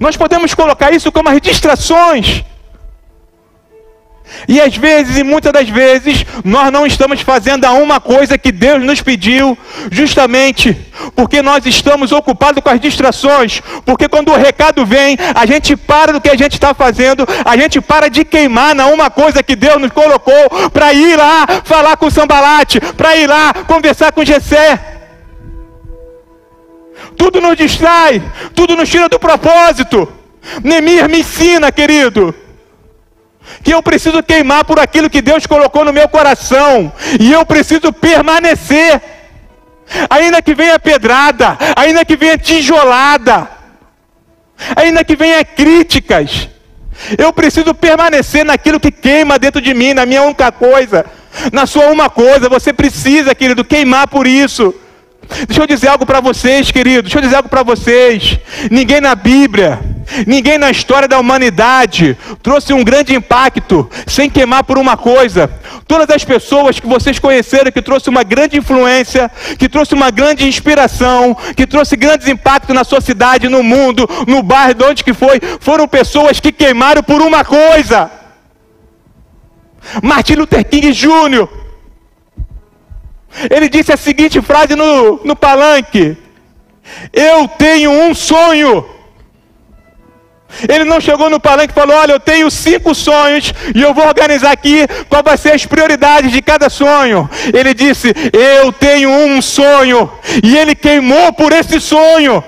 Nós 0.00 0.16
podemos 0.16 0.54
colocar 0.54 0.92
isso 0.92 1.12
como 1.12 1.28
as 1.28 1.40
distrações. 1.40 2.44
E 4.48 4.60
às 4.60 4.76
vezes, 4.76 5.18
e 5.18 5.22
muitas 5.22 5.52
das 5.52 5.68
vezes, 5.68 6.24
nós 6.44 6.72
não 6.72 6.86
estamos 6.86 7.20
fazendo 7.20 7.64
a 7.64 7.72
uma 7.72 8.00
coisa 8.00 8.36
que 8.36 8.50
Deus 8.50 8.82
nos 8.82 9.00
pediu, 9.00 9.56
justamente 9.90 10.76
porque 11.14 11.42
nós 11.42 11.64
estamos 11.66 12.12
ocupados 12.12 12.62
com 12.62 12.68
as 12.68 12.80
distrações. 12.80 13.60
Porque 13.84 14.08
quando 14.08 14.30
o 14.30 14.36
recado 14.36 14.84
vem, 14.84 15.16
a 15.34 15.46
gente 15.46 15.76
para 15.76 16.12
do 16.12 16.20
que 16.20 16.30
a 16.30 16.36
gente 16.36 16.54
está 16.54 16.74
fazendo, 16.74 17.26
a 17.44 17.56
gente 17.56 17.80
para 17.80 18.08
de 18.08 18.24
queimar 18.24 18.74
na 18.74 18.86
uma 18.86 19.10
coisa 19.10 19.42
que 19.42 19.56
Deus 19.56 19.80
nos 19.80 19.90
colocou 19.90 20.70
para 20.72 20.92
ir 20.92 21.16
lá 21.16 21.46
falar 21.64 21.96
com 21.96 22.06
o 22.06 22.10
Sambalate, 22.10 22.80
para 22.80 23.16
ir 23.16 23.26
lá 23.26 23.54
conversar 23.66 24.12
com 24.12 24.24
Gessé. 24.24 24.78
Tudo 27.16 27.40
nos 27.40 27.56
distrai, 27.56 28.22
tudo 28.54 28.76
nos 28.76 28.88
tira 28.88 29.08
do 29.08 29.18
propósito. 29.18 30.10
Nemir 30.62 31.08
me 31.08 31.20
ensina, 31.20 31.70
querido 31.70 32.34
que 33.62 33.72
eu 33.72 33.82
preciso 33.82 34.22
queimar 34.22 34.64
por 34.64 34.78
aquilo 34.78 35.10
que 35.10 35.22
Deus 35.22 35.46
colocou 35.46 35.84
no 35.84 35.92
meu 35.92 36.08
coração, 36.08 36.92
e 37.20 37.32
eu 37.32 37.44
preciso 37.44 37.92
permanecer, 37.92 39.00
ainda 40.08 40.40
que 40.40 40.54
venha 40.54 40.78
pedrada, 40.78 41.58
ainda 41.76 42.04
que 42.04 42.16
venha 42.16 42.38
tijolada, 42.38 43.48
ainda 44.76 45.04
que 45.04 45.16
venha 45.16 45.44
críticas, 45.44 46.48
eu 47.18 47.32
preciso 47.32 47.74
permanecer 47.74 48.44
naquilo 48.44 48.78
que 48.78 48.90
queima 48.90 49.38
dentro 49.38 49.60
de 49.60 49.74
mim, 49.74 49.94
na 49.94 50.06
minha 50.06 50.22
única 50.22 50.52
coisa, 50.52 51.04
na 51.52 51.66
sua 51.66 51.86
uma 51.86 52.08
coisa, 52.08 52.48
você 52.48 52.72
precisa, 52.72 53.34
querido, 53.34 53.64
queimar 53.64 54.06
por 54.06 54.26
isso. 54.26 54.74
Deixa 55.48 55.62
eu 55.62 55.66
dizer 55.66 55.88
algo 55.88 56.04
para 56.04 56.20
vocês, 56.20 56.70
queridos. 56.70 57.02
Deixa 57.04 57.18
eu 57.18 57.22
dizer 57.22 57.36
algo 57.36 57.48
para 57.48 57.62
vocês. 57.62 58.38
Ninguém 58.70 59.00
na 59.00 59.14
Bíblia, 59.14 59.80
ninguém 60.26 60.58
na 60.58 60.70
história 60.70 61.08
da 61.08 61.18
humanidade 61.18 62.16
trouxe 62.42 62.72
um 62.72 62.84
grande 62.84 63.14
impacto 63.14 63.88
sem 64.06 64.28
queimar 64.28 64.64
por 64.64 64.78
uma 64.78 64.96
coisa. 64.96 65.50
Todas 65.86 66.08
as 66.10 66.24
pessoas 66.24 66.78
que 66.78 66.86
vocês 66.86 67.18
conheceram 67.18 67.72
que 67.72 67.82
trouxe 67.82 68.08
uma 68.08 68.22
grande 68.22 68.56
influência, 68.56 69.30
que 69.58 69.68
trouxe 69.68 69.94
uma 69.94 70.10
grande 70.10 70.46
inspiração, 70.46 71.36
que 71.56 71.66
trouxe 71.66 71.96
grandes 71.96 72.28
impactos 72.28 72.74
na 72.74 72.84
sua 72.84 73.00
cidade, 73.00 73.48
no 73.48 73.62
mundo, 73.62 74.08
no 74.26 74.42
bairro, 74.42 74.74
de 74.74 74.84
onde 74.84 75.04
que 75.04 75.14
foi, 75.14 75.40
foram 75.60 75.88
pessoas 75.88 76.40
que 76.40 76.52
queimaram 76.52 77.02
por 77.02 77.22
uma 77.22 77.44
coisa. 77.44 78.10
Martin 80.02 80.34
Luther 80.34 80.64
King 80.64 80.92
Jr. 80.92 81.61
Ele 83.50 83.68
disse 83.68 83.92
a 83.92 83.96
seguinte 83.96 84.40
frase 84.40 84.74
no, 84.74 85.20
no 85.24 85.34
palanque: 85.34 86.16
Eu 87.12 87.48
tenho 87.48 87.90
um 87.90 88.14
sonho. 88.14 88.84
Ele 90.68 90.84
não 90.84 91.00
chegou 91.00 91.30
no 91.30 91.40
palanque 91.40 91.72
e 91.72 91.74
falou: 91.74 91.96
Olha, 91.96 92.12
eu 92.12 92.20
tenho 92.20 92.50
cinco 92.50 92.94
sonhos 92.94 93.52
e 93.74 93.80
eu 93.80 93.94
vou 93.94 94.06
organizar 94.06 94.52
aqui 94.52 94.86
qual 95.08 95.22
vai 95.22 95.36
ser 95.36 95.52
as 95.52 95.64
prioridades 95.64 96.30
de 96.30 96.42
cada 96.42 96.68
sonho. 96.68 97.28
Ele 97.52 97.72
disse: 97.72 98.12
Eu 98.32 98.72
tenho 98.72 99.10
um 99.10 99.40
sonho. 99.40 100.10
E 100.42 100.56
ele 100.56 100.74
queimou 100.74 101.32
por 101.32 101.52
esse 101.52 101.80
sonho. 101.80 102.44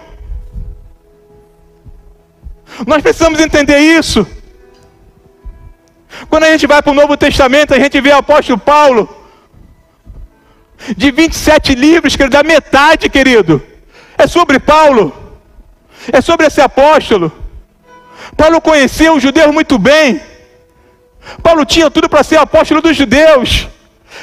Nós 2.86 3.02
precisamos 3.02 3.40
entender 3.40 3.78
isso. 3.78 4.26
Quando 6.28 6.44
a 6.44 6.50
gente 6.50 6.66
vai 6.66 6.82
para 6.82 6.92
o 6.92 6.94
Novo 6.94 7.16
Testamento, 7.16 7.74
a 7.74 7.78
gente 7.78 8.00
vê 8.00 8.10
o 8.10 8.18
apóstolo 8.18 8.58
Paulo 8.58 9.23
de 10.96 11.10
27 11.10 11.74
livros, 11.74 12.16
querido, 12.16 12.36
a 12.36 12.42
metade, 12.42 13.08
querido, 13.08 13.62
é 14.18 14.26
sobre 14.26 14.58
Paulo, 14.58 15.14
é 16.12 16.20
sobre 16.20 16.46
esse 16.46 16.60
apóstolo. 16.60 17.32
Paulo 18.36 18.60
conheceu 18.60 19.14
os 19.14 19.22
judeus 19.22 19.52
muito 19.52 19.78
bem. 19.78 20.20
Paulo 21.42 21.64
Paulo 21.64 21.64
tinha 21.64 21.90
tudo 21.90 22.08
para 22.08 22.22
ser 22.22 22.36
apóstolo 22.36 22.82
dos 22.82 22.96
judeus. 22.96 23.68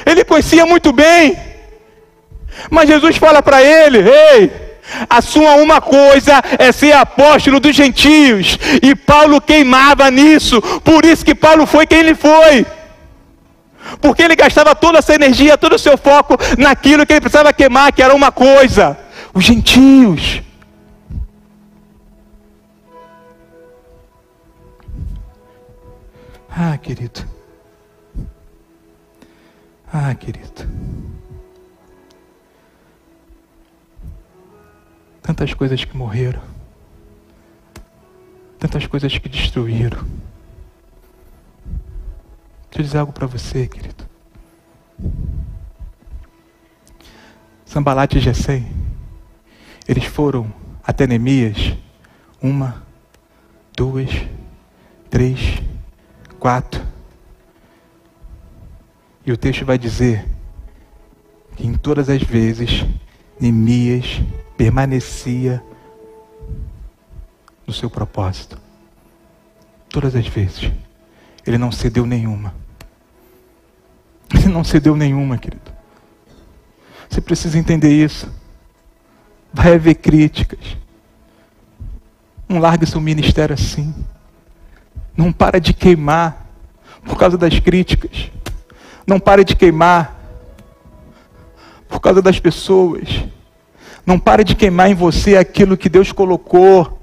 Ele 0.06 0.24
conhecia 0.24 0.64
muito 0.64 0.92
bem. 0.92 1.36
Mas 2.70 2.88
Jesus 2.88 3.16
fala 3.16 3.42
para 3.42 3.62
ele: 3.62 3.98
Ei, 3.98 4.50
assuma 5.08 5.54
uma 5.56 5.80
coisa 5.80 6.42
é 6.58 6.70
ser 6.72 6.92
apóstolo 6.92 7.58
dos 7.58 7.74
gentios. 7.74 8.58
E 8.82 8.94
Paulo 8.94 9.40
queimava 9.40 10.10
nisso. 10.10 10.60
Por 10.82 11.04
isso 11.04 11.24
que 11.24 11.34
Paulo 11.34 11.66
foi 11.66 11.86
quem 11.86 11.98
ele 11.98 12.14
foi. 12.14 12.66
Porque 14.00 14.22
ele 14.22 14.36
gastava 14.36 14.74
toda 14.74 14.98
essa 14.98 15.14
energia, 15.14 15.58
todo 15.58 15.74
o 15.74 15.78
seu 15.78 15.96
foco 15.96 16.36
naquilo 16.58 17.06
que 17.06 17.12
ele 17.12 17.20
precisava 17.20 17.52
queimar, 17.52 17.92
que 17.92 18.02
era 18.02 18.14
uma 18.14 18.32
coisa: 18.32 18.98
os 19.34 19.44
gentios. 19.44 20.42
Ah, 26.50 26.76
querido. 26.76 27.26
Ah, 29.92 30.14
querido. 30.14 30.68
Tantas 35.22 35.54
coisas 35.54 35.84
que 35.84 35.96
morreram. 35.96 36.42
Tantas 38.58 38.86
coisas 38.86 39.16
que 39.16 39.28
destruíram. 39.28 40.04
Deixa 42.72 42.80
eu 42.80 42.84
dizer 42.84 42.98
algo 42.98 43.12
para 43.12 43.26
você, 43.26 43.66
querido. 43.66 44.02
Sambalat 47.66 48.14
e 48.14 48.18
Gessém, 48.18 48.66
eles 49.86 50.06
foram 50.06 50.50
até 50.82 51.06
Neemias 51.06 51.76
uma, 52.40 52.82
duas, 53.76 54.08
três, 55.10 55.62
4. 56.40 56.82
E 59.26 59.30
o 59.32 59.36
texto 59.36 59.66
vai 59.66 59.76
dizer 59.76 60.26
que 61.54 61.66
em 61.66 61.74
todas 61.74 62.08
as 62.08 62.22
vezes 62.22 62.86
Neemias 63.38 64.22
permanecia 64.56 65.62
no 67.66 67.74
seu 67.74 67.90
propósito. 67.90 68.58
Todas 69.90 70.16
as 70.16 70.26
vezes. 70.26 70.72
Ele 71.46 71.58
não 71.58 71.70
cedeu 71.70 72.06
nenhuma. 72.06 72.61
Ele 74.42 74.52
não 74.52 74.64
cedeu 74.64 74.96
nenhuma, 74.96 75.38
querido. 75.38 75.70
Você 77.08 77.20
precisa 77.20 77.58
entender 77.58 77.90
isso. 77.90 78.28
Vai 79.52 79.74
haver 79.74 79.94
críticas. 79.94 80.76
Não 82.48 82.58
largue 82.58 82.86
seu 82.86 83.00
ministério 83.00 83.54
assim. 83.54 83.94
Não 85.16 85.32
para 85.32 85.60
de 85.60 85.72
queimar 85.72 86.46
por 87.04 87.16
causa 87.16 87.38
das 87.38 87.58
críticas. 87.58 88.30
Não 89.06 89.20
pare 89.20 89.44
de 89.44 89.54
queimar 89.54 90.18
por 91.88 92.00
causa 92.00 92.20
das 92.20 92.40
pessoas. 92.40 93.24
Não 94.04 94.18
pare 94.18 94.42
de 94.42 94.54
queimar 94.54 94.90
em 94.90 94.94
você 94.94 95.36
aquilo 95.36 95.76
que 95.76 95.88
Deus 95.88 96.10
colocou. 96.10 97.00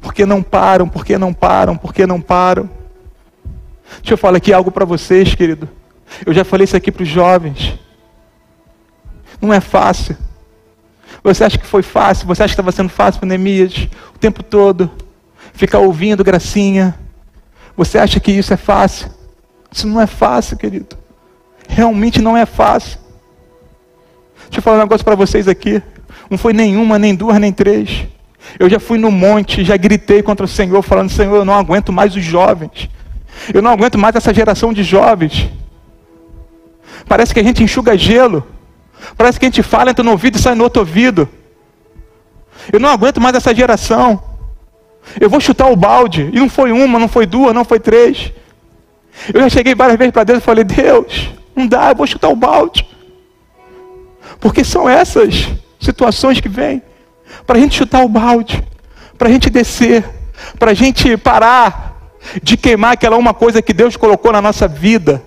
Porque 0.00 0.24
não 0.24 0.42
param, 0.42 0.88
porque 0.88 1.18
não 1.18 1.32
param, 1.32 1.76
porque 1.76 2.06
não 2.06 2.20
param. 2.20 2.70
Deixa 3.96 4.14
eu 4.14 4.18
falar 4.18 4.36
aqui 4.36 4.52
algo 4.52 4.70
para 4.70 4.84
vocês, 4.84 5.34
querido. 5.34 5.68
Eu 6.24 6.32
já 6.32 6.44
falei 6.44 6.64
isso 6.64 6.76
aqui 6.76 6.90
para 6.90 7.02
os 7.02 7.08
jovens. 7.08 7.78
Não 9.40 9.52
é 9.52 9.60
fácil. 9.60 10.16
Você 11.22 11.44
acha 11.44 11.58
que 11.58 11.66
foi 11.66 11.82
fácil? 11.82 12.26
Você 12.26 12.42
acha 12.42 12.50
que 12.50 12.60
estava 12.60 12.72
sendo 12.72 12.88
fácil 12.88 13.20
para 13.20 13.28
Neemias 13.28 13.88
o 14.14 14.18
tempo 14.18 14.42
todo? 14.42 14.90
Ficar 15.52 15.78
ouvindo 15.78 16.24
gracinha. 16.24 16.98
Você 17.76 17.98
acha 17.98 18.20
que 18.20 18.32
isso 18.32 18.52
é 18.52 18.56
fácil? 18.56 19.10
Isso 19.70 19.86
não 19.86 20.00
é 20.00 20.06
fácil, 20.06 20.56
querido. 20.56 20.96
Realmente 21.68 22.20
não 22.20 22.36
é 22.36 22.46
fácil. 22.46 22.98
Deixa 24.44 24.58
eu 24.58 24.62
falar 24.62 24.78
um 24.78 24.80
negócio 24.80 25.04
para 25.04 25.14
vocês 25.14 25.46
aqui. 25.46 25.82
Não 26.30 26.38
foi 26.38 26.52
nenhuma, 26.52 26.98
nem 26.98 27.14
duas, 27.14 27.38
nem 27.38 27.52
três. 27.52 28.06
Eu 28.58 28.68
já 28.68 28.80
fui 28.80 28.98
no 28.98 29.10
monte, 29.10 29.64
já 29.64 29.76
gritei 29.76 30.22
contra 30.22 30.44
o 30.44 30.48
Senhor, 30.48 30.82
falando: 30.82 31.10
Senhor, 31.10 31.36
eu 31.36 31.44
não 31.44 31.54
aguento 31.54 31.92
mais 31.92 32.16
os 32.16 32.24
jovens. 32.24 32.88
Eu 33.52 33.62
não 33.62 33.70
aguento 33.70 33.98
mais 33.98 34.14
essa 34.16 34.32
geração 34.32 34.72
de 34.72 34.82
jovens. 34.82 35.50
Parece 37.06 37.32
que 37.32 37.40
a 37.40 37.42
gente 37.42 37.62
enxuga 37.62 37.96
gelo. 37.96 38.46
Parece 39.16 39.38
que 39.38 39.46
a 39.46 39.48
gente 39.48 39.62
fala, 39.62 39.90
entra 39.90 40.04
no 40.04 40.10
ouvido 40.10 40.36
e 40.36 40.40
sai 40.40 40.54
no 40.54 40.64
outro 40.64 40.80
ouvido. 40.80 41.28
Eu 42.72 42.80
não 42.80 42.88
aguento 42.88 43.20
mais 43.20 43.34
essa 43.34 43.54
geração. 43.54 44.22
Eu 45.20 45.30
vou 45.30 45.40
chutar 45.40 45.70
o 45.70 45.76
balde. 45.76 46.30
E 46.32 46.38
não 46.38 46.48
foi 46.48 46.72
uma, 46.72 46.98
não 46.98 47.08
foi 47.08 47.26
duas, 47.26 47.54
não 47.54 47.64
foi 47.64 47.80
três. 47.80 48.32
Eu 49.32 49.40
já 49.40 49.48
cheguei 49.48 49.74
várias 49.74 49.98
vezes 49.98 50.12
para 50.12 50.24
Deus 50.24 50.38
e 50.38 50.42
falei: 50.42 50.64
Deus, 50.64 51.30
não 51.54 51.66
dá, 51.66 51.90
eu 51.90 51.94
vou 51.94 52.06
chutar 52.06 52.28
o 52.28 52.36
balde. 52.36 52.86
Porque 54.40 54.64
são 54.64 54.88
essas 54.88 55.48
situações 55.80 56.40
que 56.40 56.48
vêm 56.48 56.82
para 57.46 57.56
a 57.56 57.60
gente 57.60 57.76
chutar 57.76 58.04
o 58.04 58.08
balde, 58.08 58.62
para 59.16 59.28
a 59.28 59.30
gente 59.30 59.50
descer, 59.50 60.04
para 60.58 60.72
a 60.72 60.74
gente 60.74 61.16
parar 61.16 61.87
de 62.42 62.56
queimar 62.56 62.92
aquela 62.92 63.16
uma 63.16 63.32
coisa 63.32 63.62
que 63.62 63.72
Deus 63.72 63.96
colocou 63.96 64.32
na 64.32 64.42
nossa 64.42 64.66
vida. 64.68 65.22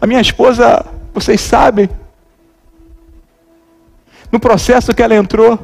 A 0.00 0.06
minha 0.06 0.20
esposa, 0.20 0.84
vocês 1.12 1.40
sabem, 1.40 1.88
no 4.30 4.40
processo 4.40 4.94
que 4.94 5.02
ela 5.02 5.14
entrou. 5.14 5.58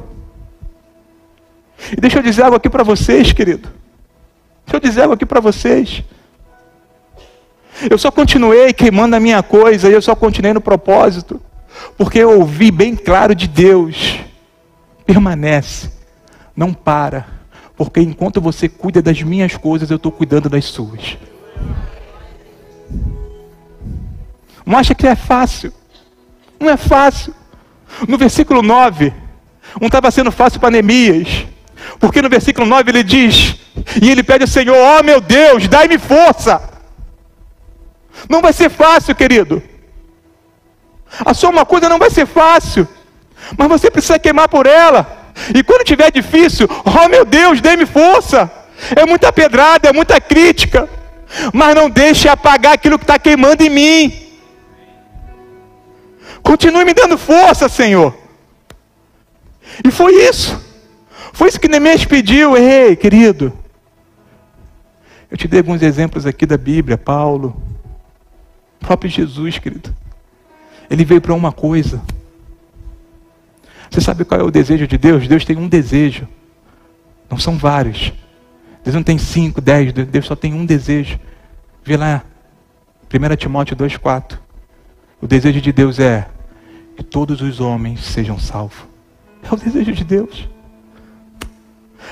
E 1.91 1.99
deixa 1.99 2.19
eu 2.19 2.23
dizer 2.23 2.43
algo 2.43 2.57
aqui 2.57 2.69
para 2.69 2.83
vocês, 2.83 3.31
querido. 3.31 3.69
Deixa 4.65 4.75
eu 4.75 4.79
dizer 4.79 5.01
algo 5.01 5.13
aqui 5.15 5.25
para 5.25 5.39
vocês. 5.39 6.03
Eu 7.89 7.97
só 7.97 8.11
continuei 8.11 8.73
queimando 8.73 9.15
a 9.15 9.19
minha 9.19 9.41
coisa, 9.41 9.89
e 9.89 9.93
eu 9.93 10.01
só 10.01 10.15
continuei 10.15 10.53
no 10.53 10.61
propósito, 10.61 11.41
porque 11.97 12.19
eu 12.19 12.39
ouvi 12.39 12.69
bem 12.71 12.95
claro 12.95 13.33
de 13.33 13.47
Deus: 13.47 14.19
permanece, 15.05 15.89
não 16.59 16.73
para, 16.73 17.25
porque 17.77 18.01
enquanto 18.01 18.41
você 18.41 18.67
cuida 18.67 19.01
das 19.01 19.21
minhas 19.21 19.55
coisas, 19.55 19.89
eu 19.89 19.95
estou 19.95 20.11
cuidando 20.11 20.49
das 20.49 20.65
suas. 20.65 21.17
Não 24.65 24.77
acha 24.77 24.93
que 24.93 25.07
é 25.07 25.15
fácil? 25.15 25.71
Não 26.59 26.69
é 26.69 26.75
fácil. 26.75 27.33
No 28.05 28.17
versículo 28.17 28.61
9, 28.61 29.13
não 29.79 29.87
estava 29.87 30.11
sendo 30.11 30.33
fácil 30.33 30.59
para 30.59 30.71
Neemias, 30.71 31.47
porque 31.97 32.21
no 32.21 32.27
versículo 32.27 32.67
9 32.67 32.91
ele 32.91 33.03
diz, 33.03 33.55
e 34.01 34.11
ele 34.11 34.21
pede 34.21 34.43
ao 34.43 34.49
Senhor: 34.49 34.75
Ó 34.75 34.99
oh, 34.99 35.03
meu 35.03 35.21
Deus, 35.21 35.65
dai-me 35.69 35.97
força. 35.97 36.61
Não 38.27 38.41
vai 38.41 38.51
ser 38.51 38.69
fácil, 38.69 39.15
querido. 39.15 39.63
A 41.25 41.33
sua 41.33 41.51
uma 41.51 41.65
coisa 41.65 41.87
não 41.87 41.97
vai 41.97 42.09
ser 42.09 42.25
fácil, 42.25 42.85
mas 43.57 43.69
você 43.69 43.89
precisa 43.89 44.19
queimar 44.19 44.49
por 44.49 44.65
ela. 44.65 45.18
E 45.53 45.63
quando 45.63 45.83
tiver 45.83 46.11
difícil, 46.11 46.67
ó 46.85 47.05
oh, 47.05 47.09
meu 47.09 47.25
Deus, 47.25 47.61
dê-me 47.61 47.85
força. 47.85 48.51
É 48.95 49.05
muita 49.05 49.31
pedrada, 49.31 49.89
é 49.89 49.93
muita 49.93 50.21
crítica, 50.21 50.87
mas 51.53 51.75
não 51.75 51.89
deixe 51.89 52.27
apagar 52.27 52.73
aquilo 52.73 52.97
que 52.97 53.03
está 53.03 53.19
queimando 53.19 53.63
em 53.63 53.69
mim. 53.69 54.29
Continue 56.41 56.85
me 56.85 56.93
dando 56.93 57.17
força, 57.17 57.67
Senhor. 57.67 58.15
E 59.83 59.91
foi 59.91 60.13
isso. 60.27 60.59
Foi 61.33 61.47
isso 61.47 61.59
que 61.59 61.67
Neemias 61.67 62.05
pediu. 62.05 62.57
Ei, 62.57 62.95
querido. 62.95 63.53
Eu 65.29 65.37
te 65.37 65.47
dei 65.47 65.59
alguns 65.59 65.81
exemplos 65.81 66.25
aqui 66.25 66.45
da 66.45 66.57
Bíblia, 66.57 66.97
Paulo. 66.97 67.61
Próprio 68.79 69.11
Jesus, 69.11 69.59
querido. 69.59 69.95
Ele 70.89 71.05
veio 71.05 71.21
para 71.21 71.33
uma 71.33 71.51
coisa. 71.51 72.01
Você 73.89 74.01
sabe 74.01 74.23
qual 74.23 74.39
é 74.39 74.43
o 74.43 74.51
desejo 74.51 74.87
de 74.87 74.97
Deus? 74.97 75.27
Deus 75.27 75.43
tem 75.43 75.57
um 75.57 75.67
desejo. 75.67 76.27
Não 77.29 77.37
são 77.37 77.57
vários. 77.57 78.13
Deus 78.83 78.95
não 78.95 79.03
tem 79.03 79.17
cinco, 79.17 79.59
dez. 79.59 79.91
Deus 79.91 80.25
só 80.25 80.35
tem 80.35 80.53
um 80.53 80.65
desejo. 80.65 81.19
Vê 81.83 81.97
lá. 81.97 82.23
1 83.11 83.35
Timóteo 83.35 83.75
2,4. 83.75 84.37
O 85.21 85.27
desejo 85.27 85.59
de 85.59 85.71
Deus 85.71 85.99
é 85.99 86.27
que 86.95 87.03
todos 87.03 87.41
os 87.41 87.59
homens 87.59 88.05
sejam 88.05 88.37
salvos. 88.37 88.87
É 89.41 89.53
o 89.53 89.57
desejo 89.57 89.91
de 89.91 90.03
Deus. 90.03 90.47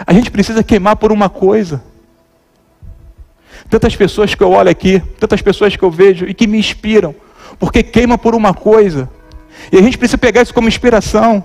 A 0.06 0.14
gente 0.14 0.32
precisa 0.32 0.64
queimar 0.64 0.96
por 0.96 1.12
uma 1.12 1.30
coisa. 1.30 1.84
Tantas 3.70 3.96
pessoas 3.96 4.34
que 4.34 4.44
eu 4.44 4.52
olho 4.52 4.70
aqui, 4.70 5.00
tantas 5.20 5.42
pessoas 5.42 5.76
que 5.76 5.84
eu 5.84 5.92
vejo 5.92 6.26
e 6.26 6.34
que 6.34 6.48
me 6.48 6.58
inspiram, 6.58 7.16
porque 7.60 7.84
queima 7.84 8.18
por 8.18 8.34
uma 8.34 8.54
coisa. 8.54 9.10
E 9.72 9.78
a 9.78 9.82
gente 9.82 9.98
precisa 9.98 10.18
pegar 10.18 10.42
isso 10.42 10.54
como 10.54 10.68
inspiração. 10.68 11.44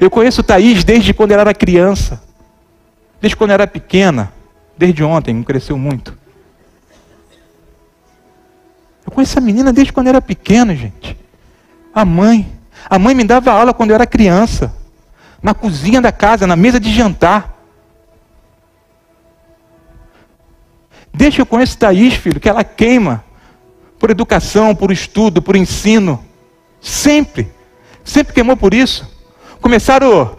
Eu 0.00 0.10
conheço 0.10 0.42
Thaís 0.42 0.84
desde 0.84 1.12
quando 1.14 1.32
ela 1.32 1.42
era 1.42 1.54
criança, 1.54 2.22
desde 3.20 3.36
quando 3.36 3.50
ela 3.50 3.62
era 3.62 3.66
pequena, 3.66 4.32
desde 4.76 5.02
ontem, 5.04 5.42
cresceu 5.42 5.78
muito. 5.78 6.16
Eu 9.06 9.12
conheço 9.12 9.38
a 9.38 9.42
menina 9.42 9.72
desde 9.72 9.92
quando 9.92 10.08
era 10.08 10.20
pequena, 10.20 10.74
gente. 10.74 11.16
A 11.94 12.04
mãe. 12.04 12.50
A 12.88 12.98
mãe 12.98 13.14
me 13.14 13.24
dava 13.24 13.52
aula 13.52 13.74
quando 13.74 13.90
eu 13.90 13.94
era 13.94 14.06
criança. 14.06 14.74
na 15.42 15.52
cozinha 15.52 16.00
da 16.00 16.10
casa, 16.10 16.46
na 16.46 16.56
mesa 16.56 16.80
de 16.80 16.90
jantar. 16.90 17.54
Deixa 21.12 21.42
eu 21.42 21.46
conhecer 21.46 21.76
Thaís, 21.76 22.14
filho, 22.14 22.40
que 22.40 22.48
ela 22.48 22.64
queima 22.64 23.22
por 23.98 24.10
educação, 24.10 24.74
por 24.74 24.90
estudo, 24.90 25.42
por 25.42 25.54
ensino. 25.54 26.24
Sempre. 26.80 27.52
Sempre 28.02 28.32
queimou 28.32 28.56
por 28.56 28.72
isso. 28.72 29.13
Começaram 29.64 30.36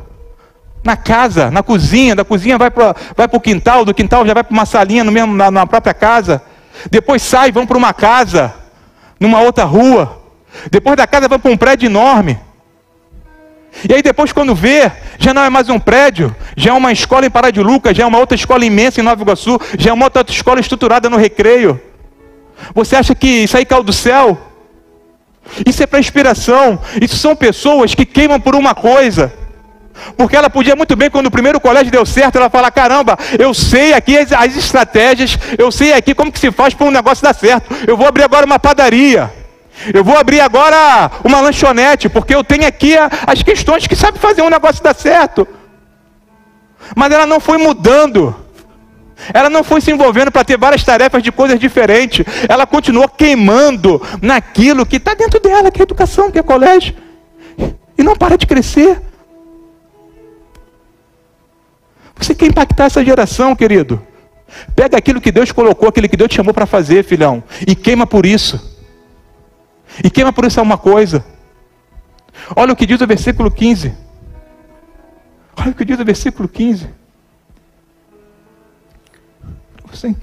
na 0.83 0.95
casa, 0.95 1.49
na 1.49 1.63
cozinha, 1.63 2.15
da 2.15 2.23
cozinha 2.23 2.59
vai 2.59 2.69
para 2.69 2.95
vai 3.17 3.27
o 3.31 3.39
quintal, 3.39 3.83
do 3.83 3.91
quintal 3.91 4.23
já 4.23 4.35
vai 4.35 4.43
para 4.43 4.53
uma 4.53 4.67
salinha 4.67 5.03
no 5.03 5.11
mesmo, 5.11 5.33
na, 5.33 5.49
na 5.49 5.65
própria 5.65 5.95
casa. 5.95 6.43
Depois 6.91 7.23
sai, 7.23 7.51
vão 7.51 7.65
para 7.65 7.75
uma 7.75 7.91
casa, 7.91 8.53
numa 9.19 9.41
outra 9.41 9.63
rua. 9.63 10.21
Depois 10.69 10.95
da 10.95 11.07
casa 11.07 11.27
vão 11.27 11.39
para 11.39 11.49
um 11.49 11.57
prédio 11.57 11.87
enorme. 11.87 12.39
E 13.89 13.95
aí 13.95 14.03
depois 14.03 14.31
quando 14.31 14.53
vê, 14.53 14.91
já 15.17 15.33
não 15.33 15.41
é 15.41 15.49
mais 15.49 15.69
um 15.69 15.79
prédio, 15.79 16.33
já 16.55 16.69
é 16.69 16.73
uma 16.73 16.91
escola 16.91 17.25
em 17.25 17.31
Pará 17.31 17.49
de 17.49 17.63
Lucas, 17.63 17.97
já 17.97 18.03
é 18.03 18.05
uma 18.05 18.19
outra 18.19 18.35
escola 18.35 18.63
imensa 18.63 19.01
em 19.01 19.03
Nova 19.03 19.23
Iguaçu, 19.23 19.59
já 19.75 19.89
é 19.89 19.93
uma 19.93 20.05
outra 20.05 20.23
escola 20.29 20.59
estruturada 20.59 21.09
no 21.09 21.17
recreio. 21.17 21.81
Você 22.75 22.95
acha 22.95 23.15
que 23.15 23.27
isso 23.27 23.57
aí 23.57 23.65
caiu 23.65 23.81
do 23.81 23.91
céu? 23.91 24.39
Isso 25.65 25.83
é 25.83 25.87
para 25.87 25.99
inspiração. 25.99 26.79
Isso 27.01 27.17
são 27.17 27.35
pessoas 27.35 27.93
que 27.93 28.05
queimam 28.05 28.39
por 28.39 28.55
uma 28.55 28.73
coisa. 28.73 29.33
Porque 30.17 30.35
ela 30.35 30.49
podia 30.49 30.75
muito 30.75 30.95
bem, 30.95 31.09
quando 31.09 31.27
o 31.27 31.31
primeiro 31.31 31.59
colégio 31.59 31.91
deu 31.91 32.05
certo, 32.05 32.37
ela 32.37 32.49
falar: 32.49 32.71
caramba, 32.71 33.17
eu 33.39 33.53
sei 33.53 33.93
aqui 33.93 34.17
as, 34.17 34.31
as 34.31 34.55
estratégias, 34.55 35.37
eu 35.57 35.71
sei 35.71 35.93
aqui 35.93 36.13
como 36.13 36.31
que 36.31 36.39
se 36.39 36.51
faz 36.51 36.73
para 36.73 36.87
um 36.87 36.91
negócio 36.91 37.23
dar 37.23 37.33
certo. 37.33 37.73
Eu 37.87 37.95
vou 37.95 38.07
abrir 38.07 38.23
agora 38.23 38.45
uma 38.45 38.59
padaria. 38.59 39.31
Eu 39.93 40.03
vou 40.03 40.17
abrir 40.17 40.39
agora 40.39 41.11
uma 41.23 41.41
lanchonete, 41.41 42.07
porque 42.07 42.33
eu 42.33 42.43
tenho 42.43 42.65
aqui 42.65 42.97
a, 42.97 43.09
as 43.27 43.43
questões 43.43 43.87
que 43.87 43.95
sabe 43.95 44.19
fazer 44.19 44.41
um 44.41 44.49
negócio 44.49 44.83
dar 44.83 44.95
certo. 44.95 45.47
Mas 46.95 47.11
ela 47.11 47.25
não 47.25 47.39
foi 47.39 47.57
mudando. 47.57 48.44
Ela 49.33 49.49
não 49.49 49.63
foi 49.63 49.81
se 49.81 49.91
envolvendo 49.91 50.31
para 50.31 50.43
ter 50.43 50.57
várias 50.57 50.83
tarefas 50.83 51.23
de 51.23 51.31
coisas 51.31 51.59
diferentes. 51.59 52.25
Ela 52.47 52.65
continuou 52.65 53.07
queimando 53.07 54.01
naquilo 54.21 54.85
que 54.85 54.97
está 54.97 55.13
dentro 55.13 55.39
dela, 55.39 55.71
que 55.71 55.81
é 55.81 55.83
educação, 55.83 56.31
que 56.31 56.39
é 56.39 56.43
colégio. 56.43 56.95
E 57.97 58.03
não 58.03 58.15
para 58.15 58.37
de 58.37 58.45
crescer. 58.45 59.01
Você 62.17 62.33
quer 62.33 62.47
impactar 62.47 62.85
essa 62.85 63.03
geração, 63.03 63.55
querido? 63.55 64.01
Pega 64.75 64.97
aquilo 64.97 65.19
que 65.21 65.31
Deus 65.31 65.51
colocou, 65.51 65.89
aquilo 65.89 66.07
que 66.07 66.17
Deus 66.17 66.29
te 66.29 66.35
chamou 66.35 66.53
para 66.53 66.65
fazer, 66.65 67.03
filhão, 67.03 67.43
e 67.67 67.75
queima 67.75 68.07
por 68.07 68.25
isso. 68.25 68.73
E 70.03 70.09
queima 70.09 70.31
por 70.31 70.45
isso 70.45 70.61
uma 70.61 70.77
coisa. 70.77 71.25
Olha 72.55 72.73
o 72.73 72.75
que 72.75 72.85
diz 72.85 72.99
o 73.01 73.07
versículo 73.07 73.49
15. 73.49 73.93
Olha 75.57 75.71
o 75.71 75.73
que 75.73 75.85
diz 75.85 75.99
o 75.99 76.05
versículo 76.05 76.47
15. 76.47 76.89
Você... 79.95 80.15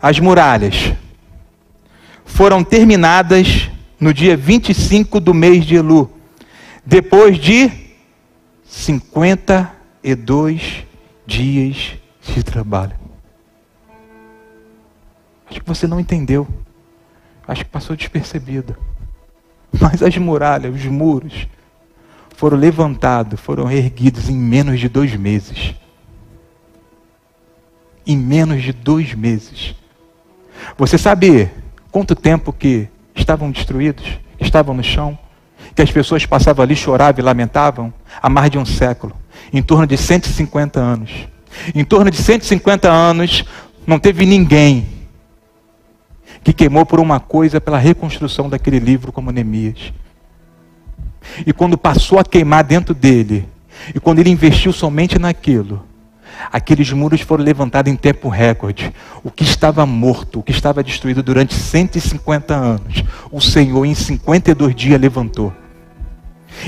As 0.00 0.18
muralhas 0.18 0.94
foram 2.24 2.64
terminadas 2.64 3.70
no 3.98 4.14
dia 4.14 4.38
25 4.38 5.20
do 5.20 5.34
mês 5.34 5.66
de 5.66 5.76
Elu, 5.76 6.10
depois 6.84 7.38
de 7.38 7.70
52 8.64 10.86
dias 11.26 11.92
de 12.22 12.42
trabalho. 12.42 12.96
Acho 15.50 15.60
que 15.60 15.68
você 15.68 15.86
não 15.86 16.00
entendeu. 16.00 16.48
Acho 17.46 17.62
que 17.64 17.70
passou 17.70 17.94
despercebido. 17.94 18.74
Mas 19.78 20.02
as 20.02 20.16
muralhas, 20.16 20.74
os 20.74 20.86
muros, 20.86 21.46
foram 22.34 22.56
levantados, 22.56 23.38
foram 23.38 23.70
erguidos 23.70 24.30
em 24.30 24.36
menos 24.36 24.80
de 24.80 24.88
dois 24.88 25.14
meses 25.14 25.74
em 28.06 28.16
menos 28.16 28.62
de 28.62 28.72
dois 28.72 29.14
meses. 29.14 29.74
Você 30.76 30.98
sabe 30.98 31.50
quanto 31.90 32.14
tempo 32.14 32.52
que 32.52 32.88
estavam 33.14 33.50
destruídos, 33.50 34.18
estavam 34.38 34.74
no 34.74 34.82
chão, 34.82 35.18
que 35.74 35.82
as 35.82 35.90
pessoas 35.90 36.26
passavam 36.26 36.62
ali, 36.62 36.74
choravam 36.74 37.20
e 37.20 37.24
lamentavam? 37.24 37.92
Há 38.20 38.28
mais 38.28 38.50
de 38.50 38.58
um 38.58 38.64
século, 38.64 39.14
em 39.52 39.62
torno 39.62 39.86
de 39.86 39.96
150 39.96 40.80
anos. 40.80 41.10
Em 41.74 41.84
torno 41.84 42.10
de 42.10 42.16
150 42.16 42.88
anos, 42.88 43.44
não 43.86 43.98
teve 43.98 44.24
ninguém 44.24 44.86
que 46.42 46.52
queimou 46.52 46.86
por 46.86 47.00
uma 47.00 47.20
coisa 47.20 47.60
pela 47.60 47.78
reconstrução 47.78 48.48
daquele 48.48 48.78
livro 48.78 49.12
como 49.12 49.30
Neemias. 49.30 49.92
E 51.46 51.52
quando 51.52 51.76
passou 51.76 52.18
a 52.18 52.24
queimar 52.24 52.64
dentro 52.64 52.94
dele, 52.94 53.46
e 53.94 54.00
quando 54.00 54.18
ele 54.20 54.30
investiu 54.30 54.72
somente 54.72 55.18
naquilo, 55.18 55.84
Aqueles 56.52 56.92
muros 56.92 57.20
foram 57.20 57.44
levantados 57.44 57.92
em 57.92 57.96
tempo 57.96 58.28
recorde. 58.28 58.92
O 59.22 59.30
que 59.30 59.44
estava 59.44 59.84
morto, 59.86 60.40
o 60.40 60.42
que 60.42 60.52
estava 60.52 60.82
destruído 60.82 61.22
durante 61.22 61.54
150 61.54 62.54
anos, 62.54 63.04
o 63.30 63.40
Senhor 63.40 63.84
em 63.84 63.94
52 63.94 64.74
dias 64.74 65.00
levantou. 65.00 65.52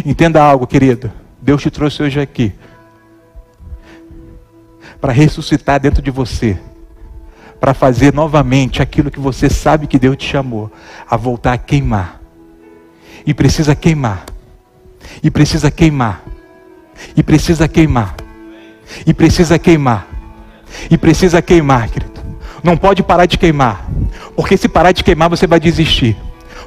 Entenda 0.05 0.43
algo, 0.43 0.67
querido. 0.67 1.11
Deus 1.41 1.63
te 1.63 1.71
trouxe 1.71 2.03
hoje 2.03 2.21
aqui 2.21 2.53
para 5.03 5.13
ressuscitar 5.13 5.81
dentro 5.81 6.01
de 6.01 6.13
você, 6.13 6.57
para 7.59 7.75
fazer 7.75 8.15
novamente 8.15 8.81
aquilo 8.81 9.11
que 9.11 9.19
você 9.19 9.51
sabe 9.51 9.89
que 9.89 9.99
Deus 9.99 10.17
te 10.17 10.25
chamou, 10.25 10.71
a 11.11 11.17
voltar 11.17 11.55
a 11.55 11.59
queimar. 11.59 12.21
E 13.27 13.35
precisa 13.35 13.75
queimar. 13.75 14.25
E 15.21 15.29
precisa 15.29 15.73
queimar. 15.73 16.23
E 17.17 17.23
precisa 17.23 17.67
queimar. 17.67 18.15
E 19.07 19.13
precisa 19.13 19.59
queimar. 19.59 20.07
E 20.91 20.97
precisa 20.97 21.43
queimar, 21.43 21.89
querido. 21.89 22.13
Não 22.63 22.77
pode 22.77 23.03
parar 23.03 23.27
de 23.27 23.37
queimar. 23.37 23.87
Porque 24.37 24.57
se 24.57 24.69
parar 24.69 24.93
de 24.93 25.03
queimar, 25.03 25.29
você 25.29 25.47
vai 25.47 25.61
desistir. 25.61 26.17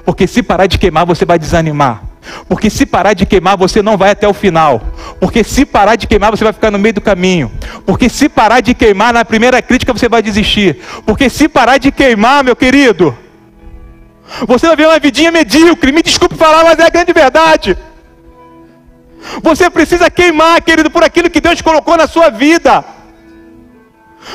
Porque 0.06 0.28
se 0.28 0.44
parar 0.44 0.68
de 0.68 0.78
queimar, 0.78 1.06
você 1.06 1.26
vai 1.26 1.40
desanimar. 1.40 2.04
Porque 2.48 2.70
se 2.70 2.86
parar 2.86 3.14
de 3.14 3.26
queimar, 3.26 3.58
você 3.58 3.82
não 3.82 3.98
vai 3.98 4.12
até 4.12 4.28
o 4.28 4.34
final. 4.34 4.82
Porque 5.20 5.44
se 5.44 5.66
parar 5.66 5.96
de 5.96 6.08
queimar, 6.08 6.32
você 6.32 6.44
vai 6.44 6.54
ficar 6.54 6.72
no 6.72 6.80
meio 6.80 6.94
do 6.94 7.02
caminho. 7.02 7.52
Porque 7.86 8.10
se 8.10 8.28
parar 8.28 8.62
de 8.62 8.74
queimar, 8.74 9.14
na 9.14 9.24
primeira 9.24 9.62
crítica, 9.62 9.94
você 9.94 10.10
vai 10.10 10.22
desistir. 10.22 10.80
Porque 11.06 11.30
se 11.30 11.48
parar 11.48 11.78
de 11.78 11.92
queimar, 11.92 12.44
meu 12.44 12.56
querido, 12.56 13.16
você 14.48 14.68
vai 14.68 14.76
ver 14.76 14.88
uma 14.88 15.00
vidinha 15.00 15.32
medíocre. 15.32 15.92
Me 15.92 16.02
desculpe 16.02 16.36
falar, 16.36 16.64
mas 16.64 16.80
é 16.80 16.84
a 16.84 16.90
grande 16.90 17.14
verdade. 17.14 17.78
Você 19.42 19.70
precisa 19.70 20.10
queimar, 20.10 20.62
querido, 20.62 20.90
por 20.90 21.04
aquilo 21.04 21.30
que 21.30 21.42
Deus 21.42 21.62
colocou 21.62 21.98
na 21.98 22.08
sua 22.08 22.30
vida. 22.30 22.84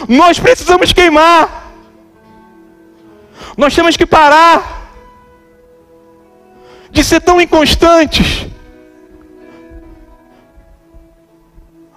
Nós 0.08 0.38
precisamos 0.38 0.92
queimar. 0.92 1.72
Nós 3.56 3.74
temos 3.74 3.96
que 3.96 4.06
parar 4.06 4.92
de 6.90 7.04
ser 7.04 7.20
tão 7.20 7.40
inconstantes. 7.40 8.46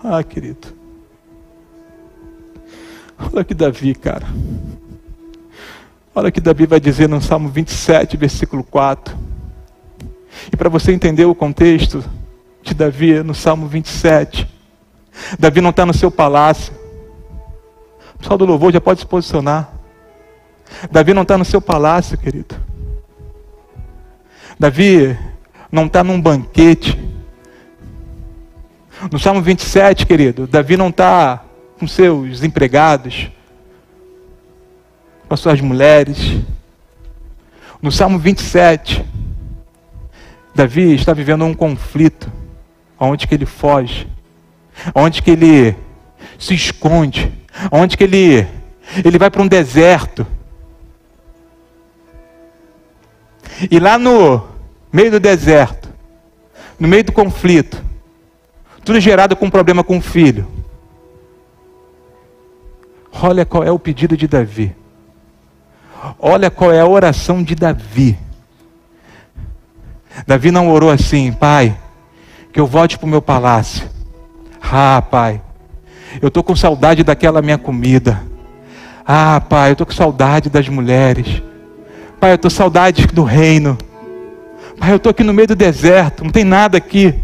Ah, 0.04 0.24
querido. 0.24 0.68
Olha 3.32 3.44
que 3.44 3.54
Davi, 3.54 3.96
cara. 3.96 4.28
Olha 6.14 6.32
que 6.32 6.42
Davi 6.42 6.66
vai 6.66 6.80
dizer 6.80 7.08
no 7.08 7.22
Salmo 7.22 7.50
27, 7.50 8.18
versículo 8.18 8.64
4. 8.64 9.18
E 10.52 10.58
para 10.58 10.70
você 10.70 10.92
entender 10.92 11.26
o 11.26 11.34
contexto, 11.34 12.04
de 12.64 12.74
Davi 12.74 13.22
no 13.22 13.36
Salmo 13.36 13.68
27. 13.68 14.48
Davi 15.38 15.62
não 15.62 15.70
está 15.70 15.86
no 15.86 15.94
seu 15.94 16.10
palácio. 16.10 16.74
O 18.16 18.18
pessoal 18.20 18.38
do 18.38 18.46
louvor 18.46 18.72
já 18.72 18.80
pode 18.80 19.02
se 19.02 19.06
posicionar. 19.06 19.70
Davi 20.90 21.14
não 21.14 21.24
está 21.24 21.38
no 21.38 21.46
seu 21.46 21.62
palácio, 21.62 22.18
querido. 22.18 22.56
Davi 24.58 25.18
não 25.72 25.86
está 25.86 26.04
num 26.04 26.20
banquete. 26.20 26.98
No 29.12 29.20
Salmo 29.20 29.42
27, 29.42 30.06
querido, 30.06 30.48
Davi 30.48 30.78
não 30.78 30.88
está 30.88 31.44
com 31.78 31.86
seus 31.86 32.42
empregados, 32.42 33.30
com 35.28 35.34
as 35.34 35.40
suas 35.42 35.60
mulheres. 35.60 36.40
No 37.82 37.92
Salmo 37.92 38.18
27, 38.18 39.06
Davi 40.56 40.96
está 40.96 41.12
vivendo 41.12 41.44
um 41.44 41.54
conflito 41.54 42.32
aonde 43.04 43.28
que 43.28 43.36
ele 43.36 43.46
foge, 43.46 44.08
aonde 44.96 45.22
que 45.22 45.32
ele 45.32 45.76
se 46.40 46.54
esconde, 46.54 47.32
aonde 47.70 47.98
que 47.98 48.04
ele 48.04 48.48
ele 49.04 49.18
vai 49.18 49.30
para 49.30 49.42
um 49.42 49.48
deserto. 49.48 50.26
E 53.70 53.78
lá 53.78 53.98
no 53.98 54.48
meio 54.92 55.12
do 55.12 55.20
deserto, 55.20 55.90
no 56.80 56.88
meio 56.88 57.04
do 57.04 57.12
conflito, 57.12 57.84
tudo 58.86 59.00
gerado 59.00 59.36
com 59.36 59.46
um 59.46 59.52
problema 59.52 59.84
com 59.84 59.98
o 59.98 60.02
filho. 60.02 60.48
Olha 63.12 63.46
qual 63.46 63.64
é 63.64 63.72
o 63.72 63.80
pedido 63.80 64.16
de 64.16 64.28
Davi. 64.28 64.76
Olha 66.18 66.50
qual 66.50 66.72
é 66.72 66.80
a 66.80 66.88
oração 66.88 67.44
de 67.44 67.54
Davi. 67.54 68.18
Davi 70.26 70.52
não 70.52 70.70
orou 70.70 70.90
assim, 70.90 71.32
pai, 71.32 71.78
que 72.54 72.60
eu 72.60 72.68
volte 72.68 73.00
para 73.00 73.08
o 73.08 73.10
meu 73.10 73.22
palácio. 73.22 73.90
Ah, 74.62 75.02
pai, 75.02 75.42
eu 76.22 76.28
estou 76.28 76.44
com 76.44 76.56
saudade 76.56 77.04
daquela 77.04 77.42
minha 77.42 77.58
comida. 77.58 78.22
Ah, 79.06 79.42
pai, 79.42 79.72
eu 79.72 79.74
estou 79.74 79.88
com 79.88 79.94
saudade 79.94 80.50
das 80.50 80.70
mulheres. 80.70 81.42
Pai, 82.20 82.32
eu 82.32 82.36
estou 82.36 82.50
com 82.50 82.56
saudade 82.56 83.08
do 83.08 83.24
reino. 83.24 83.76
Pai, 84.80 84.92
eu 84.92 84.98
estou 84.98 85.10
aqui 85.10 85.24
no 85.24 85.34
meio 85.34 85.48
do 85.48 85.56
deserto, 85.56 86.24
não 86.24 86.32
tem 86.32 86.44
nada 86.44 86.78
aqui. 86.78 87.16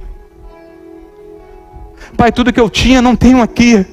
Pai, 2.18 2.32
tudo 2.32 2.52
que 2.52 2.60
eu 2.60 2.70
tinha 2.70 3.02
não 3.02 3.16
tenho 3.16 3.42
aqui. 3.42 3.86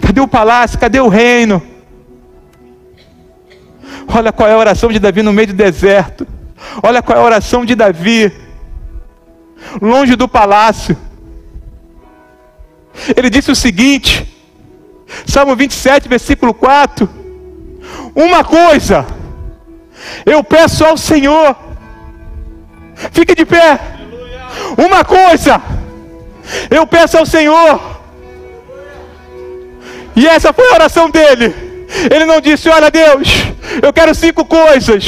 Cadê 0.00 0.20
o 0.20 0.28
palácio? 0.28 0.78
Cadê 0.78 1.00
o 1.00 1.08
reino? 1.08 1.60
Olha 4.06 4.32
qual 4.32 4.48
é 4.48 4.52
a 4.52 4.58
oração 4.58 4.90
de 4.90 4.98
Davi 4.98 5.22
no 5.22 5.32
meio 5.32 5.48
do 5.48 5.52
deserto. 5.52 6.26
Olha 6.82 7.02
qual 7.02 7.18
é 7.18 7.20
a 7.20 7.24
oração 7.24 7.64
de 7.64 7.74
Davi, 7.74 8.32
longe 9.80 10.16
do 10.16 10.28
palácio. 10.28 10.96
Ele 13.16 13.30
disse 13.30 13.50
o 13.50 13.56
seguinte, 13.56 14.26
Salmo 15.26 15.54
27, 15.54 16.08
versículo 16.08 16.52
4: 16.54 17.08
Uma 18.14 18.44
coisa 18.44 19.06
eu 20.24 20.42
peço 20.42 20.84
ao 20.84 20.96
Senhor, 20.96 21.56
fique 23.12 23.34
de 23.34 23.44
pé. 23.44 23.80
Uma 24.76 25.04
coisa 25.04 25.60
eu 26.70 26.86
peço 26.86 27.18
ao 27.18 27.26
Senhor, 27.26 27.98
e 30.16 30.26
essa 30.26 30.52
foi 30.52 30.68
a 30.68 30.74
oração 30.74 31.08
dele. 31.08 31.54
Ele 32.12 32.24
não 32.24 32.40
disse: 32.40 32.68
Olha, 32.68 32.90
Deus, 32.90 33.28
eu 33.80 33.92
quero 33.92 34.14
cinco 34.14 34.44
coisas. 34.44 35.04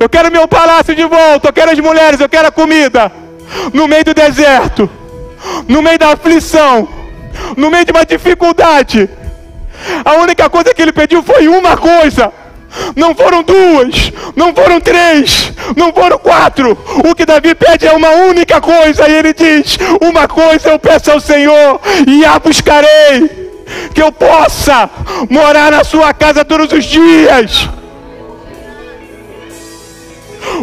Eu 0.00 0.08
quero 0.08 0.32
meu 0.32 0.48
palácio 0.48 0.96
de 0.96 1.04
volta. 1.04 1.48
Eu 1.48 1.52
quero 1.52 1.70
as 1.70 1.78
mulheres. 1.78 2.18
Eu 2.20 2.28
quero 2.28 2.48
a 2.48 2.50
comida. 2.50 3.12
No 3.72 3.86
meio 3.88 4.04
do 4.04 4.14
deserto, 4.14 4.88
no 5.68 5.82
meio 5.82 5.98
da 5.98 6.12
aflição, 6.12 6.88
no 7.56 7.70
meio 7.70 7.84
de 7.84 7.92
uma 7.92 8.04
dificuldade. 8.04 9.08
A 10.04 10.14
única 10.16 10.48
coisa 10.48 10.72
que 10.72 10.80
ele 10.80 10.92
pediu 10.92 11.22
foi 11.22 11.48
uma 11.48 11.76
coisa. 11.76 12.32
Não 12.96 13.14
foram 13.14 13.42
duas, 13.42 14.10
não 14.34 14.54
foram 14.54 14.80
três, 14.80 15.52
não 15.76 15.92
foram 15.92 16.18
quatro. 16.18 16.78
O 17.04 17.14
que 17.14 17.26
Davi 17.26 17.54
pede 17.54 17.86
é 17.86 17.92
uma 17.92 18.10
única 18.10 18.60
coisa. 18.60 19.08
E 19.08 19.12
ele 19.12 19.34
diz: 19.34 19.78
Uma 20.00 20.26
coisa 20.26 20.70
eu 20.70 20.78
peço 20.78 21.10
ao 21.10 21.20
Senhor 21.20 21.80
e 22.06 22.24
a 22.24 22.38
buscarei 22.38 23.42
que 23.94 24.02
eu 24.02 24.10
possa 24.10 24.88
morar 25.28 25.70
na 25.70 25.84
sua 25.84 26.12
casa 26.14 26.44
todos 26.44 26.72
os 26.72 26.84
dias. 26.84 27.68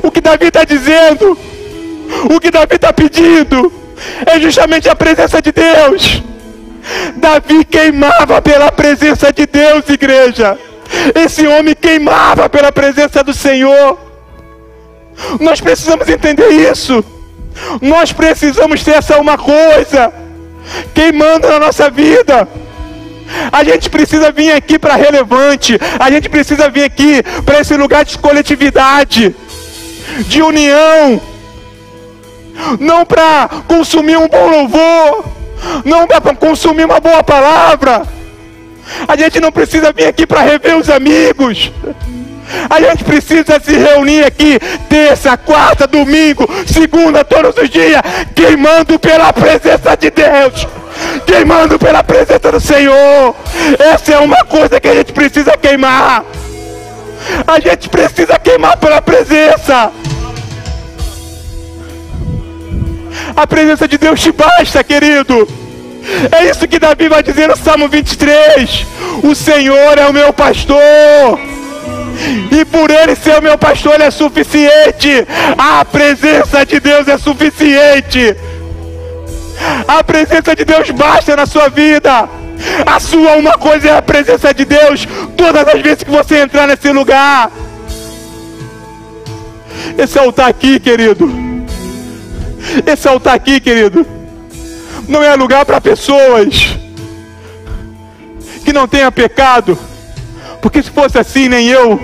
O 0.03 0.11
que 0.11 0.21
Davi 0.21 0.47
está 0.47 0.63
dizendo, 0.63 1.37
o 2.29 2.39
que 2.39 2.51
Davi 2.51 2.75
está 2.75 2.91
pedindo, 2.91 3.71
é 4.25 4.39
justamente 4.39 4.89
a 4.89 4.95
presença 4.95 5.41
de 5.41 5.51
Deus. 5.51 6.23
Davi 7.15 7.65
queimava 7.65 8.41
pela 8.41 8.71
presença 8.71 9.31
de 9.31 9.45
Deus, 9.45 9.87
igreja. 9.89 10.57
Esse 11.13 11.45
homem 11.45 11.75
queimava 11.75 12.49
pela 12.49 12.71
presença 12.71 13.23
do 13.23 13.33
Senhor. 13.33 13.97
Nós 15.39 15.61
precisamos 15.61 16.07
entender 16.07 16.49
isso. 16.49 17.03
Nós 17.81 18.11
precisamos 18.11 18.83
ter 18.83 18.91
essa 18.91 19.19
uma 19.19 19.37
coisa 19.37 20.11
queimando 20.93 21.47
na 21.47 21.59
nossa 21.59 21.89
vida. 21.89 22.47
A 23.51 23.63
gente 23.63 23.89
precisa 23.89 24.31
vir 24.31 24.51
aqui 24.51 24.79
para 24.79 24.95
relevante. 24.95 25.77
A 25.99 26.09
gente 26.09 26.29
precisa 26.29 26.69
vir 26.69 26.83
aqui 26.83 27.21
para 27.45 27.59
esse 27.59 27.75
lugar 27.75 28.03
de 28.05 28.17
coletividade, 28.17 29.35
de 30.27 30.41
união. 30.41 31.21
Não 32.79 33.05
para 33.05 33.49
consumir 33.67 34.17
um 34.17 34.27
bom 34.27 34.47
louvor, 34.47 35.25
não 35.85 36.07
para 36.07 36.35
consumir 36.35 36.85
uma 36.85 36.99
boa 36.99 37.23
palavra. 37.23 38.03
A 39.07 39.15
gente 39.15 39.39
não 39.39 39.51
precisa 39.51 39.93
vir 39.93 40.07
aqui 40.07 40.25
para 40.25 40.41
rever 40.41 40.77
os 40.77 40.89
amigos. 40.89 41.71
A 42.69 42.81
gente 42.81 43.03
precisa 43.03 43.59
se 43.59 43.73
reunir 43.73 44.23
aqui 44.25 44.59
terça, 44.89 45.37
quarta, 45.37 45.85
domingo, 45.85 46.49
segunda, 46.65 47.23
todos 47.23 47.55
os 47.55 47.69
dias, 47.69 48.01
queimando 48.35 48.97
pela 48.97 49.31
presença 49.31 49.95
de 49.95 50.09
Deus 50.09 50.67
queimando 51.25 51.79
pela 51.79 52.03
presença 52.03 52.51
do 52.51 52.59
Senhor. 52.59 53.35
Essa 53.79 54.13
é 54.13 54.19
uma 54.19 54.43
coisa 54.45 54.79
que 54.79 54.87
a 54.87 54.95
gente 54.95 55.13
precisa 55.13 55.55
queimar. 55.57 56.23
A 57.47 57.59
gente 57.59 57.89
precisa 57.89 58.37
queimar 58.39 58.77
pela 58.77 59.01
presença. 59.01 59.91
A 63.35 63.47
presença 63.47 63.87
de 63.87 63.97
Deus 63.97 64.19
te 64.21 64.31
basta, 64.31 64.83
querido. 64.83 65.47
É 66.31 66.49
isso 66.49 66.67
que 66.67 66.79
Davi 66.79 67.07
vai 67.07 67.21
dizer 67.21 67.47
no 67.47 67.57
Salmo 67.57 67.87
23. 67.87 68.85
O 69.23 69.35
Senhor 69.35 69.97
é 69.97 70.05
o 70.07 70.13
meu 70.13 70.33
pastor. 70.33 71.39
E 72.51 72.65
por 72.65 72.89
ele 72.89 73.15
ser 73.15 73.37
o 73.37 73.41
meu 73.41 73.57
pastor, 73.57 73.95
ele 73.95 74.03
é 74.03 74.11
suficiente. 74.11 75.25
A 75.57 75.85
presença 75.85 76.65
de 76.65 76.79
Deus 76.79 77.07
é 77.07 77.17
suficiente. 77.17 78.35
A 79.87 80.03
presença 80.03 80.55
de 80.55 80.65
Deus 80.65 80.89
basta 80.91 81.35
na 81.35 81.45
sua 81.45 81.69
vida. 81.69 82.29
A 82.85 82.99
sua 82.99 83.33
uma 83.33 83.53
coisa 83.53 83.89
é 83.89 83.97
a 83.97 84.01
presença 84.01 84.53
de 84.53 84.65
Deus 84.65 85.07
todas 85.37 85.67
as 85.67 85.81
vezes 85.81 86.03
que 86.03 86.11
você 86.11 86.39
entrar 86.39 86.67
nesse 86.67 86.91
lugar. 86.91 87.49
Esse 89.97 90.19
altar 90.19 90.49
aqui, 90.49 90.79
querido. 90.79 91.48
Esse 92.85 93.07
altar 93.07 93.35
aqui, 93.35 93.59
querido. 93.59 94.05
Não 95.07 95.23
é 95.23 95.35
lugar 95.35 95.65
para 95.65 95.81
pessoas 95.81 96.77
que 98.63 98.73
não 98.73 98.87
tenham 98.87 99.11
pecado. 99.11 99.77
Porque 100.61 100.83
se 100.83 100.91
fosse 100.91 101.17
assim, 101.17 101.47
nem 101.47 101.67
eu, 101.67 101.99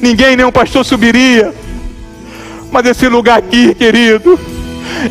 ninguém, 0.00 0.36
nem 0.36 0.46
um 0.46 0.52
pastor 0.52 0.84
subiria. 0.84 1.52
Mas 2.70 2.86
esse 2.86 3.08
lugar 3.08 3.38
aqui, 3.38 3.74
querido 3.74 4.38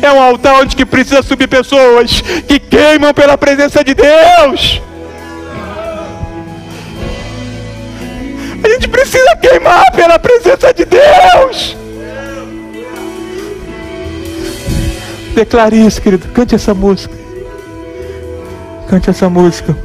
é 0.02 0.12
um 0.12 0.20
altar 0.20 0.60
onde 0.60 0.76
que 0.76 0.84
precisa 0.84 1.22
subir 1.22 1.48
pessoas 1.48 2.20
que 2.46 2.58
queimam 2.58 3.14
pela 3.14 3.38
presença 3.38 3.82
de 3.82 3.94
Deus. 3.94 4.82
A 8.62 8.68
gente 8.68 8.88
precisa 8.88 9.36
queimar 9.36 9.90
pela 9.92 10.18
presença 10.18 10.74
de 10.74 10.84
Deus. 10.84 11.76
Declare 15.38 15.76
isso, 15.76 16.02
querido. 16.02 16.26
Cante 16.34 16.56
essa 16.56 16.74
música. 16.74 17.14
Cante 18.88 19.08
essa 19.08 19.30
música. 19.30 19.76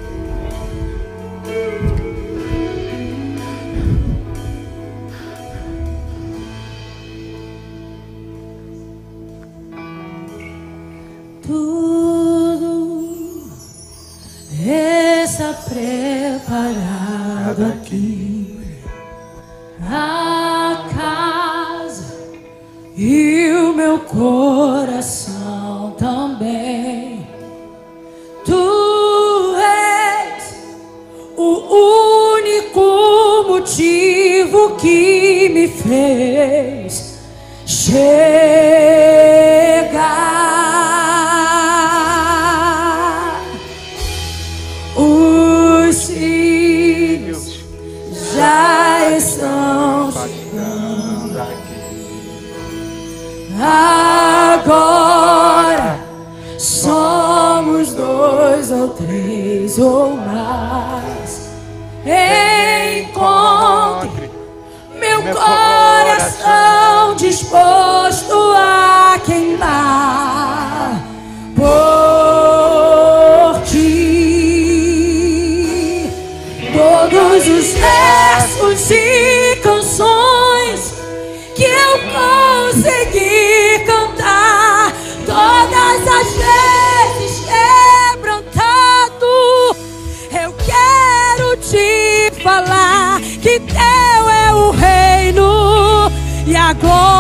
A 96.86 97.13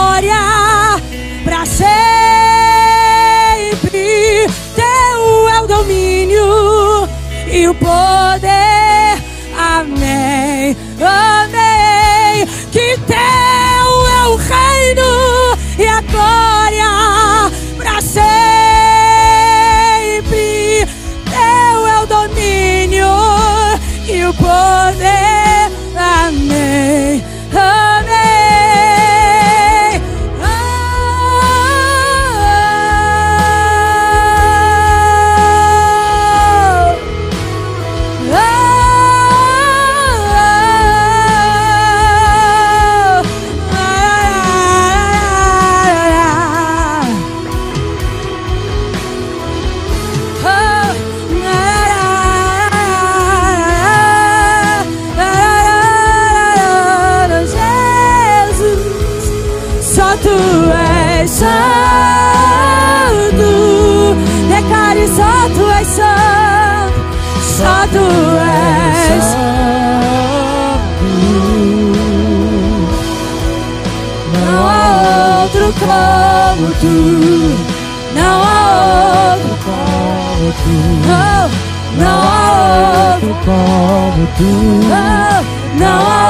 tu. 80.64 80.76
Oh, 81.09 81.49
não 81.97 82.18
há 82.22 83.16
outro 83.16 83.34
como 83.45 84.28
tu. 84.38 84.51
Oh, 84.89 85.41
não 85.80 85.99
há 86.07 86.22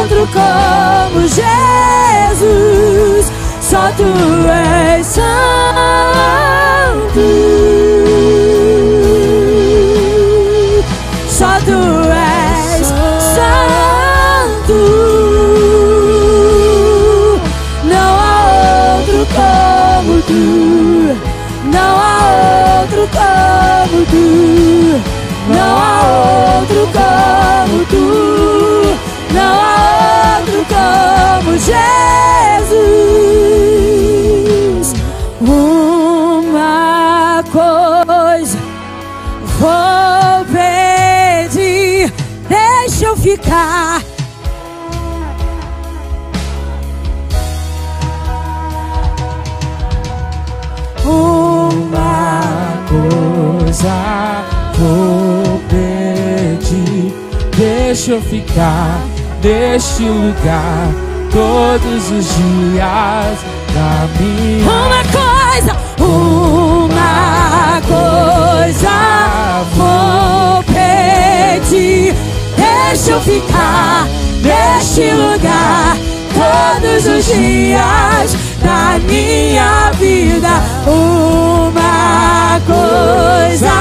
outro 0.00 0.22
como 0.32 1.18
Jesus. 1.28 3.24
Só 3.60 3.82
tu 3.96 4.08
és 4.48 5.06
santo. 5.06 5.28
Eu 58.18 58.22
ficar 58.22 59.00
neste 59.42 60.02
lugar 60.02 60.88
todos 61.30 62.10
os 62.10 62.26
dias 62.34 63.38
da 63.74 64.08
minha 64.18 64.68
Uma 64.68 65.02
coisa, 65.04 65.76
uma 66.00 67.80
coisa 67.86 68.90
vou 69.76 70.64
pedir. 70.64 72.14
Deixa 72.56 73.10
eu 73.12 73.20
ficar 73.20 74.08
neste 74.42 75.12
lugar 75.12 75.96
todos 76.34 77.06
os 77.06 77.24
dias 77.24 78.36
da 78.62 78.98
minha 79.06 79.92
vida. 79.92 80.48
Uma 80.86 82.60
coisa 82.66 83.77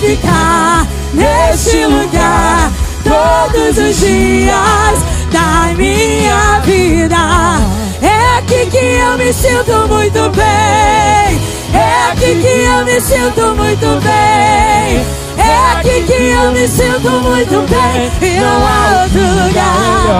Ficar 0.00 0.86
neste 1.12 1.84
lugar 1.86 2.72
todos 3.04 3.78
os 3.78 4.00
dias 4.00 4.98
da 5.30 5.72
minha 5.76 6.60
vida. 6.64 7.60
É 8.00 8.38
aqui 8.38 8.66
que 8.70 8.78
eu 8.78 9.16
me 9.16 9.32
sinto 9.32 9.86
muito 9.86 10.30
bem. 10.30 11.40
É 11.72 12.10
aqui 12.10 12.34
que 12.40 12.64
eu 12.64 12.84
me 12.84 13.00
sinto 13.00 13.54
muito 13.54 14.00
bem. 14.02 15.04
É 15.38 15.56
aqui 15.72 16.02
que 16.04 16.30
eu 16.30 16.50
me 16.50 16.66
sinto 16.66 17.10
muito 17.22 17.64
bem. 17.68 18.10
E 18.20 18.40
não 18.40 18.66
há 18.66 19.02
outro 19.02 19.22
lugar. 19.44 20.12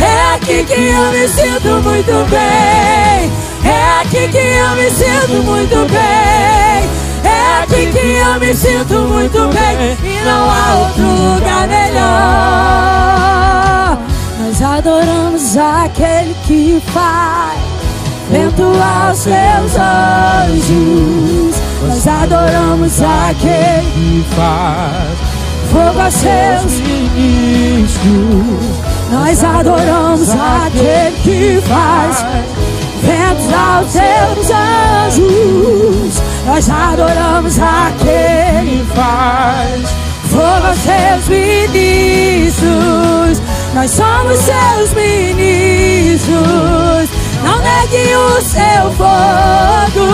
É 0.00 0.34
aqui 0.34 0.64
que 0.64 0.80
eu 0.88 1.12
me 1.12 1.28
sinto 1.28 1.80
muito 1.84 2.26
bem. 2.30 3.30
É 3.64 4.00
aqui 4.00 4.28
que 4.28 4.38
eu 4.38 4.70
me 4.76 4.90
sinto 4.90 5.42
muito 5.44 5.86
bem. 5.92 6.57
Aqui 7.62 7.86
que 7.92 7.98
eu 7.98 8.40
me 8.40 8.54
sinto 8.54 8.94
muito 9.08 9.48
bem. 9.52 9.96
E 10.02 10.20
não 10.24 10.50
há 10.50 10.74
outro 10.76 11.06
lugar 11.34 11.68
melhor. 11.68 12.68
Nós 14.40 14.62
adoramos 14.62 15.56
aquele 15.56 16.34
que 16.46 16.82
faz 16.92 17.58
vento 18.30 18.62
aos 18.62 19.18
seus 19.18 19.76
anjos. 19.76 21.56
Nós 21.86 22.06
adoramos 22.06 23.00
aquele 23.02 23.90
que 23.92 24.24
faz 24.34 25.18
fogo 25.72 26.00
aos 26.00 26.14
seus 26.14 26.80
ministros. 26.80 27.98
Nós 29.10 29.44
adoramos 29.44 30.28
aquele 30.30 31.16
que 31.22 31.60
faz 31.66 32.24
ventos 33.02 33.52
aos 33.52 33.90
seus 33.90 34.50
anjos. 34.50 36.22
Nós 36.48 36.68
adoramos 36.70 37.58
aquele 37.58 38.78
que 38.78 38.86
faz 38.94 39.82
aos 40.64 40.78
seus 40.78 41.28
ministros. 41.28 43.42
Nós 43.74 43.90
somos 43.90 44.38
seus 44.38 44.94
ministros. 44.94 47.10
Não 47.44 47.58
negue 47.58 48.16
o 48.16 48.40
seu 48.40 48.90
fogo. 48.96 50.08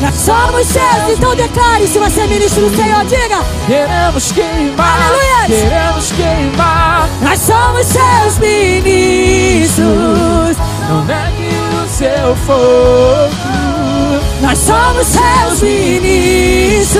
Nós 0.00 0.14
somos 0.16 0.66
seus, 0.66 1.10
então 1.16 1.36
declare 1.36 1.86
se 1.86 2.00
você 2.00 2.22
é 2.22 2.26
ministro 2.26 2.68
do 2.68 2.76
Senhor, 2.76 3.04
diga. 3.04 3.38
Queremos 3.66 4.32
queimar, 4.32 5.00
Aleluia. 5.00 5.46
queremos 5.46 6.10
queimar. 6.10 7.08
Nós 7.22 7.38
somos 7.38 7.86
seus 7.86 8.36
ministros. 8.38 10.56
Não 10.88 11.04
negue 11.04 11.50
o 11.84 11.88
seu 11.88 12.34
fogo. 12.44 13.45
Nós 14.40 14.58
somos 14.58 15.06
seus 15.06 15.62
ministros. 15.62 16.96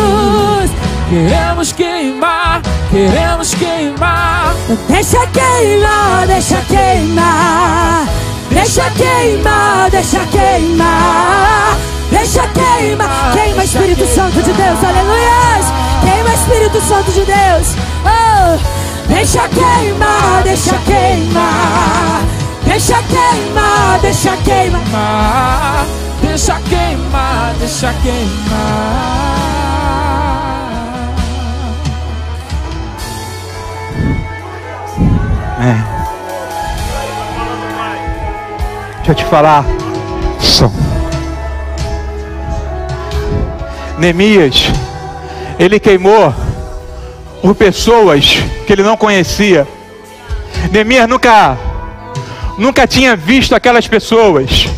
Queremos 1.09 1.72
queimar, 1.72 2.62
queremos 2.91 3.55
queimar. 3.55 4.55
Deixa 4.89 5.26
queimar, 5.28 6.26
deixa 6.26 6.61
queimar. 6.62 8.09
Deixa 8.51 8.91
queimar, 8.91 9.91
deixa 9.91 10.20
queimar. 10.26 11.76
Deixa 12.11 12.43
queimar. 12.49 13.32
Queima 13.32 13.64
Espírito 13.64 14.07
Santo 14.07 14.43
de 14.43 14.53
Deus, 14.53 14.84
aleluia. 14.84 15.37
Queima 16.03 16.34
Espírito 16.34 16.80
Santo 16.80 17.12
de 17.12 17.24
Deus. 17.24 17.76
Oh, 18.05 18.59
deixa 19.09 19.49
queimar, 19.49 20.43
deixa 20.43 20.76
queimar. 20.78 22.22
Deixa 22.64 23.03
queimar, 23.03 23.99
deixa 24.01 24.37
queimar. 24.39 25.87
Deixa 26.37 26.61
queimar, 26.68 27.55
deixa 27.59 27.95
queimar. 28.03 29.37
Amém. 35.57 35.84
Deixa 38.97 39.12
eu 39.12 39.14
te 39.14 39.24
falar. 39.24 39.64
Som. 40.39 40.70
Neemias, 43.97 44.70
ele 45.59 45.80
queimou 45.80 46.34
por 47.41 47.55
pessoas 47.55 48.37
que 48.66 48.74
ele 48.74 48.82
não 48.82 48.99
conhecia. 48.99 49.66
Neemias 50.70 51.09
nunca, 51.09 51.57
nunca 52.59 52.87
tinha 52.87 53.16
visto 53.16 53.55
aquelas 53.55 53.89
pessoas. 53.89 54.68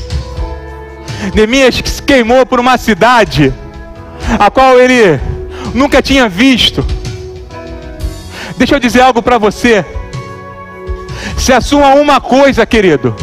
Neemias 1.34 1.80
se 1.84 2.02
queimou 2.02 2.44
por 2.46 2.60
uma 2.60 2.78
cidade 2.78 3.52
a 4.38 4.50
qual 4.50 4.78
ele 4.78 5.20
nunca 5.74 6.02
tinha 6.02 6.28
visto. 6.28 6.84
Deixa 8.56 8.74
eu 8.74 8.80
dizer 8.80 9.00
algo 9.00 9.22
para 9.22 9.38
você. 9.38 9.84
Se 11.36 11.52
assuma 11.52 11.94
uma 11.94 12.20
coisa, 12.20 12.66
querido. 12.66 13.14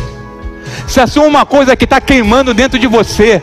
Se 0.87 0.99
assuma 0.99 1.27
uma 1.27 1.45
coisa 1.45 1.75
que 1.75 1.83
está 1.83 1.99
queimando 1.99 2.53
dentro 2.53 2.79
de 2.79 2.87
você. 2.87 3.41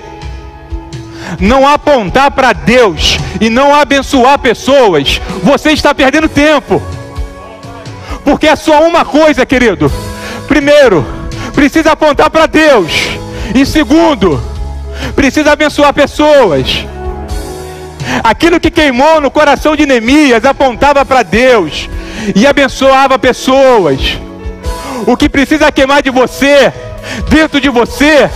Não 1.38 1.66
apontar 1.66 2.30
para 2.30 2.52
Deus 2.52 3.18
e 3.40 3.48
não 3.48 3.74
abençoar 3.74 4.38
pessoas, 4.38 5.20
você 5.42 5.72
está 5.72 5.94
perdendo 5.94 6.28
tempo. 6.28 6.82
Porque 8.24 8.46
é 8.46 8.56
só 8.56 8.86
uma 8.86 9.04
coisa, 9.04 9.46
querido. 9.46 9.90
Primeiro, 10.46 11.06
precisa 11.54 11.92
apontar 11.92 12.30
para 12.30 12.46
Deus. 12.46 13.21
E 13.54 13.66
segundo, 13.66 14.42
precisa 15.14 15.52
abençoar 15.52 15.92
pessoas. 15.92 16.86
Aquilo 18.22 18.60
que 18.60 18.70
queimou 18.70 19.20
no 19.20 19.30
coração 19.30 19.74
de 19.76 19.86
Neemias 19.86 20.44
apontava 20.44 21.04
para 21.04 21.22
Deus 21.22 21.88
e 22.34 22.46
abençoava 22.46 23.18
pessoas. 23.18 24.18
O 25.06 25.16
que 25.16 25.28
precisa 25.28 25.72
queimar 25.72 26.02
de 26.02 26.10
você, 26.10 26.72
dentro 27.28 27.60
de 27.60 27.68
você, 27.68 28.30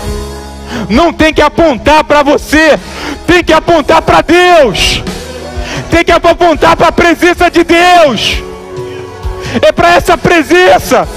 não 0.88 1.12
tem 1.12 1.32
que 1.32 1.42
apontar 1.42 2.04
para 2.04 2.22
você, 2.22 2.78
tem 3.26 3.42
que 3.42 3.52
apontar 3.52 4.02
para 4.02 4.20
Deus, 4.20 5.02
tem 5.90 6.04
que 6.04 6.12
apontar 6.12 6.76
para 6.76 6.88
a 6.88 6.92
presença 6.92 7.50
de 7.50 7.62
Deus. 7.62 8.42
É 9.62 9.72
para 9.72 9.94
essa 9.94 10.18
presença 10.18 11.08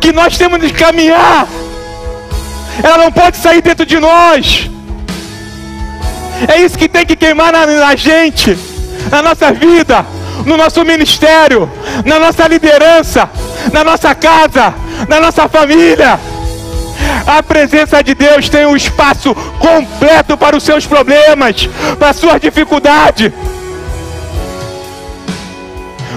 que 0.00 0.12
nós 0.12 0.38
temos 0.38 0.60
de 0.60 0.72
caminhar. 0.72 1.48
Ela 2.82 2.98
não 2.98 3.12
pode 3.12 3.36
sair 3.36 3.62
dentro 3.62 3.84
de 3.86 3.98
nós. 3.98 4.70
É 6.48 6.60
isso 6.60 6.78
que 6.78 6.88
tem 6.88 7.04
que 7.04 7.16
queimar 7.16 7.52
na, 7.52 7.66
na 7.66 7.96
gente, 7.96 8.56
na 9.10 9.20
nossa 9.22 9.52
vida, 9.52 10.06
no 10.46 10.56
nosso 10.56 10.84
ministério, 10.84 11.70
na 12.04 12.18
nossa 12.18 12.46
liderança, 12.48 13.28
na 13.72 13.84
nossa 13.84 14.14
casa, 14.14 14.74
na 15.08 15.20
nossa 15.20 15.48
família. 15.48 16.18
A 17.26 17.42
presença 17.42 18.02
de 18.02 18.14
Deus 18.14 18.48
tem 18.48 18.64
um 18.66 18.76
espaço 18.76 19.34
completo 19.58 20.36
para 20.36 20.56
os 20.56 20.62
seus 20.62 20.86
problemas, 20.86 21.68
para 21.98 22.10
as 22.10 22.16
suas 22.16 22.40
dificuldades. 22.40 23.32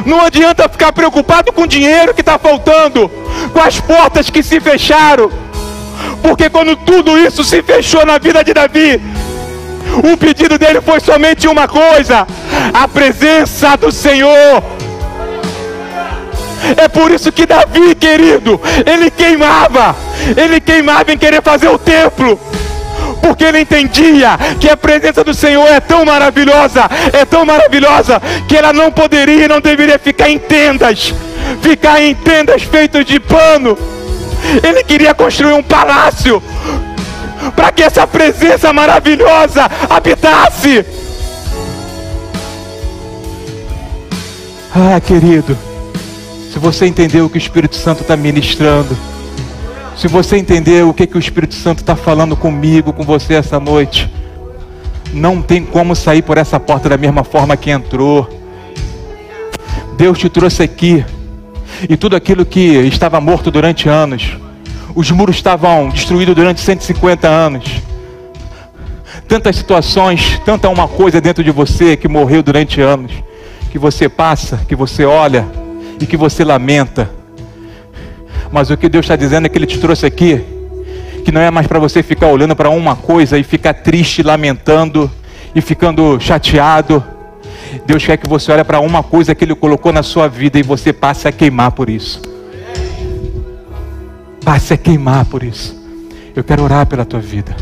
Não 0.06 0.22
adianta 0.22 0.70
ficar 0.70 0.92
preocupado 0.92 1.52
com 1.52 1.64
o 1.64 1.68
dinheiro 1.68 2.14
que 2.14 2.22
está 2.22 2.38
faltando, 2.38 3.10
com 3.52 3.60
as 3.60 3.80
portas 3.80 4.30
que 4.30 4.44
se 4.44 4.60
fecharam, 4.60 5.32
porque 6.24 6.50
quando 6.50 6.76
tudo 6.78 7.18
isso 7.18 7.44
se 7.44 7.62
fechou 7.62 8.06
na 8.06 8.18
vida 8.18 8.42
de 8.44 8.54
Davi, 8.54 9.00
o 10.12 10.18
pedido 10.18 10.58
dele 10.58 10.82
foi 10.82 11.00
somente 11.02 11.48
uma 11.48 11.68
coisa: 11.68 12.26
a 12.74 12.88
presença 12.88 13.76
do 13.76 13.92
Senhor. 13.92 14.64
É 16.78 16.88
por 16.88 17.12
isso 17.12 17.30
que 17.30 17.46
Davi, 17.46 17.94
querido, 17.94 18.60
ele 18.86 19.12
queimava, 19.12 19.94
ele 20.38 20.62
queimava 20.62 21.12
em 21.12 21.18
querer 21.18 21.42
fazer 21.44 21.68
o 21.68 21.78
templo, 21.78 22.40
porque 23.22 23.44
ele 23.44 23.60
entendia 23.60 24.40
que 24.62 24.70
a 24.70 24.78
presença 24.78 25.26
do 25.26 25.34
Senhor 25.34 25.68
é 25.68 25.82
tão 25.82 26.06
maravilhosa, 26.06 26.90
é 27.12 27.26
tão 27.26 27.46
maravilhosa, 27.46 28.22
que 28.48 28.56
ela 28.56 28.72
não 28.72 28.90
poderia 28.90 29.44
e 29.44 29.48
não 29.50 29.60
deveria 29.60 30.00
ficar 30.00 30.30
em 30.30 30.40
tendas, 30.40 31.14
ficar 31.62 32.02
em 32.02 32.16
tendas 32.16 32.64
feitas 32.64 33.04
de 33.04 33.20
pano. 33.20 33.78
Ele 34.64 34.84
queria 34.84 35.14
construir 35.14 35.54
um 35.54 35.64
palácio, 35.64 36.42
para 37.56 37.72
que 37.72 37.84
essa 37.84 38.06
presença 38.08 38.72
maravilhosa 38.74 39.70
habitasse. 39.90 40.86
Ah, 44.76 45.00
querido, 45.00 45.58
se 46.52 46.58
você 46.58 46.86
entender 46.86 47.22
o 47.22 47.30
que 47.30 47.38
o 47.38 47.40
Espírito 47.40 47.76
Santo 47.76 48.02
está 48.02 48.18
ministrando, 48.18 48.98
se 49.96 50.08
você 50.08 50.38
entender 50.38 50.84
o 50.84 50.94
que, 50.94 51.06
que 51.06 51.16
o 51.16 51.20
Espírito 51.20 51.54
Santo 51.54 51.80
está 51.80 51.96
falando 51.96 52.36
comigo, 52.36 52.92
com 52.92 53.04
você 53.04 53.36
essa 53.36 53.60
noite, 53.60 54.12
não 55.14 55.42
tem 55.42 55.64
como 55.64 55.96
sair 55.96 56.24
por 56.24 56.38
essa 56.38 56.60
porta 56.60 56.90
da 56.90 56.98
mesma 56.98 57.24
forma 57.24 57.56
que 57.56 57.70
entrou. 57.70 58.28
Deus 59.96 60.18
te 60.18 60.28
trouxe 60.28 60.64
aqui, 60.64 61.06
e 61.90 61.98
tudo 61.98 62.16
aquilo 62.16 62.46
que 62.46 62.62
estava 62.88 63.20
morto 63.20 63.52
durante 63.52 63.90
anos, 63.90 64.38
os 64.96 65.10
muros 65.12 65.36
estavam 65.36 65.90
destruídos 65.90 66.36
durante 66.36 66.62
150 66.62 67.28
anos. 67.28 67.82
Tantas 69.28 69.56
situações, 69.56 70.40
tanta 70.46 70.70
uma 70.70 70.88
coisa 70.88 71.20
dentro 71.20 71.44
de 71.44 71.52
você 71.52 71.96
que 71.98 72.08
morreu 72.08 72.44
durante 72.44 72.82
anos, 72.82 73.12
que 73.72 73.80
você 73.80 74.08
passa, 74.08 74.60
que 74.68 74.76
você 74.76 75.06
olha 75.06 75.48
e 76.00 76.06
que 76.06 76.18
você 76.18 76.44
lamenta. 76.44 77.10
Mas 78.52 78.70
o 78.70 78.78
que 78.78 78.88
Deus 78.88 79.06
está 79.06 79.16
dizendo 79.16 79.46
é 79.46 79.50
que 79.50 79.58
Ele 79.58 79.66
te 79.66 79.80
trouxe 79.80 80.06
aqui, 80.06 80.44
que 81.26 81.32
não 81.32 81.42
é 81.42 81.50
mais 81.50 81.66
para 81.66 81.80
você 81.80 82.04
ficar 82.04 82.28
olhando 82.28 82.56
para 82.56 82.70
uma 82.70 82.96
coisa 82.96 83.38
e 83.38 83.44
ficar 83.44 83.74
triste, 83.74 84.22
lamentando 84.22 85.10
e 85.56 85.62
ficando 85.62 86.20
chateado. 86.20 87.04
Deus 87.86 88.06
quer 88.06 88.18
que 88.18 88.28
você 88.28 88.52
olhe 88.52 88.64
para 88.64 88.80
uma 88.80 89.04
coisa 89.04 89.34
que 89.34 89.44
Ele 89.44 89.56
colocou 89.56 89.92
na 89.92 90.04
sua 90.04 90.28
vida 90.28 90.60
e 90.60 90.64
você 90.64 90.92
passe 90.94 91.28
a 91.28 91.32
queimar 91.32 91.72
por 91.72 91.90
isso 91.90 92.34
passe 94.44 94.74
a 94.74 94.78
queimar 94.78 95.26
por 95.26 95.42
isso. 95.42 95.82
Eu 96.36 96.44
quero 96.44 96.64
orar 96.64 96.86
pela 96.86 97.06
tua 97.06 97.20
vida. 97.20 97.56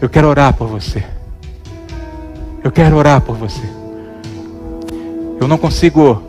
Eu 0.00 0.08
quero 0.08 0.28
orar 0.28 0.54
por 0.54 0.66
você. 0.66 1.04
Eu 2.64 2.72
quero 2.72 2.96
orar 2.96 3.20
por 3.20 3.36
você. 3.36 3.62
Eu 5.40 5.46
não 5.46 5.58
consigo. 5.58 6.22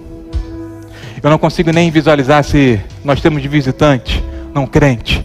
Eu 1.21 1.29
não 1.29 1.37
consigo 1.37 1.71
nem 1.71 1.89
visualizar 1.89 2.43
se 2.43 2.81
nós 3.03 3.21
temos 3.21 3.41
de 3.41 3.47
visitante, 3.47 4.23
não 4.53 4.67
crente. 4.67 5.23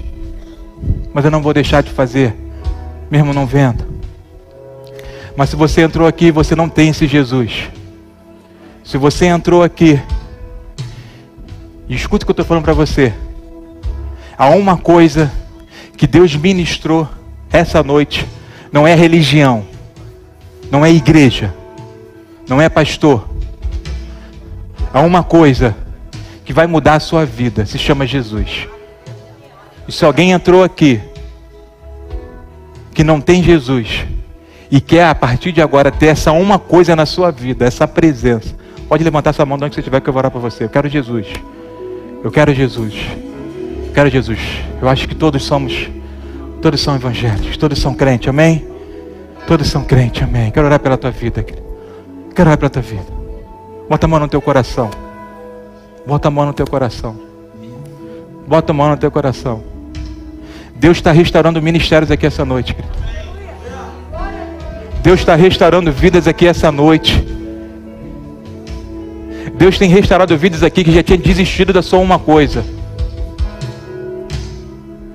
Mas 1.13 1.25
eu 1.25 1.31
não 1.31 1.43
vou 1.43 1.53
deixar 1.53 1.83
de 1.83 1.91
fazer, 1.91 2.35
mesmo 3.11 3.35
não 3.35 3.47
vendo. 3.47 3.98
Mas 5.39 5.51
se 5.51 5.55
você 5.55 5.83
entrou 5.83 6.05
aqui 6.05 6.33
você 6.33 6.57
não 6.57 6.69
tem 6.69 6.89
esse 6.89 7.07
Jesus. 7.07 7.71
Se 8.83 8.99
você 8.99 9.27
entrou 9.27 9.63
aqui, 9.63 10.03
escuta 11.89 12.25
o 12.25 12.27
que 12.27 12.31
eu 12.31 12.33
estou 12.33 12.45
falando 12.45 12.65
para 12.65 12.73
você. 12.73 13.15
Há 14.37 14.49
uma 14.49 14.77
coisa 14.77 15.33
que 15.97 16.09
Deus 16.09 16.35
ministrou 16.35 17.09
essa 17.53 17.85
noite, 17.85 18.27
não 18.73 18.85
é 18.85 18.97
religião, 18.97 19.65
não 20.73 20.85
é 20.85 20.91
igreja, 20.91 21.55
não 22.49 22.61
é 22.61 22.69
pastor. 22.69 23.29
Há 24.93 25.03
uma 25.03 25.23
coisa 25.23 25.77
que 26.45 26.53
vai 26.53 26.67
mudar 26.67 26.95
a 26.95 27.01
sua 27.01 27.25
vida, 27.25 27.65
se 27.65 27.79
chama 27.79 28.09
Jesus. 28.09 28.67
E 29.87 29.93
se 29.93 30.05
alguém 30.05 30.33
entrou 30.33 30.65
aqui 30.65 31.01
que 32.93 33.05
não 33.05 33.21
tem 33.21 33.41
Jesus 33.41 34.18
e 34.71 34.81
quer 34.81 35.07
a 35.07 35.15
partir 35.15 35.53
de 35.53 35.63
agora 35.63 35.91
ter 35.91 36.07
essa 36.07 36.33
uma 36.33 36.59
coisa 36.59 36.95
na 36.95 37.07
sua 37.07 37.31
vida, 37.31 37.65
essa 37.65 37.89
presença, 37.89 38.55
pode 38.89 39.03
levantar 39.03 39.33
sua 39.33 39.47
mão 39.47 39.57
de 39.57 39.65
onde 39.65 39.75
você 39.75 39.81
estiver 39.81 40.01
que 40.01 40.09
eu 40.09 40.13
vou 40.13 40.21
orar 40.21 40.31
para 40.31 40.41
você. 40.41 40.65
Eu 40.65 40.69
quero 40.69 40.89
Jesus. 40.89 41.27
Eu 42.23 42.31
quero 42.31 42.53
Jesus. 42.53 42.95
Quero 43.95 44.11
Jesus. 44.11 44.41
Eu 44.81 44.89
acho 44.89 45.09
que 45.09 45.15
todos 45.15 45.43
somos, 45.43 45.89
todos 46.61 46.81
são 46.81 46.95
evangélicos, 46.95 47.57
todos 47.57 47.79
são 47.79 47.95
crentes, 47.95 48.29
amém? 48.29 48.67
Todos 49.47 49.69
são 49.69 49.83
crentes, 49.83 50.23
amém. 50.23 50.51
Quero 50.51 50.67
orar 50.67 50.79
pela 50.79 50.99
tua 50.99 51.11
vida, 51.11 51.43
quero 51.43 52.49
orar 52.49 52.59
pela 52.59 52.71
tua 52.71 52.83
vida. 52.83 53.07
Bota 53.89 54.07
a 54.07 54.09
mão 54.09 54.21
no 54.21 54.29
teu 54.29 54.43
coração. 54.43 54.91
Bota 56.07 56.29
a 56.29 56.31
mão 56.31 56.47
no 56.47 56.53
teu 56.53 56.67
coração. 56.67 57.17
Bota 58.47 58.73
a 58.73 58.75
mão 58.75 58.91
no 58.91 58.97
teu 58.97 59.11
coração. 59.11 59.63
Deus 60.75 60.99
está 60.99 61.11
restaurando 61.11 61.61
ministérios 61.61 62.11
aqui 62.11 62.27
essa 62.27 62.45
noite, 62.45 62.75
querido. 62.75 62.99
Deus 65.09 65.21
está 65.21 65.35
restaurando 65.35 65.91
vidas 65.91 66.29
aqui 66.29 66.47
essa 66.47 66.71
noite. 66.71 67.27
Deus 69.55 69.79
tem 69.79 69.89
restaurado 69.89 70.37
vidas 70.37 70.63
aqui 70.63 70.85
que 70.85 70.93
já 70.93 71.03
tinha 71.03 71.17
desistido 71.17 71.73
da 71.73 71.81
só 71.81 71.99
uma 71.99 72.19
coisa 72.19 72.63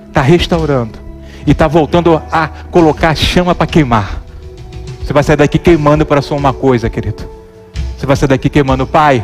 está 0.08 0.20
restaurando 0.20 0.98
e 1.46 1.52
está 1.52 1.68
voltando 1.68 2.20
a 2.32 2.48
colocar 2.72 3.10
a 3.10 3.16
chama 3.16 3.54
para 3.54 3.68
queimar. 3.68 4.24
Você 5.00 5.14
vai 5.14 5.22
sair 5.22 5.36
daqui 5.36 5.60
queimando 5.60 6.08
para 6.08 6.24
só 6.24 6.36
uma 6.36 6.54
coisa, 6.54 6.90
querido. 6.90 7.30
Você 7.96 8.08
vai 8.08 8.16
sair 8.16 8.30
daqui 8.30 8.50
queimando, 8.50 8.88
Pai. 8.88 9.24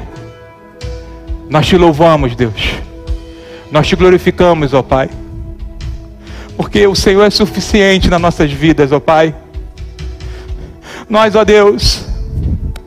Nós 1.49 1.65
te 1.65 1.77
louvamos, 1.77 2.35
Deus. 2.35 2.75
Nós 3.71 3.87
te 3.87 3.95
glorificamos, 3.95 4.75
ó 4.75 4.83
Pai, 4.83 5.09
porque 6.55 6.85
o 6.85 6.93
Senhor 6.93 7.23
é 7.23 7.31
suficiente 7.31 8.07
nas 8.07 8.21
nossas 8.21 8.51
vidas, 8.51 8.91
ó 8.91 8.99
Pai. 8.99 9.33
Nós, 11.09 11.35
ó 11.35 11.43
Deus, 11.43 12.05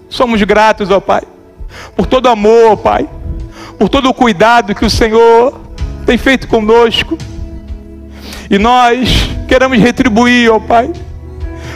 somos 0.09 0.41
gratos, 0.45 0.91
ó 0.91 1.01
Pai, 1.01 1.23
por 1.97 2.07
todo 2.07 2.29
amor, 2.29 2.71
ó 2.71 2.77
Pai, 2.77 3.09
por 3.77 3.89
todo 3.89 4.09
o 4.09 4.15
cuidado 4.15 4.77
que 4.77 4.85
o 4.85 4.91
Senhor 4.91 5.61
tem 6.07 6.17
feito 6.17 6.47
conosco. 6.47 7.19
E 8.49 8.59
nós 8.59 9.29
queremos 9.49 9.77
retribuir, 9.79 10.53
ó 10.53 10.61
Pai, 10.61 10.93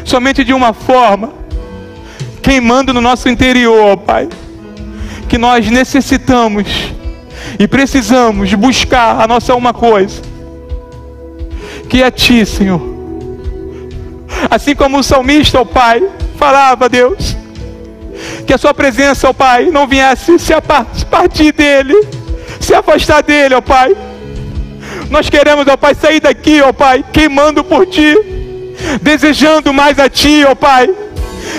somente 0.04 0.44
de 0.44 0.52
uma 0.52 0.72
forma, 0.72 1.32
queimando 2.40 2.94
no 2.94 3.00
nosso 3.00 3.28
interior, 3.28 3.80
ó 3.80 3.96
Pai, 3.96 4.28
que 5.28 5.38
nós 5.38 5.68
necessitamos 5.68 6.94
e 7.58 7.66
precisamos 7.66 8.54
buscar 8.54 9.20
a 9.20 9.26
nossa 9.26 9.52
uma 9.56 9.74
coisa, 9.74 10.22
que 11.88 12.04
é 12.04 12.10
Ti, 12.10 12.46
Senhor. 12.46 12.80
Assim 14.48 14.76
como 14.76 14.98
o 14.98 15.02
salmista, 15.02 15.60
ó 15.60 15.64
Pai, 15.64 16.02
falava, 16.36 16.88
Deus, 16.88 17.36
que 18.46 18.52
a 18.52 18.58
Sua 18.58 18.72
presença, 18.72 19.28
ó 19.28 19.32
Pai, 19.32 19.66
não 19.66 19.86
viesse 19.86 20.38
se 20.38 20.52
partir 21.10 21.52
dele, 21.52 21.94
se 22.60 22.74
afastar 22.74 23.22
dele, 23.22 23.54
ó 23.54 23.60
Pai. 23.60 23.96
Nós 25.10 25.28
queremos, 25.28 25.66
ó 25.66 25.76
Pai, 25.76 25.94
sair 25.94 26.20
daqui, 26.20 26.60
ó 26.62 26.72
Pai, 26.72 27.04
queimando 27.12 27.64
por 27.64 27.86
Ti, 27.86 28.16
desejando 29.02 29.72
mais 29.72 29.98
a 29.98 30.08
Ti, 30.08 30.44
ó 30.48 30.54
Pai, 30.54 30.88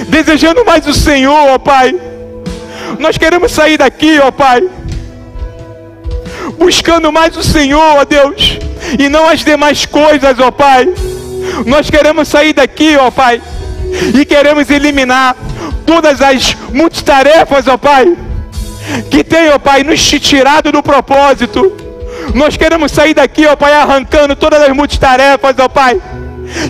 desejando 0.07 0.63
mais 0.65 0.87
o 0.87 0.93
Senhor, 0.93 1.49
ó 1.49 1.57
Pai. 1.57 1.95
Nós 2.99 3.17
queremos 3.17 3.51
sair 3.51 3.77
daqui, 3.77 4.19
ó 4.19 4.31
Pai, 4.31 4.63
buscando 6.57 7.11
mais 7.11 7.35
o 7.35 7.43
Senhor, 7.43 7.97
ó 7.99 8.05
Deus, 8.05 8.59
e 8.97 9.09
não 9.09 9.27
as 9.27 9.43
demais 9.43 9.85
coisas, 9.85 10.39
ó 10.39 10.51
Pai. 10.51 10.87
Nós 11.65 11.89
queremos 11.89 12.27
sair 12.27 12.53
daqui, 12.53 12.97
ó 12.97 13.09
Pai, 13.11 13.41
e 14.13 14.25
queremos 14.25 14.69
eliminar 14.69 15.35
todas 15.85 16.21
as 16.21 16.55
multitarefas, 16.73 17.67
ó 17.67 17.77
Pai, 17.77 18.15
que 19.09 19.23
tem, 19.23 19.49
ó 19.49 19.59
Pai, 19.59 19.83
nos 19.83 20.01
tirado 20.01 20.71
do 20.71 20.83
propósito. 20.83 21.71
Nós 22.33 22.57
queremos 22.57 22.91
sair 22.91 23.13
daqui, 23.13 23.45
ó 23.45 23.55
Pai, 23.55 23.73
arrancando 23.73 24.35
todas 24.35 24.61
as 24.61 24.75
multitarefas, 24.75 25.55
ó 25.59 25.69
Pai, 25.69 26.01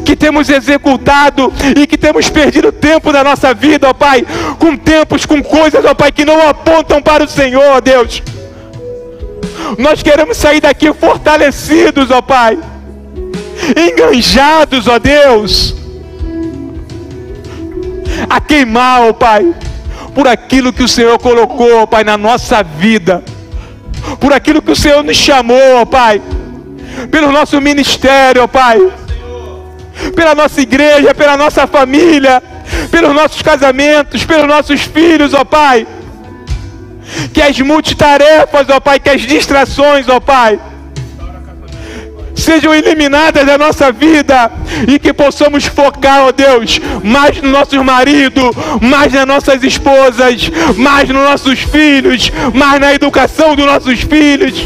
que 0.05 0.15
temos 0.15 0.49
executado 0.49 1.51
e 1.75 1.87
que 1.87 1.97
temos 1.97 2.29
perdido 2.29 2.71
tempo 2.71 3.11
da 3.11 3.23
nossa 3.23 3.53
vida, 3.53 3.89
ó 3.89 3.93
Pai, 3.93 4.25
com 4.59 4.75
tempos, 4.77 5.25
com 5.25 5.41
coisas, 5.41 5.83
ó 5.85 5.93
Pai, 5.93 6.11
que 6.11 6.25
não 6.25 6.47
apontam 6.47 7.01
para 7.01 7.23
o 7.23 7.27
Senhor, 7.27 7.63
ó 7.63 7.81
Deus. 7.81 8.21
Nós 9.77 10.01
queremos 10.01 10.37
sair 10.37 10.61
daqui 10.61 10.93
fortalecidos, 10.93 12.11
ó 12.11 12.21
Pai, 12.21 12.57
enganjados, 13.75 14.87
ó 14.87 14.99
Deus, 14.99 15.75
a 18.29 18.39
queimar, 18.39 19.01
ó 19.01 19.13
Pai, 19.13 19.53
por 20.13 20.27
aquilo 20.27 20.73
que 20.73 20.83
o 20.83 20.87
Senhor 20.87 21.17
colocou, 21.19 21.81
ó 21.81 21.85
Pai, 21.85 22.03
na 22.03 22.17
nossa 22.17 22.63
vida, 22.63 23.23
por 24.19 24.33
aquilo 24.33 24.61
que 24.61 24.71
o 24.71 24.75
Senhor 24.75 25.03
nos 25.03 25.17
chamou, 25.17 25.77
ó 25.77 25.85
Pai, 25.85 26.21
pelo 27.11 27.31
nosso 27.31 27.59
ministério, 27.61 28.43
ó 28.43 28.47
Pai, 28.47 28.79
pela 30.15 30.33
nossa 30.33 30.61
igreja, 30.61 31.13
pela 31.13 31.37
nossa 31.37 31.67
família, 31.67 32.41
pelos 32.91 33.13
nossos 33.13 33.41
casamentos, 33.41 34.25
pelos 34.25 34.47
nossos 34.47 34.81
filhos, 34.81 35.33
ó 35.33 35.43
Pai. 35.43 35.87
Que 37.33 37.41
as 37.41 37.59
multitarefas, 37.59 38.67
ó 38.69 38.79
Pai, 38.79 38.99
que 38.99 39.09
as 39.09 39.21
distrações, 39.21 40.07
ó 40.09 40.19
Pai, 40.19 40.59
sejam 42.37 42.73
eliminadas 42.73 43.45
da 43.45 43.57
nossa 43.57 43.91
vida 43.91 44.51
e 44.87 44.97
que 44.99 45.11
possamos 45.11 45.65
focar, 45.65 46.21
ó 46.21 46.31
Deus, 46.31 46.79
mais 47.03 47.41
no 47.41 47.49
nossos 47.49 47.83
maridos, 47.83 48.51
mais 48.81 49.11
nas 49.11 49.25
nossas 49.25 49.63
esposas, 49.63 50.49
mais 50.75 51.09
nos 51.09 51.23
nossos 51.23 51.59
filhos, 51.59 52.31
mais 52.53 52.79
na 52.79 52.93
educação 52.93 53.55
dos 53.55 53.65
nossos 53.65 54.01
filhos. 54.01 54.65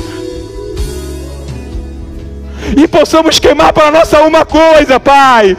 E 2.77 2.87
possamos 2.87 3.39
queimar 3.39 3.73
para 3.73 3.91
nossa 3.91 4.21
uma 4.21 4.45
coisa, 4.45 4.99
Pai. 4.99 5.57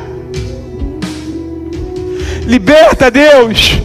Liberta, 2.46 3.10
Deus. 3.10 3.78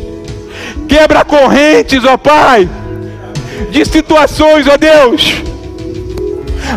Quebra 0.88 1.26
correntes, 1.26 2.04
ó 2.06 2.18
Pai 2.18 2.70
de 3.72 3.84
situações, 3.86 4.68
ó 4.68 4.78
Deus, 4.78 5.36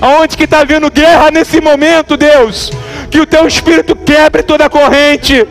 aonde 0.01 0.37
que 0.37 0.45
está 0.45 0.61
havendo 0.61 0.91
guerra 0.91 1.31
nesse 1.31 1.61
momento, 1.61 2.17
Deus, 2.17 2.71
que 3.11 3.21
o 3.21 3.27
teu 3.27 3.47
espírito 3.47 3.97
quebre 3.97 4.43
toda 4.43 4.67
a 4.67 4.71
corrente 4.71 5.47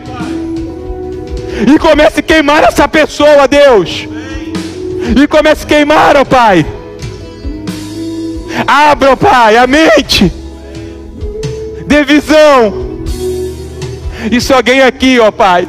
e 1.66 1.78
comece 1.78 2.20
a 2.20 2.22
queimar 2.22 2.62
essa 2.64 2.86
pessoa, 2.88 3.48
Deus, 3.48 4.08
e 5.20 5.26
comece 5.26 5.64
a 5.64 5.68
queimar, 5.68 6.16
ó 6.16 6.24
Pai. 6.24 6.64
Abra, 8.66 9.12
ó 9.12 9.16
Pai, 9.16 9.56
a 9.56 9.66
mente, 9.66 10.32
dê 11.86 12.04
visão. 12.04 12.90
E 14.30 14.40
se 14.40 14.52
alguém 14.52 14.82
aqui, 14.82 15.18
ó 15.18 15.30
Pai, 15.30 15.66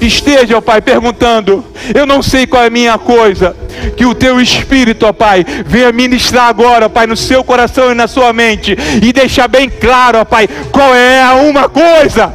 esteja, 0.00 0.58
ó 0.58 0.60
Pai, 0.60 0.80
perguntando: 0.80 1.64
Eu 1.94 2.06
não 2.06 2.22
sei 2.22 2.46
qual 2.46 2.62
é 2.62 2.66
a 2.66 2.70
minha 2.70 2.98
coisa. 2.98 3.56
Que 3.96 4.04
o 4.04 4.14
teu 4.14 4.40
espírito, 4.40 5.06
ó 5.06 5.12
Pai, 5.12 5.44
venha 5.66 5.92
ministrar 5.92 6.48
agora, 6.48 6.86
ó 6.86 6.88
Pai, 6.88 7.06
no 7.06 7.16
seu 7.16 7.42
coração 7.42 7.90
e 7.90 7.94
na 7.94 8.06
sua 8.06 8.32
mente 8.32 8.76
e 9.02 9.12
deixar 9.12 9.48
bem 9.48 9.68
claro, 9.68 10.18
ó 10.18 10.24
Pai, 10.24 10.48
qual 10.70 10.94
é 10.94 11.22
a 11.22 11.34
uma 11.34 11.68
coisa. 11.68 12.32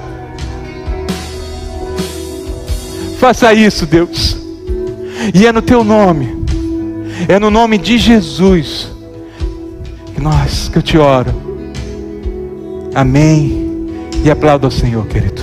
Faça 3.19 3.53
isso, 3.53 3.85
Deus. 3.85 4.37
E 5.33 5.45
é 5.45 5.51
no 5.51 5.61
teu 5.61 5.83
nome. 5.83 6.45
É 7.27 7.39
no 7.39 7.49
nome 7.49 7.77
de 7.77 7.97
Jesus 7.97 8.89
que 10.13 10.21
nós 10.21 10.69
que 10.69 10.77
eu 10.77 10.81
te 10.81 10.97
oro. 10.97 11.33
Amém. 12.93 13.65
E 14.23 14.31
aplauda 14.31 14.67
ao 14.67 14.71
Senhor, 14.71 15.05
querido. 15.07 15.41